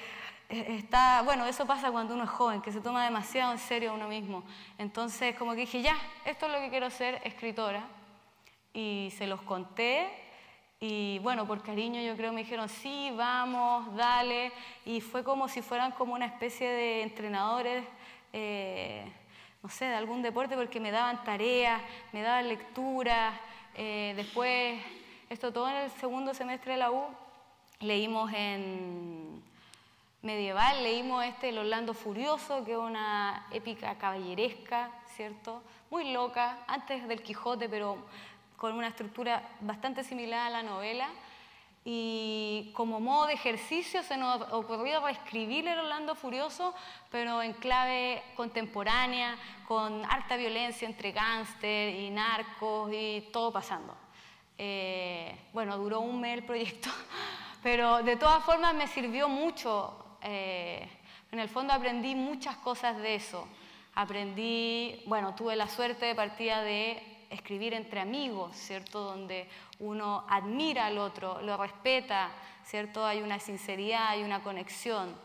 está, 0.49 1.21
bueno, 1.23 1.45
eso 1.45 1.65
pasa 1.65 1.91
cuando 1.91 2.13
uno 2.13 2.23
es 2.23 2.29
joven, 2.29 2.61
que 2.61 2.71
se 2.71 2.81
toma 2.81 3.03
demasiado 3.03 3.51
en 3.51 3.59
serio 3.59 3.91
a 3.91 3.93
uno 3.93 4.07
mismo. 4.07 4.43
Entonces 4.77 5.35
como 5.35 5.51
que 5.51 5.61
dije, 5.61 5.81
ya, 5.81 5.97
esto 6.25 6.45
es 6.45 6.51
lo 6.51 6.59
que 6.59 6.69
quiero 6.69 6.89
ser, 6.89 7.21
escritora. 7.23 7.83
Y 8.73 9.11
se 9.17 9.27
los 9.27 9.41
conté 9.41 10.27
y 10.79 11.17
bueno, 11.19 11.47
por 11.47 11.63
cariño 11.63 12.01
yo 12.01 12.15
creo 12.15 12.31
me 12.31 12.43
dijeron, 12.43 12.69
sí, 12.69 13.11
vamos, 13.15 13.95
dale. 13.95 14.51
Y 14.85 15.01
fue 15.01 15.23
como 15.23 15.47
si 15.47 15.61
fueran 15.61 15.91
como 15.91 16.13
una 16.13 16.27
especie 16.27 16.69
de 16.69 17.01
entrenadores, 17.01 17.83
eh, 18.31 19.11
no 19.63 19.69
sé, 19.69 19.85
de 19.85 19.95
algún 19.95 20.21
deporte, 20.21 20.55
porque 20.55 20.79
me 20.79 20.91
daban 20.91 21.23
tareas, 21.23 21.81
me 22.11 22.21
daban 22.21 22.47
lecturas. 22.47 23.33
Eh, 23.73 24.13
después, 24.15 24.79
esto 25.29 25.51
todo 25.51 25.67
en 25.67 25.77
el 25.77 25.91
segundo 25.91 26.35
semestre 26.35 26.73
de 26.73 26.77
la 26.77 26.91
U, 26.91 27.05
leímos 27.79 28.31
en 28.33 29.41
medieval, 30.21 30.83
leímos 30.83 31.23
este 31.25 31.49
El 31.49 31.59
Orlando 31.59 31.93
Furioso, 31.93 32.63
que 32.65 32.71
es 32.71 32.77
una 32.77 33.47
épica 33.51 33.97
caballeresca, 33.97 34.91
¿cierto? 35.15 35.61
Muy 35.89 36.11
loca, 36.11 36.59
antes 36.67 37.07
del 37.07 37.21
Quijote, 37.21 37.69
pero 37.69 37.97
con 38.57 38.73
una 38.73 38.87
estructura 38.87 39.47
bastante 39.61 40.03
similar 40.03 40.47
a 40.47 40.49
la 40.49 40.63
novela. 40.63 41.07
Y 41.85 42.71
como 42.73 42.99
modo 42.99 43.27
de 43.27 43.33
ejercicio 43.33 44.03
se 44.03 44.17
nos 44.17 44.41
ocurrió 44.51 45.05
reescribir 45.05 45.65
el 45.69 45.79
Orlando 45.79 46.15
Furioso, 46.15 46.75
pero 47.09 47.41
en 47.41 47.53
clave 47.53 48.21
contemporánea, 48.35 49.37
con 49.67 50.03
harta 50.03 50.35
violencia 50.35 50.85
entre 50.85 51.13
gángster 51.13 51.95
y 51.95 52.09
narcos 52.09 52.91
y 52.91 53.29
todo 53.31 53.53
pasando. 53.53 53.95
Eh, 54.57 55.33
bueno, 55.53 55.77
duró 55.77 56.01
un 56.01 56.19
mes 56.19 56.39
el 56.39 56.43
proyecto, 56.43 56.89
pero 57.63 58.03
de 58.03 58.17
todas 58.17 58.43
formas 58.43 58.73
me 58.73 58.87
sirvió 58.87 59.29
mucho. 59.29 60.06
Eh, 60.29 60.85
en 61.31 61.39
el 61.39 61.47
fondo 61.47 61.71
aprendí 61.73 62.13
muchas 62.13 62.57
cosas 62.57 62.97
de 62.97 63.15
eso. 63.15 63.47
Aprendí, 63.95 65.01
bueno, 65.05 65.33
tuve 65.35 65.55
la 65.55 65.67
suerte 65.67 66.05
de 66.05 66.15
partida 66.15 66.61
de 66.61 67.01
escribir 67.29 67.73
entre 67.73 68.01
amigos, 68.01 68.55
¿cierto? 68.55 68.99
Donde 68.99 69.47
uno 69.79 70.25
admira 70.29 70.87
al 70.87 70.97
otro, 70.97 71.41
lo 71.41 71.55
respeta, 71.55 72.29
¿cierto? 72.65 73.05
Hay 73.05 73.21
una 73.21 73.39
sinceridad, 73.39 74.09
hay 74.09 74.23
una 74.23 74.43
conexión. 74.43 75.15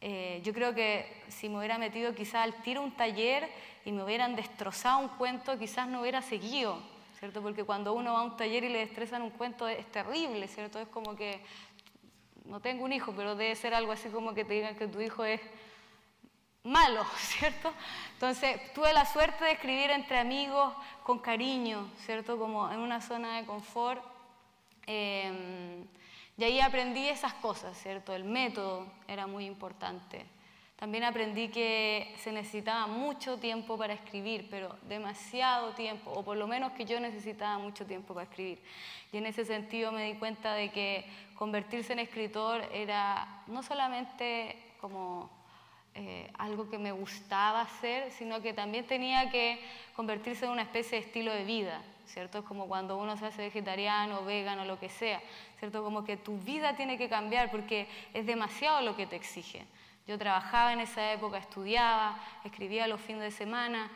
Eh, 0.00 0.42
yo 0.44 0.52
creo 0.52 0.74
que 0.74 1.22
si 1.28 1.48
me 1.48 1.58
hubiera 1.58 1.78
metido 1.78 2.14
quizás 2.14 2.44
al 2.44 2.62
tiro 2.62 2.82
un 2.82 2.92
taller 2.92 3.48
y 3.86 3.92
me 3.92 4.04
hubieran 4.04 4.36
destrozado 4.36 4.98
un 4.98 5.08
cuento, 5.08 5.58
quizás 5.58 5.88
no 5.88 6.02
hubiera 6.02 6.20
seguido, 6.20 6.78
¿cierto? 7.18 7.40
Porque 7.40 7.64
cuando 7.64 7.94
uno 7.94 8.12
va 8.12 8.20
a 8.20 8.22
un 8.24 8.36
taller 8.36 8.64
y 8.64 8.68
le 8.68 8.80
destrozan 8.80 9.22
un 9.22 9.30
cuento 9.30 9.66
es 9.66 9.90
terrible, 9.90 10.46
¿cierto? 10.48 10.78
Es 10.78 10.88
como 10.88 11.16
que, 11.16 11.40
no 12.44 12.60
tengo 12.60 12.84
un 12.84 12.92
hijo, 12.92 13.12
pero 13.16 13.34
debe 13.34 13.54
ser 13.56 13.74
algo 13.74 13.92
así 13.92 14.08
como 14.10 14.34
que 14.34 14.44
te 14.44 14.54
digan 14.54 14.76
que 14.76 14.86
tu 14.86 15.00
hijo 15.00 15.24
es 15.24 15.40
malo, 16.62 17.04
¿cierto? 17.16 17.72
Entonces, 18.14 18.72
tuve 18.72 18.92
la 18.92 19.04
suerte 19.04 19.44
de 19.44 19.52
escribir 19.52 19.90
entre 19.90 20.18
amigos 20.18 20.74
con 21.02 21.18
cariño, 21.18 21.90
¿cierto? 21.98 22.38
Como 22.38 22.70
en 22.70 22.80
una 22.80 23.00
zona 23.00 23.36
de 23.36 23.46
confort. 23.46 24.02
Em, 24.86 25.86
y 26.36 26.44
ahí 26.44 26.60
aprendí 26.60 27.08
esas 27.08 27.34
cosas, 27.34 27.76
¿cierto? 27.78 28.14
El 28.14 28.24
método 28.24 28.86
era 29.06 29.26
muy 29.26 29.46
importante. 29.46 30.26
También 30.76 31.04
aprendí 31.04 31.48
que 31.48 32.14
se 32.18 32.32
necesitaba 32.32 32.88
mucho 32.88 33.38
tiempo 33.38 33.78
para 33.78 33.94
escribir, 33.94 34.48
pero 34.50 34.76
demasiado 34.88 35.72
tiempo, 35.72 36.10
o 36.10 36.24
por 36.24 36.36
lo 36.36 36.48
menos 36.48 36.72
que 36.72 36.84
yo 36.84 36.98
necesitaba 36.98 37.58
mucho 37.58 37.86
tiempo 37.86 38.12
para 38.12 38.24
escribir. 38.24 38.58
Y 39.12 39.18
en 39.18 39.26
ese 39.26 39.44
sentido 39.44 39.92
me 39.92 40.04
di 40.04 40.18
cuenta 40.18 40.54
de 40.54 40.72
que 40.72 41.06
convertirse 41.34 41.92
en 41.92 41.98
escritor 41.98 42.62
era 42.72 43.42
no 43.46 43.62
solamente 43.62 44.74
como 44.80 45.30
eh, 45.94 46.28
algo 46.38 46.68
que 46.68 46.78
me 46.78 46.92
gustaba 46.92 47.60
hacer, 47.60 48.10
sino 48.10 48.42
que 48.42 48.52
también 48.52 48.86
tenía 48.86 49.30
que 49.30 49.60
convertirse 49.94 50.44
en 50.44 50.50
una 50.50 50.62
especie 50.62 50.98
de 50.98 51.06
estilo 51.06 51.32
de 51.32 51.44
vida, 51.44 51.82
¿cierto? 52.06 52.38
Es 52.38 52.44
como 52.44 52.66
cuando 52.66 52.96
uno 52.96 53.16
se 53.16 53.26
hace 53.26 53.42
vegetariano, 53.42 54.24
vegano, 54.24 54.64
lo 54.64 54.78
que 54.80 54.88
sea, 54.88 55.20
¿cierto? 55.58 55.84
Como 55.84 56.04
que 56.04 56.16
tu 56.16 56.36
vida 56.38 56.74
tiene 56.74 56.98
que 56.98 57.08
cambiar 57.08 57.50
porque 57.50 57.86
es 58.12 58.26
demasiado 58.26 58.80
lo 58.80 58.96
que 58.96 59.06
te 59.06 59.16
exige. 59.16 59.64
Yo 60.06 60.18
trabajaba 60.18 60.72
en 60.72 60.80
esa 60.80 61.12
época, 61.12 61.38
estudiaba, 61.38 62.18
escribía 62.44 62.88
los 62.88 63.00
fines 63.00 63.22
de 63.22 63.30
semana, 63.30 63.90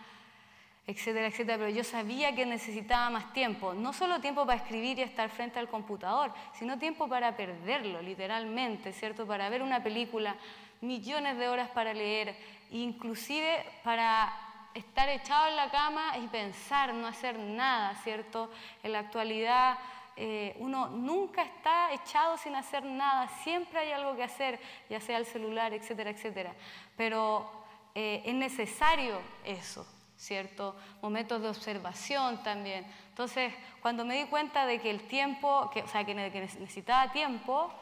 etcétera, 0.88 1.26
etcétera, 1.26 1.58
pero 1.58 1.68
yo 1.68 1.84
sabía 1.84 2.34
que 2.34 2.46
necesitaba 2.46 3.10
más 3.10 3.30
tiempo, 3.34 3.74
no 3.74 3.92
solo 3.92 4.22
tiempo 4.22 4.46
para 4.46 4.56
escribir 4.56 4.98
y 4.98 5.02
estar 5.02 5.28
frente 5.28 5.58
al 5.58 5.68
computador, 5.68 6.32
sino 6.54 6.78
tiempo 6.78 7.06
para 7.06 7.36
perderlo, 7.36 8.00
literalmente, 8.00 8.94
¿cierto? 8.94 9.26
Para 9.26 9.50
ver 9.50 9.60
una 9.60 9.82
película, 9.82 10.34
millones 10.80 11.36
de 11.36 11.46
horas 11.46 11.68
para 11.68 11.92
leer, 11.92 12.34
inclusive 12.70 13.66
para 13.84 14.32
estar 14.72 15.10
echado 15.10 15.48
en 15.48 15.56
la 15.56 15.70
cama 15.70 16.16
y 16.16 16.26
pensar, 16.28 16.94
no 16.94 17.06
hacer 17.06 17.38
nada, 17.38 17.94
¿cierto? 17.96 18.50
En 18.82 18.92
la 18.92 19.00
actualidad 19.00 19.76
eh, 20.16 20.56
uno 20.58 20.88
nunca 20.88 21.42
está 21.42 21.92
echado 21.92 22.38
sin 22.38 22.56
hacer 22.56 22.82
nada, 22.82 23.28
siempre 23.44 23.80
hay 23.80 23.92
algo 23.92 24.16
que 24.16 24.22
hacer, 24.22 24.58
ya 24.88 25.00
sea 25.00 25.18
el 25.18 25.26
celular, 25.26 25.74
etcétera, 25.74 26.08
etcétera. 26.08 26.54
Pero 26.96 27.46
eh, 27.94 28.22
es 28.24 28.34
necesario 28.34 29.20
eso, 29.44 29.86
¿cierto? 30.18 30.76
Momentos 31.00 31.40
de 31.40 31.48
observación 31.48 32.42
también. 32.42 32.84
Entonces, 33.08 33.52
cuando 33.80 34.04
me 34.04 34.16
di 34.16 34.24
cuenta 34.24 34.66
de 34.66 34.80
que 34.80 34.90
el 34.90 35.02
tiempo, 35.02 35.70
que, 35.72 35.82
o 35.82 35.88
sea, 35.88 36.04
que 36.04 36.14
necesitaba 36.14 37.10
tiempo, 37.12 37.72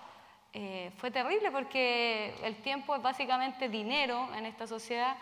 eh, 0.52 0.90
fue 0.96 1.10
terrible 1.10 1.50
porque 1.50 2.34
el 2.42 2.56
tiempo 2.56 2.94
es 2.94 3.02
básicamente 3.02 3.68
dinero 3.68 4.28
en 4.34 4.46
esta 4.46 4.66
sociedad 4.66 5.16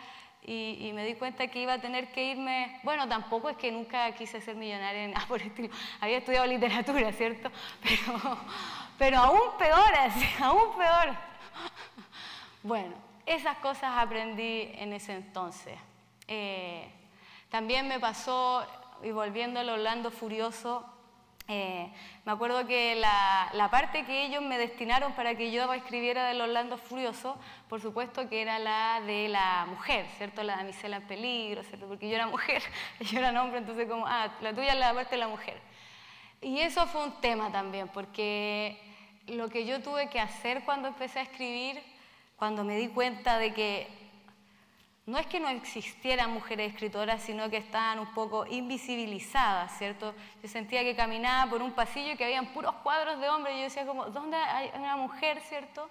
y, 0.47 0.93
me 0.95 1.05
di 1.05 1.15
cuenta 1.15 1.47
que 1.49 1.63
iba 1.63 1.73
a 1.73 1.81
tener 1.81 2.13
que 2.13 2.33
irme, 2.33 2.79
bueno, 2.83 3.09
tampoco 3.09 3.49
es 3.49 3.57
que 3.57 3.73
nunca 3.73 4.13
quise 4.13 4.41
ser 4.41 4.57
millonaria 4.57 5.05
en 5.05 5.11
nada 5.15 5.27
por 5.27 5.41
estilo, 5.41 5.71
había 6.01 6.19
estudiado 6.19 6.47
literatura, 6.47 7.11
¿cierto? 7.13 7.51
Pero, 7.83 8.39
pero 8.97 9.19
aún 9.19 9.59
peor, 9.59 9.93
así, 9.99 10.25
aún 10.41 10.77
peor. 10.77 11.17
Bueno, 12.63 12.95
esas 13.27 13.57
cosas 13.57 13.93
aprendí 13.97 14.71
en 14.75 14.93
ese 14.93 15.15
entonces. 15.15 15.77
Eh, 16.29 16.89
también 17.55 17.87
me 17.87 18.01
pasó, 18.01 18.67
y 19.01 19.13
volviendo 19.13 19.61
al 19.61 19.69
Orlando 19.69 20.11
Furioso, 20.11 20.85
eh, 21.47 21.89
me 22.25 22.33
acuerdo 22.33 22.67
que 22.67 22.97
la, 22.97 23.69
parte 23.71 24.05
que 24.05 24.27
ellos 24.27 24.43
me 24.43 24.59
destinaron 24.59 25.13
para 25.13 25.37
que 25.37 25.53
yo 25.53 25.73
escribiera 25.73 26.27
del 26.27 26.41
Orlando 26.41 26.79
Furioso, 26.79 27.39
por 27.69 27.81
supuesto 27.81 28.29
que 28.29 28.43
era 28.43 28.59
la 28.59 29.01
de 29.07 29.29
la 29.29 29.67
mujer, 29.69 30.05
¿cierto? 30.19 30.43
La 30.43 30.57
damisela 30.57 30.97
en 30.97 31.07
peligro, 31.07 31.63
¿cierto? 31.63 31.87
Porque 31.87 32.09
yo 32.09 32.17
era 32.17 32.27
mujer, 32.27 32.61
yo 32.99 33.21
era 33.21 33.41
hombre, 33.41 33.59
entonces 33.59 33.89
como, 33.89 34.05
ah, 34.05 34.35
la 34.41 34.53
tuya 34.53 34.73
es 34.73 34.79
la 34.81 34.93
parte 34.93 35.15
de 35.15 35.19
la 35.19 35.29
mujer. 35.29 35.61
Y 36.41 36.59
eso 36.59 36.89
fue 36.89 37.05
un 37.05 37.21
tema 37.21 37.53
también, 37.53 37.87
porque 37.87 38.81
lo 39.29 39.49
que 39.49 39.65
yo 39.65 39.81
tuve 39.81 40.11
que 40.11 40.19
hacer 40.19 40.65
cuando 40.65 40.89
empecé 40.89 41.21
a 41.21 41.23
escribir, 41.23 41.81
cuando 42.35 42.65
me 42.65 42.77
di 42.77 42.89
cuenta 42.89 43.39
de 43.39 43.55
que 43.55 44.04
no 45.07 45.19
es 45.19 45.27
que 45.27 45.39
no 45.39 45.49
existieran 45.49 46.31
mujeres 46.31 46.73
escritoras, 46.73 47.23
sino 47.23 47.51
que 47.51 47.59
estaban 47.59 47.99
un 47.99 48.15
poco 48.15 48.47
invisibilizadas, 48.47 49.77
¿cierto? 49.77 50.15
Yo 50.43 50.49
sentía 50.49 50.83
que 50.83 50.97
caminaba 50.97 51.51
por 51.51 51.61
un 51.61 51.73
pasillo 51.73 52.13
y 52.13 52.17
que 52.17 52.25
habían 52.25 52.55
puros 52.55 52.75
cuadros 52.83 53.21
de 53.21 53.29
hombres 53.29 53.55
y 53.55 53.59
yo 53.59 53.65
decía 53.65 53.87
como, 53.87 54.07
¿dónde 54.07 54.37
hay 54.37 54.71
una 54.75 54.97
mujer, 54.97 55.41
¿cierto? 55.43 55.91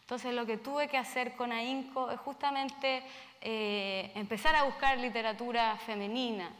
Entonces 0.00 0.32
lo 0.32 0.46
que 0.46 0.56
tuve 0.56 0.88
que 0.88 0.96
hacer 0.96 1.34
con 1.36 1.52
AINCO 1.52 2.10
es 2.10 2.20
justamente 2.20 3.02
eh, 3.42 4.12
empezar 4.14 4.56
a 4.56 4.62
buscar 4.62 4.96
literatura 4.98 5.76
femenina. 5.84 6.50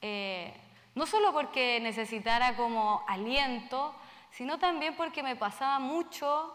Eh, 0.00 0.52
no 0.94 1.06
solo 1.06 1.32
porque 1.32 1.80
necesitara 1.80 2.54
como 2.54 3.02
aliento, 3.08 3.94
sino 4.30 4.58
también 4.58 4.94
porque 4.94 5.22
me 5.22 5.36
pasaba 5.36 5.78
mucho 5.78 6.54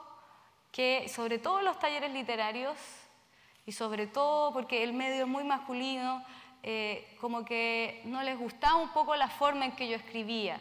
que, 0.72 1.10
sobre 1.10 1.40
todo 1.40 1.60
en 1.60 1.66
los 1.66 1.80
talleres 1.80 2.12
literarios, 2.12 2.78
y 3.68 3.74
sobre 3.74 4.08
todo 4.08 4.54
porque 4.54 4.82
el 4.82 4.94
medio 4.94 5.26
es 5.26 5.28
muy 5.28 5.44
masculino, 5.44 6.24
eh, 6.64 7.16
como 7.20 7.44
que 7.44 8.02
no 8.06 8.24
les 8.24 8.40
gustaba 8.40 8.78
un 8.78 8.90
poco 8.90 9.16
la 9.16 9.28
forma 9.28 9.66
en 9.66 9.74
que 9.74 9.90
yo 9.90 9.98
escribía. 9.98 10.60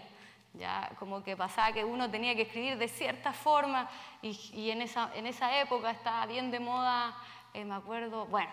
Ya, 0.55 0.91
como 0.99 1.23
que 1.23 1.37
pasaba 1.37 1.73
que 1.73 1.85
uno 1.85 2.11
tenía 2.11 2.35
que 2.35 2.43
escribir 2.43 2.79
de 2.79 2.89
cierta 2.89 3.33
forma 3.33 3.89
y, 4.23 4.71
en, 4.71 4.83
esa, 4.83 5.11
en 5.15 5.27
esa 5.27 5.61
época 5.61 5.91
estaba 5.91 6.25
bien 6.27 6.51
de 6.51 6.61
moda, 6.61 7.15
eh, 7.53 7.65
me 7.65 7.75
acuerdo, 7.75 8.27
bueno, 8.27 8.51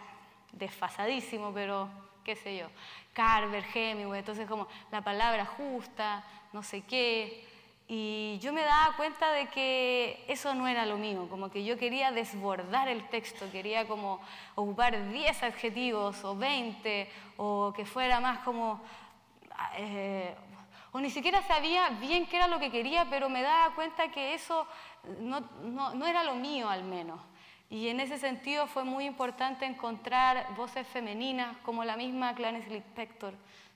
desfasadísimo, 0.51 1.53
pero 1.53 1.89
qué 2.23 2.35
sé 2.35 2.57
yo, 2.57 2.67
Carver, 3.13 3.63
Hemingway, 3.73 4.19
entonces 4.19 4.47
como 4.47 4.67
la 4.91 5.01
palabra 5.01 5.45
justa, 5.45 6.25
no 6.51 6.61
sé 6.61 6.81
qué, 6.81 7.47
Y 7.87 8.39
yo 8.39 8.53
me 8.53 8.61
daba 8.61 8.95
cuenta 8.95 9.31
de 9.31 9.47
que 9.47 10.23
eso 10.27 10.53
no 10.55 10.67
era 10.67 10.85
lo 10.85 10.97
mío, 10.97 11.27
como 11.29 11.49
que 11.49 11.65
yo 11.65 11.77
quería 11.77 12.11
desbordar 12.11 12.87
el 12.87 13.07
texto, 13.09 13.51
quería 13.51 13.87
como 13.87 14.21
ocupar 14.55 15.11
10 15.11 15.43
adjetivos 15.43 16.23
o 16.23 16.35
20, 16.35 17.09
o 17.37 17.73
que 17.75 17.85
fuera 17.85 18.19
más 18.19 18.39
como... 18.39 18.81
Eh, 19.77 20.33
o 20.93 20.99
ni 20.99 21.09
siquiera 21.09 21.41
sabía 21.41 21.89
bien 21.89 22.27
qué 22.27 22.37
era 22.37 22.47
lo 22.47 22.59
que 22.59 22.71
quería, 22.71 23.07
pero 23.09 23.27
me 23.27 23.41
daba 23.41 23.73
cuenta 23.73 24.11
que 24.11 24.35
eso 24.35 24.67
no, 25.19 25.41
no, 25.63 25.93
no 25.95 26.05
era 26.05 26.23
lo 26.23 26.35
mío 26.35 26.69
al 26.69 26.83
menos. 26.83 27.19
Y 27.69 27.87
en 27.87 27.99
ese 27.99 28.19
sentido 28.19 28.67
fue 28.67 28.83
muy 28.83 29.05
importante 29.05 29.65
encontrar 29.65 30.53
voces 30.55 30.85
femeninas 30.87 31.57
como 31.65 31.83
la 31.83 31.97
misma 31.97 32.35
Clarice 32.35 32.69
Lispector, 32.69 33.33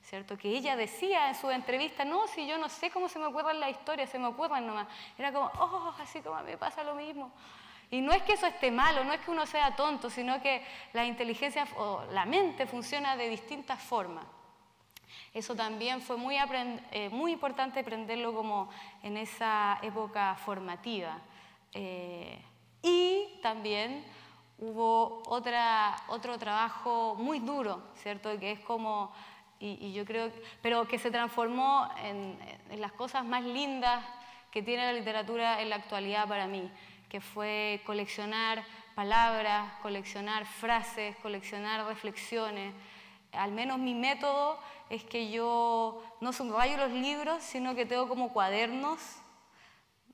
¿cierto? 0.07 0.37
Que 0.37 0.49
ella 0.49 0.77
decía 0.77 1.27
en 1.27 1.35
su 1.35 1.49
entrevista, 1.49 2.05
no, 2.05 2.27
si 2.27 2.47
yo 2.47 2.57
no 2.57 2.69
sé 2.69 2.89
cómo 2.89 3.09
se 3.09 3.19
me 3.19 3.25
acuerdan 3.25 3.59
las 3.59 3.71
historias, 3.71 4.09
se 4.09 4.17
me 4.17 4.27
acuerdan 4.27 4.65
nomás. 4.65 4.87
Era 5.17 5.33
como, 5.33 5.51
oh, 5.59 5.93
así 5.99 6.21
como 6.21 6.41
me 6.43 6.57
pasa 6.57 6.81
lo 6.83 6.95
mismo. 6.95 7.31
Y 7.91 7.99
no 7.99 8.13
es 8.13 8.21
que 8.23 8.33
eso 8.33 8.47
esté 8.47 8.71
malo, 8.71 9.03
no 9.03 9.11
es 9.11 9.19
que 9.19 9.31
uno 9.31 9.45
sea 9.45 9.75
tonto, 9.75 10.09
sino 10.09 10.41
que 10.41 10.65
la 10.93 11.05
inteligencia 11.05 11.67
o 11.77 12.05
la 12.11 12.25
mente 12.25 12.65
funciona 12.65 13.17
de 13.17 13.29
distintas 13.29 13.81
formas. 13.81 14.25
Eso 15.33 15.55
también 15.55 16.01
fue 16.01 16.15
muy, 16.15 16.37
eh, 16.91 17.09
muy 17.09 17.33
importante 17.33 17.81
aprenderlo 17.81 18.33
como 18.33 18.69
en 19.03 19.17
esa 19.17 19.77
época 19.81 20.35
formativa. 20.35 21.19
Eh, 21.73 22.41
y 22.81 23.39
también 23.41 24.05
hubo 24.57 25.21
otra, 25.27 25.95
otro 26.07 26.37
trabajo 26.37 27.15
muy 27.15 27.39
duro, 27.39 27.89
¿cierto? 27.95 28.37
Que 28.39 28.53
es 28.53 28.59
como, 28.61 29.11
y, 29.59 29.93
yo 29.93 30.05
creo, 30.05 30.31
pero 30.61 30.87
que 30.87 30.99
se 30.99 31.11
transformó 31.11 31.89
en, 32.03 32.37
en, 32.69 32.81
las 32.81 32.91
cosas 32.91 33.25
más 33.25 33.43
lindas 33.43 34.03
que 34.51 34.61
tiene 34.61 34.83
la 34.83 34.93
literatura 34.93 35.61
en 35.61 35.69
la 35.69 35.77
actualidad 35.77 36.27
para 36.27 36.47
mí, 36.47 36.69
que 37.09 37.21
fue 37.21 37.81
coleccionar 37.85 38.63
palabras, 38.95 39.73
coleccionar 39.81 40.45
frases, 40.45 41.15
coleccionar 41.17 41.85
reflexiones. 41.87 42.73
Al 43.31 43.51
menos 43.51 43.79
mi 43.79 43.93
método 43.93 44.59
es 44.89 45.03
que 45.03 45.29
yo 45.31 46.03
no 46.21 46.33
subrayo 46.33 46.77
los 46.77 46.91
libros, 46.91 47.43
sino 47.43 47.75
que 47.75 47.85
tengo 47.85 48.07
como 48.07 48.33
cuadernos 48.33 48.99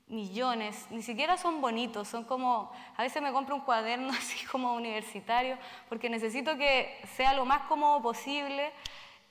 millones, 0.06 0.86
ni 0.90 1.02
siquiera 1.02 1.36
son 1.38 1.60
bonitos, 1.60 2.08
son 2.08 2.24
como, 2.24 2.70
a 2.96 3.02
veces 3.02 3.22
me 3.22 3.32
compro 3.32 3.54
un 3.54 3.62
cuaderno 3.62 4.10
así 4.18 4.44
como 4.46 4.74
universitario, 4.74 5.58
porque 5.88 6.10
necesito 6.10 6.56
que 6.56 7.00
sea 7.16 7.34
lo 7.34 7.44
más 7.44 7.62
cómodo 7.62 8.02
posible 8.02 8.72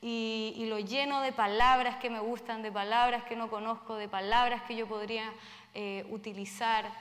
y, 0.06 0.66
lo 0.68 0.80
lleno 0.80 1.22
de 1.22 1.32
palabras 1.32 1.96
que 1.96 2.10
me 2.10 2.20
gustan, 2.20 2.62
de 2.62 2.72
palabras 2.72 3.24
que 3.24 3.38
no 3.38 3.50
conozco, 3.50 3.96
de 3.96 4.10
palabras 4.10 4.64
que 4.64 4.76
yo 4.76 4.86
podría 4.86 5.32
eh, 5.74 6.06
utilizar. 6.10 6.92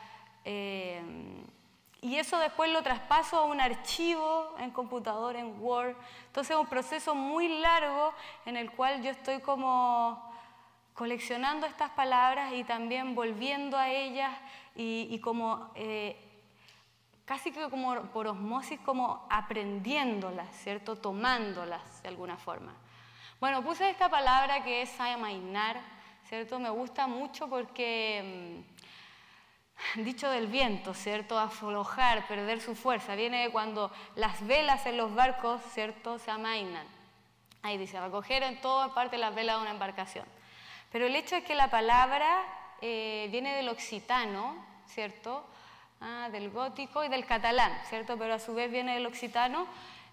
Eh, 0.44 1.03
y 2.00 2.16
eso 2.16 2.38
después 2.38 2.70
lo 2.70 2.82
traspaso 2.82 3.38
a 3.38 3.44
un 3.44 3.61
archivo 3.61 4.55
en 4.61 4.70
computador, 4.70 5.34
en 5.34 5.61
Word. 5.61 5.96
Entonces 6.26 6.55
es 6.55 6.61
un 6.61 6.68
proceso 6.68 7.14
muy 7.14 7.48
largo 7.61 8.12
en 8.46 8.57
el 8.57 8.70
cual 8.70 9.03
yo 9.03 9.11
estoy 9.11 9.40
como 9.40 10.32
coleccionando 10.94 11.66
estas 11.66 11.90
palabras 11.90 12.53
y 12.53 12.62
también 12.62 13.16
volviendo 13.16 13.76
a 13.76 13.90
ellas 13.90 14.30
y, 14.76 15.18
como 15.20 15.70
eh, 15.74 16.16
casi 17.24 17.50
que 17.50 17.68
como 17.68 18.00
por 18.12 18.28
osmosis, 18.28 18.78
como 18.80 19.26
aprendiéndolas, 19.28 20.48
¿cierto? 20.57 20.94
Tomándolas 20.94 22.03
de 22.03 22.09
alguna 22.09 22.36
forma. 22.36 22.74
Bueno, 23.43 23.61
puse 23.64 23.90
esta 23.90 24.09
palabra 24.09 24.62
que 24.62 24.82
es 24.82 25.01
amainar, 25.01 25.80
¿cierto? 26.28 26.61
Me 26.61 26.70
gusta 26.70 27.09
mucho 27.09 27.49
porque, 27.49 28.62
mm, 29.97 30.05
dicho 30.05 30.30
del 30.30 30.47
viento, 30.47 30.95
¿cierto? 30.95 31.36
Aflojar, 31.36 32.28
perder 32.28 32.61
su 32.61 32.76
fuerza, 32.76 33.16
viene 33.16 33.43
de 33.43 33.51
cuando 33.51 33.90
las 34.14 34.47
velas 34.47 34.86
en 34.86 34.97
los 34.97 35.12
barcos, 35.12 35.61
¿cierto? 35.72 36.20
Se 36.20 36.30
amainan. 36.30 36.86
Ahí 37.62 37.78
dice, 37.78 38.01
recoger 38.01 38.45
en 38.45 38.61
toda 38.61 38.95
parte 38.95 39.18
las 39.18 39.34
velas 39.34 39.57
de 39.57 39.62
una 39.62 39.72
embarcación. 39.72 40.24
Pero 40.93 41.09
el 41.09 41.16
hecho 41.16 41.34
es 41.34 41.43
que 41.43 41.57
la 41.57 41.68
palabra 41.68 42.45
eh, 42.80 43.26
viene 43.32 43.57
del 43.57 43.70
occitano, 43.70 44.55
¿cierto? 44.86 45.45
Ah, 46.01 46.28
del 46.30 46.49
gótico 46.51 47.03
y 47.03 47.09
del 47.09 47.26
catalán, 47.26 47.72
¿cierto? 47.88 48.16
Pero 48.16 48.34
a 48.34 48.38
su 48.38 48.55
vez 48.55 48.70
viene 48.70 48.95
del 48.95 49.07
occitano 49.07 49.66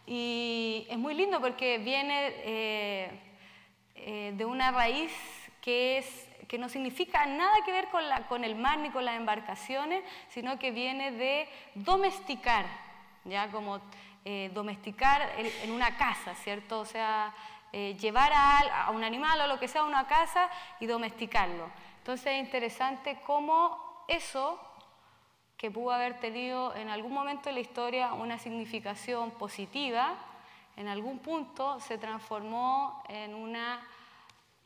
y 0.10 0.88
es 0.90 0.98
muy 0.98 1.14
lindo 1.14 1.40
porque 1.40 1.78
viene 1.78 2.34
eh, 2.44 3.22
eh, 3.96 4.34
de 4.36 4.46
una 4.46 4.72
raíz 4.72 5.12
que, 5.62 6.00
es, 6.00 6.28
que 6.48 6.58
no 6.58 6.68
significa 6.68 7.26
nada 7.26 7.54
que 7.64 7.72
ver 7.72 7.90
con, 7.90 8.10
la, 8.10 8.28
con 8.28 8.44
el 8.44 8.56
mar 8.56 8.80
ni 8.80 8.90
con 8.90 9.06
las 9.06 9.16
embarcaciones, 9.16 10.04
sino 10.30 10.58
que 10.58 10.72
viene 10.72 11.12
de 11.12 11.48
domesticar, 11.76 12.66
ya 13.26 13.50
como 13.50 13.80
domesticar 14.54 15.28
en 15.38 15.72
una 15.72 15.98
casa, 15.98 16.36
¿cierto? 16.36 16.82
O 16.82 16.86
sea, 16.86 17.34
eh, 17.72 17.96
llevar 18.00 18.32
a, 18.34 18.90
un 18.90 19.04
animal 19.04 19.42
o 19.42 19.48
lo 19.48 19.60
que 19.60 19.68
sea 19.68 19.82
a 19.82 19.86
una 19.86 20.08
casa 20.08 20.50
y 20.80 20.88
domesticarlo. 20.88 21.70
Entonces 22.00 22.34
es 22.34 22.40
interesante 22.40 23.20
cómo 23.28 24.04
eso, 24.08 24.60
que 25.60 25.70
pudo 25.70 25.92
haber 25.92 26.22
tenido 26.22 26.74
en 26.76 26.88
algún 26.88 27.12
momento 27.12 27.50
de 27.50 27.52
la 27.52 27.60
historia 27.60 28.14
una 28.14 28.40
significación 28.40 29.32
positiva, 29.32 30.16
en 30.78 30.88
algún 30.88 31.20
punto 31.20 31.82
se 31.82 31.98
transformó 31.98 33.04
en 33.10 33.36
una, 33.36 33.86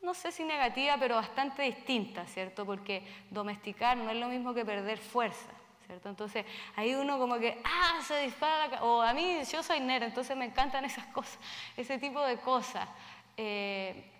no 0.03 0.13
sé 0.13 0.31
si 0.31 0.43
negativa, 0.43 0.95
pero 0.99 1.15
bastante 1.15 1.63
distinta, 1.63 2.27
¿cierto? 2.27 2.63
Porque 2.63 3.01
domesticar 3.31 3.97
no 3.97 4.11
es 4.11 4.17
lo 4.17 4.27
mismo 4.27 4.53
que 4.53 4.63
perder 4.63 4.99
fuerza. 4.99 5.49
¿cierto? 5.87 6.09
Entonces, 6.09 6.45
ahí 6.75 6.93
uno 6.93 7.17
como 7.17 7.39
que, 7.39 7.59
ah, 7.63 7.99
se 8.05 8.19
dispara 8.19 8.67
la 8.67 8.83
O 8.83 9.01
a 9.01 9.13
mí, 9.13 9.39
yo 9.51 9.63
soy 9.63 9.79
nerd, 9.79 10.03
entonces 10.03 10.37
me 10.37 10.45
encantan 10.45 10.85
esas 10.85 11.07
cosas, 11.07 11.39
ese 11.75 11.97
tipo 11.97 12.21
de 12.21 12.37
cosas. 12.37 12.87
Eh, 13.35 14.11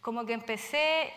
como 0.00 0.26
que 0.26 0.32
empecé 0.32 1.12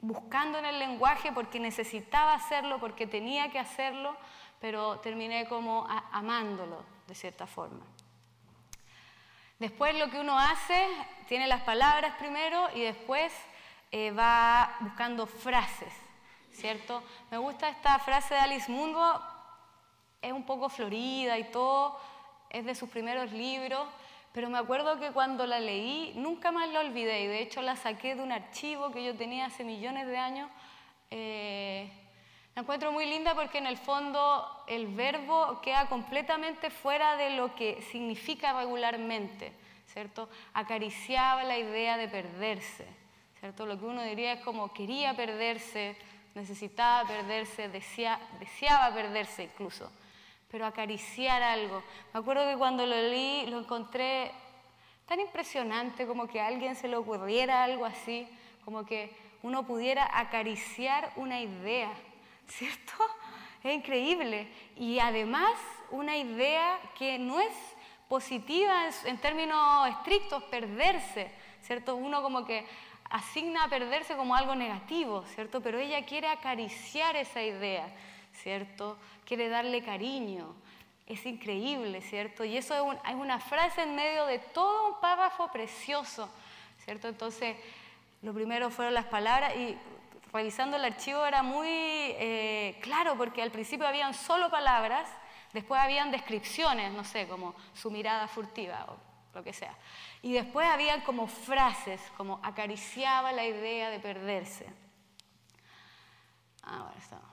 buscando 0.00 0.58
en 0.58 0.66
el 0.66 0.78
lenguaje 0.78 1.32
porque 1.32 1.60
necesitaba 1.60 2.34
hacerlo, 2.34 2.78
porque 2.78 3.06
tenía 3.06 3.50
que 3.50 3.58
hacerlo, 3.58 4.16
pero 4.60 4.98
terminé 5.00 5.48
como 5.48 5.86
amándolo 6.12 6.84
de 7.06 7.14
cierta 7.14 7.46
forma. 7.46 7.84
Después 9.58 9.94
lo 9.98 10.10
que 10.10 10.20
uno 10.20 10.38
hace, 10.38 10.86
tiene 11.28 11.46
las 11.46 11.62
palabras 11.62 12.14
primero 12.18 12.68
y 12.74 12.82
después 12.82 13.32
eh, 13.90 14.10
va 14.10 14.76
buscando 14.80 15.26
frases. 15.26 15.92
¿cierto? 16.52 17.02
Me 17.30 17.38
gusta 17.38 17.68
esta 17.68 17.98
frase 17.98 18.34
de 18.34 18.40
Alice 18.40 18.70
Mungo, 18.70 19.20
es 20.20 20.32
un 20.32 20.44
poco 20.44 20.68
florida 20.68 21.38
y 21.38 21.44
todo, 21.44 21.98
es 22.50 22.64
de 22.64 22.74
sus 22.74 22.88
primeros 22.88 23.32
libros, 23.32 23.86
pero 24.32 24.48
me 24.48 24.58
acuerdo 24.58 25.00
que 25.00 25.10
cuando 25.10 25.46
la 25.46 25.58
leí 25.58 26.12
nunca 26.14 26.52
más 26.52 26.68
la 26.70 26.80
olvidé 26.80 27.22
y 27.22 27.26
de 27.26 27.42
hecho 27.42 27.62
la 27.62 27.76
saqué 27.76 28.14
de 28.14 28.22
un 28.22 28.30
archivo 28.30 28.92
que 28.92 29.04
yo 29.04 29.16
tenía 29.16 29.46
hace 29.46 29.64
millones 29.64 30.06
de 30.06 30.16
años. 30.16 30.48
Eh, 31.10 31.90
la 32.54 32.62
encuentro 32.62 32.92
muy 32.92 33.06
linda 33.06 33.34
porque 33.34 33.58
en 33.58 33.66
el 33.66 33.76
fondo 33.76 34.64
el 34.66 34.86
verbo 34.88 35.60
queda 35.62 35.88
completamente 35.88 36.70
fuera 36.70 37.16
de 37.16 37.30
lo 37.30 37.54
que 37.54 37.82
significa 37.90 38.52
regularmente, 38.52 39.52
¿cierto? 39.86 40.28
Acariciaba 40.54 41.42
la 41.42 41.58
idea 41.58 41.96
de 41.96 42.08
perderse, 42.08 42.86
¿cierto? 43.40 43.66
Lo 43.66 43.78
que 43.78 43.84
uno 43.84 44.02
diría 44.02 44.34
es 44.34 44.44
como 44.44 44.72
quería 44.72 45.14
perderse, 45.14 45.96
necesitaba 46.34 47.08
perderse, 47.08 47.68
deseaba 47.68 48.94
perderse 48.94 49.44
incluso, 49.44 49.90
pero 50.50 50.66
acariciar 50.66 51.42
algo. 51.42 51.82
Me 52.12 52.20
acuerdo 52.20 52.46
que 52.50 52.56
cuando 52.58 52.86
lo 52.86 52.96
leí 52.96 53.46
lo 53.46 53.60
encontré 53.60 54.32
tan 55.06 55.20
impresionante 55.20 56.06
como 56.06 56.28
que 56.28 56.40
a 56.40 56.46
alguien 56.46 56.76
se 56.76 56.88
le 56.88 56.96
ocurriera 56.96 57.64
algo 57.64 57.84
así, 57.84 58.28
como 58.64 58.84
que 58.84 59.14
uno 59.42 59.66
pudiera 59.66 60.08
acariciar 60.18 61.12
una 61.16 61.40
idea, 61.40 61.92
¿cierto? 62.46 62.92
Es 63.62 63.74
increíble. 63.74 64.48
Y 64.76 65.00
además 65.00 65.52
una 65.90 66.16
idea 66.16 66.80
que 66.98 67.18
no 67.18 67.40
es 67.40 67.52
positiva 68.08 68.88
en, 69.04 69.18
términos 69.18 69.86
estrictos, 69.88 70.42
perderse, 70.44 71.30
¿cierto? 71.62 71.94
Uno 71.94 72.22
como 72.22 72.46
que 72.46 72.66
asigna 73.10 73.64
a 73.64 73.68
perderse 73.68 74.16
como 74.16 74.34
algo 74.34 74.54
negativo, 74.54 75.24
¿cierto? 75.34 75.60
Pero 75.60 75.78
ella 75.78 76.06
quiere 76.06 76.28
acariciar 76.28 77.16
esa 77.16 77.42
idea, 77.42 77.92
¿cierto? 78.42 78.96
Quiere 79.24 79.48
darle 79.48 79.82
cariño. 79.82 80.54
Es 81.06 81.26
increíble, 81.26 82.00
¿cierto? 82.02 82.44
Y 82.44 82.56
eso 82.56 82.74
es, 82.74 83.14
una 83.14 83.40
frase 83.40 83.82
en 83.82 83.94
medio 83.94 84.26
de 84.26 84.38
todo 84.38 84.94
un 84.94 85.00
párrafo 85.00 85.50
precioso, 85.50 86.30
¿cierto? 86.84 87.08
Entonces, 87.08 87.56
lo 88.22 88.32
primero 88.32 88.70
fueron 88.70 88.94
las 88.94 89.06
palabras 89.06 89.56
y 89.56 89.76
revisando 90.32 90.76
el 90.76 90.84
archivo 90.84 91.24
era 91.26 91.42
muy 91.42 91.68
eh, 91.68 92.78
claro 92.82 93.16
porque 93.16 93.42
al 93.42 93.50
principio 93.50 93.88
habían 93.88 94.14
solo 94.14 94.50
palabras, 94.50 95.08
después 95.52 95.80
habían 95.80 96.12
descripciones, 96.12 96.92
no 96.92 97.02
sé, 97.02 97.26
como 97.26 97.54
su 97.74 97.90
mirada 97.90 98.28
furtiva 98.28 98.86
o 98.88 98.96
lo 99.34 99.42
que 99.42 99.52
sea. 99.52 99.74
Y 100.22 100.32
después 100.32 100.68
había 100.68 101.02
como 101.02 101.26
frases, 101.26 102.00
como 102.16 102.38
acariciaba 102.42 103.32
la 103.32 103.44
idea 103.44 103.90
de 103.90 103.98
perderse. 103.98 104.66
Ah, 106.62 106.82
bueno, 106.82 106.94
está. 106.98 107.29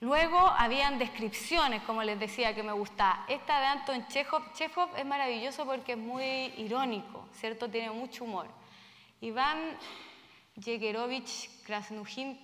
Luego 0.00 0.38
habían 0.38 0.98
descripciones, 0.98 1.82
como 1.82 2.02
les 2.02 2.20
decía, 2.20 2.54
que 2.54 2.62
me 2.62 2.72
gustaba. 2.72 3.24
Esta 3.28 3.60
de 3.60 3.66
Anton 3.66 4.06
Chekhov, 4.08 4.52
Chekhov 4.52 4.90
es 4.96 5.06
maravilloso 5.06 5.64
porque 5.64 5.92
es 5.92 5.98
muy 5.98 6.52
irónico, 6.58 7.26
¿cierto? 7.32 7.70
Tiene 7.70 7.90
mucho 7.90 8.24
humor. 8.24 8.46
Iván 9.22 9.78
Yegerovich 10.56 11.62
Krasnujin, 11.62 12.38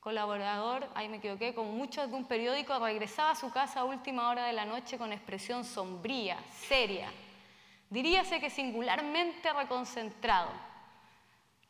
colaborador, 0.00 0.88
ahí 0.94 1.08
me 1.08 1.18
equivoqué, 1.18 1.54
con 1.54 1.76
muchos 1.76 2.08
de 2.08 2.16
un 2.16 2.24
periódico, 2.24 2.78
regresaba 2.78 3.32
a 3.32 3.34
su 3.34 3.52
casa 3.52 3.80
a 3.80 3.84
última 3.84 4.30
hora 4.30 4.46
de 4.46 4.54
la 4.54 4.64
noche 4.64 4.96
con 4.96 5.12
expresión 5.12 5.64
sombría, 5.64 6.38
seria. 6.50 7.12
Diríase 7.90 8.40
que 8.40 8.48
singularmente 8.48 9.52
reconcentrado. 9.52 10.50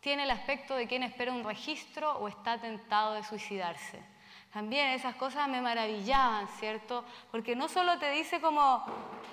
Tiene 0.01 0.22
el 0.22 0.31
aspecto 0.31 0.77
de 0.77 0.87
quien 0.87 1.03
espera 1.03 1.33
un 1.33 1.43
registro 1.43 2.12
o 2.18 2.29
está 2.29 2.61
tentado 2.61 3.14
de 3.14 3.24
suicidarse. 3.24 4.15
También 4.53 4.88
esas 4.88 5.14
cosas 5.16 5.49
me 5.49 5.61
maravillaban, 5.61 6.49
¿cierto? 6.59 7.05
Porque 7.30 7.55
no 7.55 7.68
solo 7.68 7.99
te 7.99 8.11
dice 8.11 8.40
como 8.40 8.84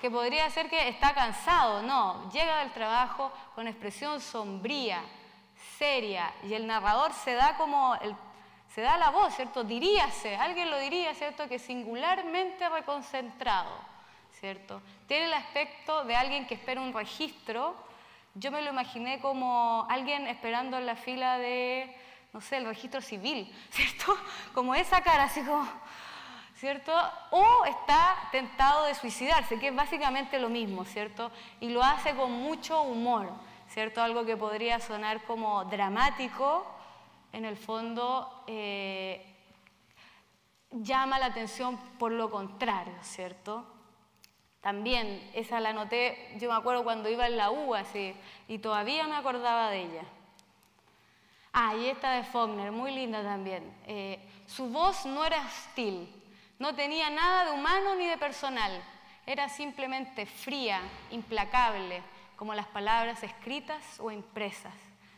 que 0.01 0.11
podría 0.11 0.49
ser 0.49 0.70
que 0.70 0.89
está 0.89 1.14
cansado, 1.14 1.82
no, 1.82 2.30
llega 2.32 2.59
del 2.59 2.74
trabajo 2.74 3.32
con 3.55 3.68
expresión 3.68 4.20
sombría, 4.20 5.01
seria, 5.78 6.34
y 6.43 6.53
el 6.53 6.68
narrador 6.68 7.14
se 7.14 7.36
da 7.36 7.55
como, 7.55 7.97
se 8.68 8.82
da 8.82 8.97
la 8.97 9.11
voz, 9.11 9.34
¿cierto? 9.34 9.64
Diríase, 9.64 10.36
alguien 10.36 10.70
lo 10.70 10.78
diría, 10.78 11.14
¿cierto? 11.14 11.47
Que 11.47 11.57
singularmente 11.57 12.68
reconcentrado, 12.68 13.78
¿cierto? 14.39 14.82
Tiene 15.07 15.26
el 15.26 15.34
aspecto 15.34 16.03
de 16.03 16.18
alguien 16.18 16.45
que 16.47 16.55
espera 16.55 16.82
un 16.82 16.91
registro, 16.91 17.76
yo 18.36 18.51
me 18.51 18.61
lo 18.61 18.72
imaginé 18.72 19.20
como 19.20 19.86
alguien 19.89 20.28
esperando 20.28 20.78
en 20.78 20.88
la 20.88 20.95
fila 20.95 21.38
de 21.38 21.95
no 22.34 22.41
sé, 22.41 22.57
el 22.57 22.65
registro 22.65 22.99
civil, 22.99 23.53
¿cierto? 23.69 24.17
Como 24.53 24.73
esa 24.73 25.01
cara, 25.01 25.25
así 25.25 25.41
como, 25.41 25.67
¿cierto? 26.55 26.91
O 27.29 27.65
está 27.65 28.15
tentado 28.31 28.86
de 28.86 28.95
suicidarse, 28.95 29.59
que 29.59 29.67
es 29.67 29.75
básicamente 29.75 30.39
lo 30.39 30.49
mismo, 30.49 30.84
¿cierto? 30.84 31.31
Y 31.59 31.69
lo 31.69 31.84
hace 31.84 32.15
con 32.15 32.31
mucho 32.31 32.81
humor, 32.81 33.29
¿cierto? 33.69 34.01
Algo 34.01 34.25
que 34.25 34.36
podría 34.36 34.79
sonar 34.79 35.23
como 35.23 35.65
dramático, 35.65 36.65
en 37.34 37.45
el 37.45 37.57
fondo 37.57 38.43
eh, 38.47 39.25
llama 40.71 41.19
la 41.19 41.27
atención 41.27 41.77
por 41.99 42.11
lo 42.11 42.29
contrario, 42.29 42.95
¿cierto? 43.01 43.65
También, 44.61 45.29
esa 45.34 45.59
la 45.59 45.73
noté, 45.73 46.36
yo 46.39 46.49
me 46.49 46.55
acuerdo 46.55 46.84
cuando 46.84 47.09
iba 47.09 47.27
en 47.27 47.38
la 47.38 47.51
U, 47.51 47.75
así, 47.75 48.15
y 48.47 48.59
todavía 48.59 49.05
me 49.07 49.15
acordaba 49.15 49.69
de 49.69 49.81
ella. 49.81 50.03
Ah, 51.56 51.76
y 51.76 51.86
esta 51.86 52.14
de 52.14 52.24
Faulkner, 52.24 52.72
muy 52.72 52.89
linda 52.89 53.22
también. 53.22 53.64
Eh, 53.86 54.20
su 54.47 54.70
voz 54.70 55.06
no 55.06 55.24
era 55.24 55.39
hostil, 55.45 56.12
no 56.58 56.74
tenía 56.74 57.12
nada 57.12 57.45
de 57.45 57.51
humano 57.51 57.93
ni 57.93 58.08
de 58.08 58.18
personal, 58.18 58.84
era 59.28 59.47
simplemente 59.47 60.26
fría, 60.26 60.82
implacable, 61.12 62.01
como 62.36 62.56
las 62.56 62.66
palabras 62.66 63.22
escritas 63.22 63.99
o 63.99 64.10
impresas, 64.10 64.74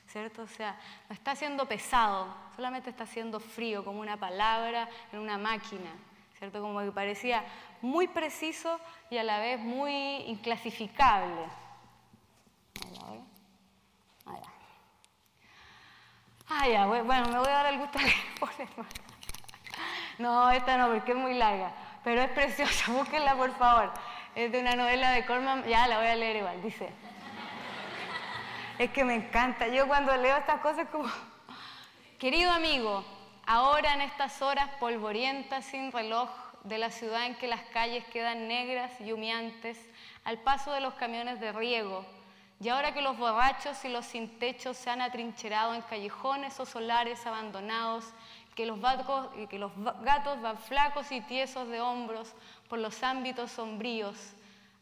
¿cierto? 0.08 0.42
O 0.42 0.48
sea, 0.48 0.78
no 1.08 1.16
está 1.16 1.38
siendo 1.38 1.66
pesado, 1.68 2.28
solamente 2.54 2.90
está 2.90 3.06
siendo 3.06 3.40
frío, 3.40 3.86
como 3.86 4.02
una 4.02 4.18
palabra 4.18 4.90
en 5.14 5.20
una 5.20 5.38
máquina, 5.38 5.92
¿cierto? 6.38 6.62
Como 6.62 6.82
que 6.82 6.92
parecía 6.92 7.46
muy 7.82 8.10
preciso 8.10 8.78
y 9.10 9.18
a 9.18 9.24
la 9.24 9.40
vez 9.40 9.62
muy 9.62 10.18
inclasificable. 10.28 11.46
Ah, 16.48 16.68
ya, 16.68 16.86
bueno, 16.86 17.28
me 17.30 17.40
voy 17.40 17.48
a 17.48 17.52
dar 17.52 17.74
el 17.74 17.80
gusto 17.80 17.98
de 17.98 18.06
No, 20.20 20.50
esta 20.52 20.78
no, 20.78 20.88
porque 20.88 21.12
es 21.12 21.18
muy 21.18 21.34
larga, 21.34 21.72
pero 22.04 22.22
es 22.22 22.30
preciosa, 22.30 22.92
búsquenla 22.92 23.36
por 23.36 23.56
favor. 23.58 23.92
Es 24.36 24.52
de 24.52 24.60
una 24.60 24.76
novela 24.76 25.12
de 25.12 25.26
Corman, 25.26 25.64
ya 25.66 25.88
la 25.88 25.98
voy 25.98 26.08
a 26.08 26.16
leer 26.16 26.38
igual, 26.38 26.62
dice. 26.62 26.90
Es 28.78 28.92
que 28.92 29.04
me 29.06 29.16
encanta, 29.16 29.68
yo 29.68 29.88
cuando 29.88 30.16
leo 30.18 30.38
estas 30.38 30.60
cosas 30.60 30.88
como, 30.90 31.10
querido 32.20 32.52
amigo, 32.52 33.04
ahora 33.46 33.94
en 33.94 34.02
estas 34.02 34.42
horas 34.42 34.70
polvorientas 34.80 35.66
sin 35.66 35.92
reloj 35.92 36.30
de 36.64 36.78
la 36.78 36.92
ciudad 36.92 37.26
en 37.26 37.36
que 37.36 37.48
las 37.48 37.62
calles 37.74 38.04
quedan 38.06 38.48
negras 38.48 38.92
y 39.00 39.14
humeantes 39.14 39.80
al 40.26 40.40
paso 40.40 40.72
de 40.74 40.82
los 40.82 40.94
camiones 40.96 41.40
de 41.40 41.54
riego, 41.54 42.06
y 42.66 42.70
ahora 42.70 42.96
que 42.96 43.02
los 43.04 43.16
borrachos 43.16 43.86
y 43.86 43.90
los 43.90 44.08
sin 44.08 44.40
techo 44.40 44.74
se 44.74 44.90
han 44.90 45.00
atrincherado 45.00 45.76
en 45.76 45.84
callejones 45.84 46.60
o 46.60 46.66
solares 46.66 47.24
abandonados, 47.28 48.12
que 48.56 48.66
los, 48.66 48.80
que 49.52 49.60
los 49.60 49.72
gatos 50.02 50.42
van 50.42 50.58
flacos 50.58 51.12
y 51.12 51.22
tiesos 51.22 51.68
de 51.68 51.80
hombros 51.80 52.34
por 52.68 52.80
los 52.80 53.04
ámbitos 53.04 53.52
sombríos, 53.52 54.18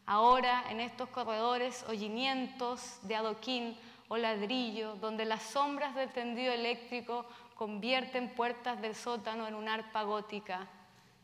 ahora 0.06 0.64
en 0.70 0.80
estos 0.80 1.10
corredores 1.10 1.84
hollimientos 1.86 3.00
de 3.02 3.16
adoquín 3.16 3.76
o 4.08 4.16
ladrillo, 4.16 4.94
donde 4.94 5.26
las 5.26 5.42
sombras 5.42 5.94
del 5.94 6.10
tendido 6.10 6.54
eléctrico 6.54 7.26
convierten 7.54 8.30
puertas 8.30 8.80
del 8.80 8.94
sótano 8.94 9.46
en 9.46 9.54
un 9.54 9.68
arpa 9.68 10.04
gótica, 10.04 10.68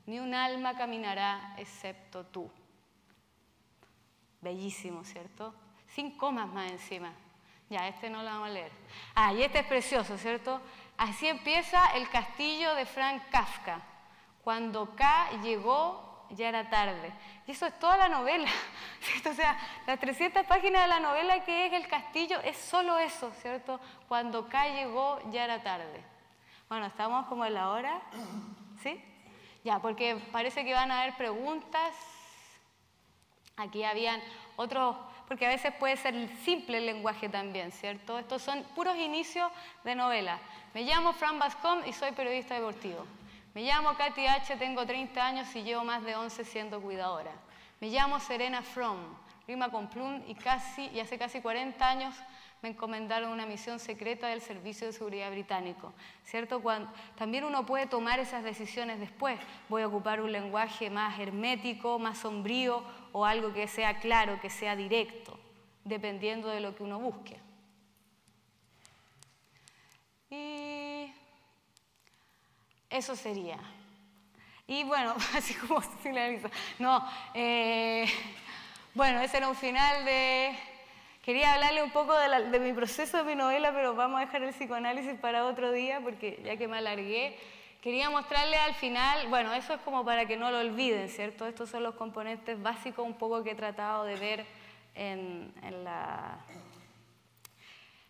ni 0.04 0.20
un 0.20 0.34
alma 0.34 0.76
caminará 0.76 1.54
excepto 1.56 2.26
tú. 2.26 2.50
Bellísimo, 4.42 5.06
¿cierto? 5.06 5.54
Sin 5.94 6.16
comas 6.16 6.48
más 6.48 6.70
encima. 6.70 7.12
Ya, 7.68 7.86
este 7.86 8.10
no 8.10 8.22
lo 8.22 8.30
vamos 8.30 8.48
a 8.48 8.52
leer. 8.52 8.72
Ah, 9.14 9.32
y 9.32 9.42
este 9.42 9.60
es 9.60 9.66
precioso, 9.66 10.18
¿cierto? 10.18 10.60
Así 10.96 11.28
empieza 11.28 11.92
el 11.94 12.08
castillo 12.08 12.74
de 12.74 12.84
Frank 12.84 13.22
Kafka. 13.30 13.80
Cuando 14.42 14.94
K 14.96 15.30
llegó, 15.42 16.26
ya 16.30 16.48
era 16.48 16.68
tarde. 16.68 17.12
Y 17.46 17.52
eso 17.52 17.66
es 17.66 17.78
toda 17.78 17.96
la 17.96 18.08
novela, 18.08 18.48
¿cierto? 19.00 19.30
O 19.30 19.34
sea, 19.34 19.58
las 19.86 19.98
300 20.00 20.44
páginas 20.46 20.82
de 20.82 20.88
la 20.88 21.00
novela 21.00 21.44
que 21.44 21.66
es 21.66 21.72
el 21.72 21.86
castillo 21.88 22.40
es 22.40 22.56
solo 22.56 22.98
eso, 22.98 23.30
¿cierto? 23.40 23.80
Cuando 24.08 24.48
K 24.48 24.68
llegó, 24.68 25.20
ya 25.30 25.44
era 25.44 25.62
tarde. 25.62 26.04
Bueno, 26.68 26.86
estamos 26.86 27.26
como 27.26 27.44
en 27.44 27.54
la 27.54 27.70
hora, 27.70 28.00
¿sí? 28.82 29.02
Ya, 29.64 29.78
porque 29.78 30.16
parece 30.32 30.64
que 30.64 30.72
van 30.72 30.90
a 30.90 31.02
haber 31.02 31.16
preguntas. 31.16 31.94
Aquí 33.56 33.84
habían 33.84 34.20
otros 34.56 34.96
porque 35.30 35.46
a 35.46 35.48
veces 35.50 35.72
puede 35.74 35.96
ser 35.96 36.12
simple 36.44 36.78
el 36.78 36.86
lenguaje 36.86 37.28
también, 37.28 37.70
¿cierto? 37.70 38.18
Estos 38.18 38.42
son 38.42 38.64
puros 38.74 38.96
inicios 38.96 39.48
de 39.84 39.94
novela. 39.94 40.40
Me 40.74 40.82
llamo 40.82 41.12
Fran 41.12 41.38
Bascom 41.38 41.82
y 41.86 41.92
soy 41.92 42.10
periodista 42.10 42.56
deportivo. 42.56 43.06
Me 43.54 43.62
llamo 43.62 43.94
Katy 43.96 44.26
H., 44.26 44.56
tengo 44.56 44.84
30 44.84 45.24
años 45.24 45.54
y 45.54 45.62
llevo 45.62 45.84
más 45.84 46.02
de 46.02 46.16
11 46.16 46.44
siendo 46.44 46.82
cuidadora. 46.82 47.30
Me 47.78 47.90
llamo 47.90 48.18
Serena 48.18 48.60
From, 48.60 48.98
rima 49.46 49.68
con 49.68 49.88
plum 49.88 50.20
y, 50.26 50.34
casi, 50.34 50.86
y 50.88 50.98
hace 50.98 51.16
casi 51.16 51.40
40 51.40 51.88
años 51.88 52.16
me 52.62 52.68
encomendaron 52.68 53.30
una 53.30 53.46
misión 53.46 53.78
secreta 53.78 54.28
del 54.28 54.42
Servicio 54.42 54.86
de 54.86 54.92
Seguridad 54.92 55.30
Británico. 55.30 55.92
¿Cierto? 56.24 56.60
Cuando, 56.60 56.92
también 57.16 57.44
uno 57.44 57.64
puede 57.64 57.86
tomar 57.86 58.18
esas 58.20 58.44
decisiones 58.44 59.00
después. 59.00 59.40
Voy 59.68 59.82
a 59.82 59.88
ocupar 59.88 60.20
un 60.20 60.30
lenguaje 60.30 60.90
más 60.90 61.18
hermético, 61.18 61.98
más 61.98 62.18
sombrío 62.18 62.84
o 63.12 63.24
algo 63.24 63.52
que 63.52 63.66
sea 63.66 63.98
claro, 63.98 64.40
que 64.40 64.50
sea 64.50 64.76
directo, 64.76 65.38
dependiendo 65.84 66.48
de 66.48 66.60
lo 66.60 66.74
que 66.74 66.82
uno 66.82 67.00
busque. 67.00 67.40
Y 70.28 71.12
eso 72.90 73.16
sería. 73.16 73.58
Y 74.66 74.84
bueno, 74.84 75.16
así 75.34 75.54
como 75.54 75.80
finaliza. 75.80 76.50
No, 76.78 77.04
eh, 77.32 78.06
bueno, 78.94 79.20
ese 79.20 79.38
era 79.38 79.48
un 79.48 79.56
final 79.56 80.04
de 80.04 80.69
Quería 81.30 81.54
hablarle 81.54 81.84
un 81.84 81.92
poco 81.92 82.12
de, 82.18 82.58
mi 82.58 82.72
proceso 82.72 83.18
de 83.18 83.22
mi 83.22 83.36
novela, 83.36 83.70
pero 83.72 83.94
vamos 83.94 84.18
a 84.18 84.24
dejar 84.24 84.42
el 84.42 84.52
psicoanálisis 84.52 85.16
para 85.20 85.46
otro 85.46 85.70
día, 85.70 86.00
porque 86.00 86.42
ya 86.44 86.56
que 86.56 86.66
me 86.66 86.78
alargué, 86.78 87.38
quería 87.80 88.10
mostrarle 88.10 88.56
al 88.56 88.74
final, 88.74 89.28
bueno, 89.28 89.52
eso 89.52 89.74
es 89.74 89.80
como 89.82 90.04
para 90.04 90.26
que 90.26 90.36
no 90.36 90.50
lo 90.50 90.58
olviden, 90.58 91.08
¿cierto? 91.08 91.46
Estos 91.46 91.70
son 91.70 91.84
los 91.84 91.94
componentes 91.94 92.60
básicos 92.60 93.06
un 93.06 93.14
poco 93.14 93.44
que 93.44 93.52
he 93.52 93.54
tratado 93.54 94.02
de 94.06 94.16
ver 94.16 94.44
en, 94.96 95.54
la, 95.84 96.40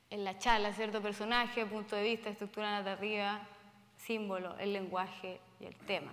en 0.08 0.24
la 0.24 0.38
charla, 0.38 0.72
¿cierto? 0.72 1.02
Personaje, 1.02 1.66
punto 1.66 1.96
de 1.96 2.04
vista, 2.04 2.30
estructura 2.30 2.70
narrativa, 2.70 3.42
símbolo, 3.98 4.56
el 4.58 4.72
lenguaje 4.72 5.38
y 5.60 5.66
el 5.66 5.76
tema. 5.76 6.12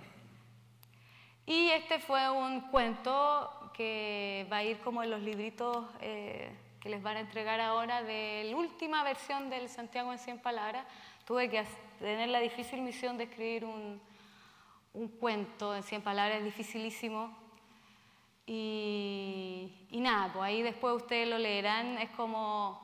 Y 1.45 1.69
este 1.69 1.99
fue 1.99 2.29
un 2.29 2.69
cuento 2.69 3.71
que 3.73 4.45
va 4.51 4.57
a 4.57 4.63
ir 4.65 4.77
como 4.79 5.03
en 5.03 5.11
los 5.11 5.21
libritos... 5.21 5.85
Eh, 6.01 6.51
que 6.87 6.91
les 6.91 7.03
van 7.03 7.17
a 7.17 7.19
entregar 7.19 7.59
ahora 7.59 8.01
de 8.01 8.45
la 8.45 8.55
última 8.55 9.03
versión 9.03 9.49
del 9.49 9.67
Santiago 9.67 10.13
en 10.13 10.19
100 10.19 10.39
palabras. 10.39 10.85
Tuve 11.25 11.49
que 11.49 11.61
tener 11.99 12.29
la 12.29 12.39
difícil 12.39 12.81
misión 12.81 13.17
de 13.17 13.25
escribir 13.25 13.65
un, 13.65 13.99
un 14.93 15.09
cuento 15.09 15.75
en 15.75 15.83
100 15.83 16.01
palabras, 16.01 16.37
es 16.37 16.45
dificilísimo. 16.45 17.37
Y, 18.45 19.69
y, 19.91 19.99
nada, 19.99 20.31
pues 20.31 20.45
ahí 20.45 20.61
después 20.61 20.95
ustedes 20.95 21.27
lo 21.27 21.37
leerán, 21.37 21.97
es 21.97 22.09
como 22.11 22.79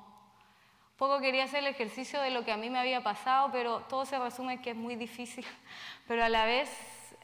poco 0.97 1.21
quería 1.21 1.45
hacer 1.45 1.59
el 1.59 1.67
ejercicio 1.67 2.19
de 2.19 2.29
lo 2.29 2.43
que 2.43 2.51
a 2.51 2.57
mí 2.57 2.69
me 2.69 2.79
había 2.79 3.01
pasado, 3.03 3.51
pero 3.53 3.83
todo 3.87 4.05
se 4.05 4.19
resume 4.19 4.55
en 4.55 4.61
que 4.61 4.71
es 4.71 4.75
muy 4.75 4.97
difícil, 4.97 5.45
pero 6.09 6.25
a 6.25 6.27
la 6.27 6.43
vez 6.43 6.69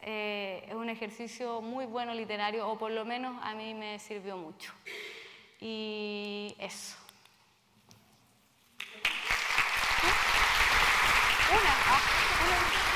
eh, 0.01 0.63
es 0.65 0.75
un 0.75 0.88
ejercicio 0.88 1.59
muy 1.59 1.86
bueno 1.86 2.13
literario, 2.13 2.69
o 2.69 2.77
por 2.77 2.91
lo 2.91 3.03
menos 3.03 3.38
a 3.43 3.53
mí 3.53 3.73
me 3.73 3.99
sirvió 3.99 4.38
mucho. 4.38 4.71
Y 5.62 6.55
eso. 6.57 6.95
Una, 11.51 11.74
ah. 11.88 12.89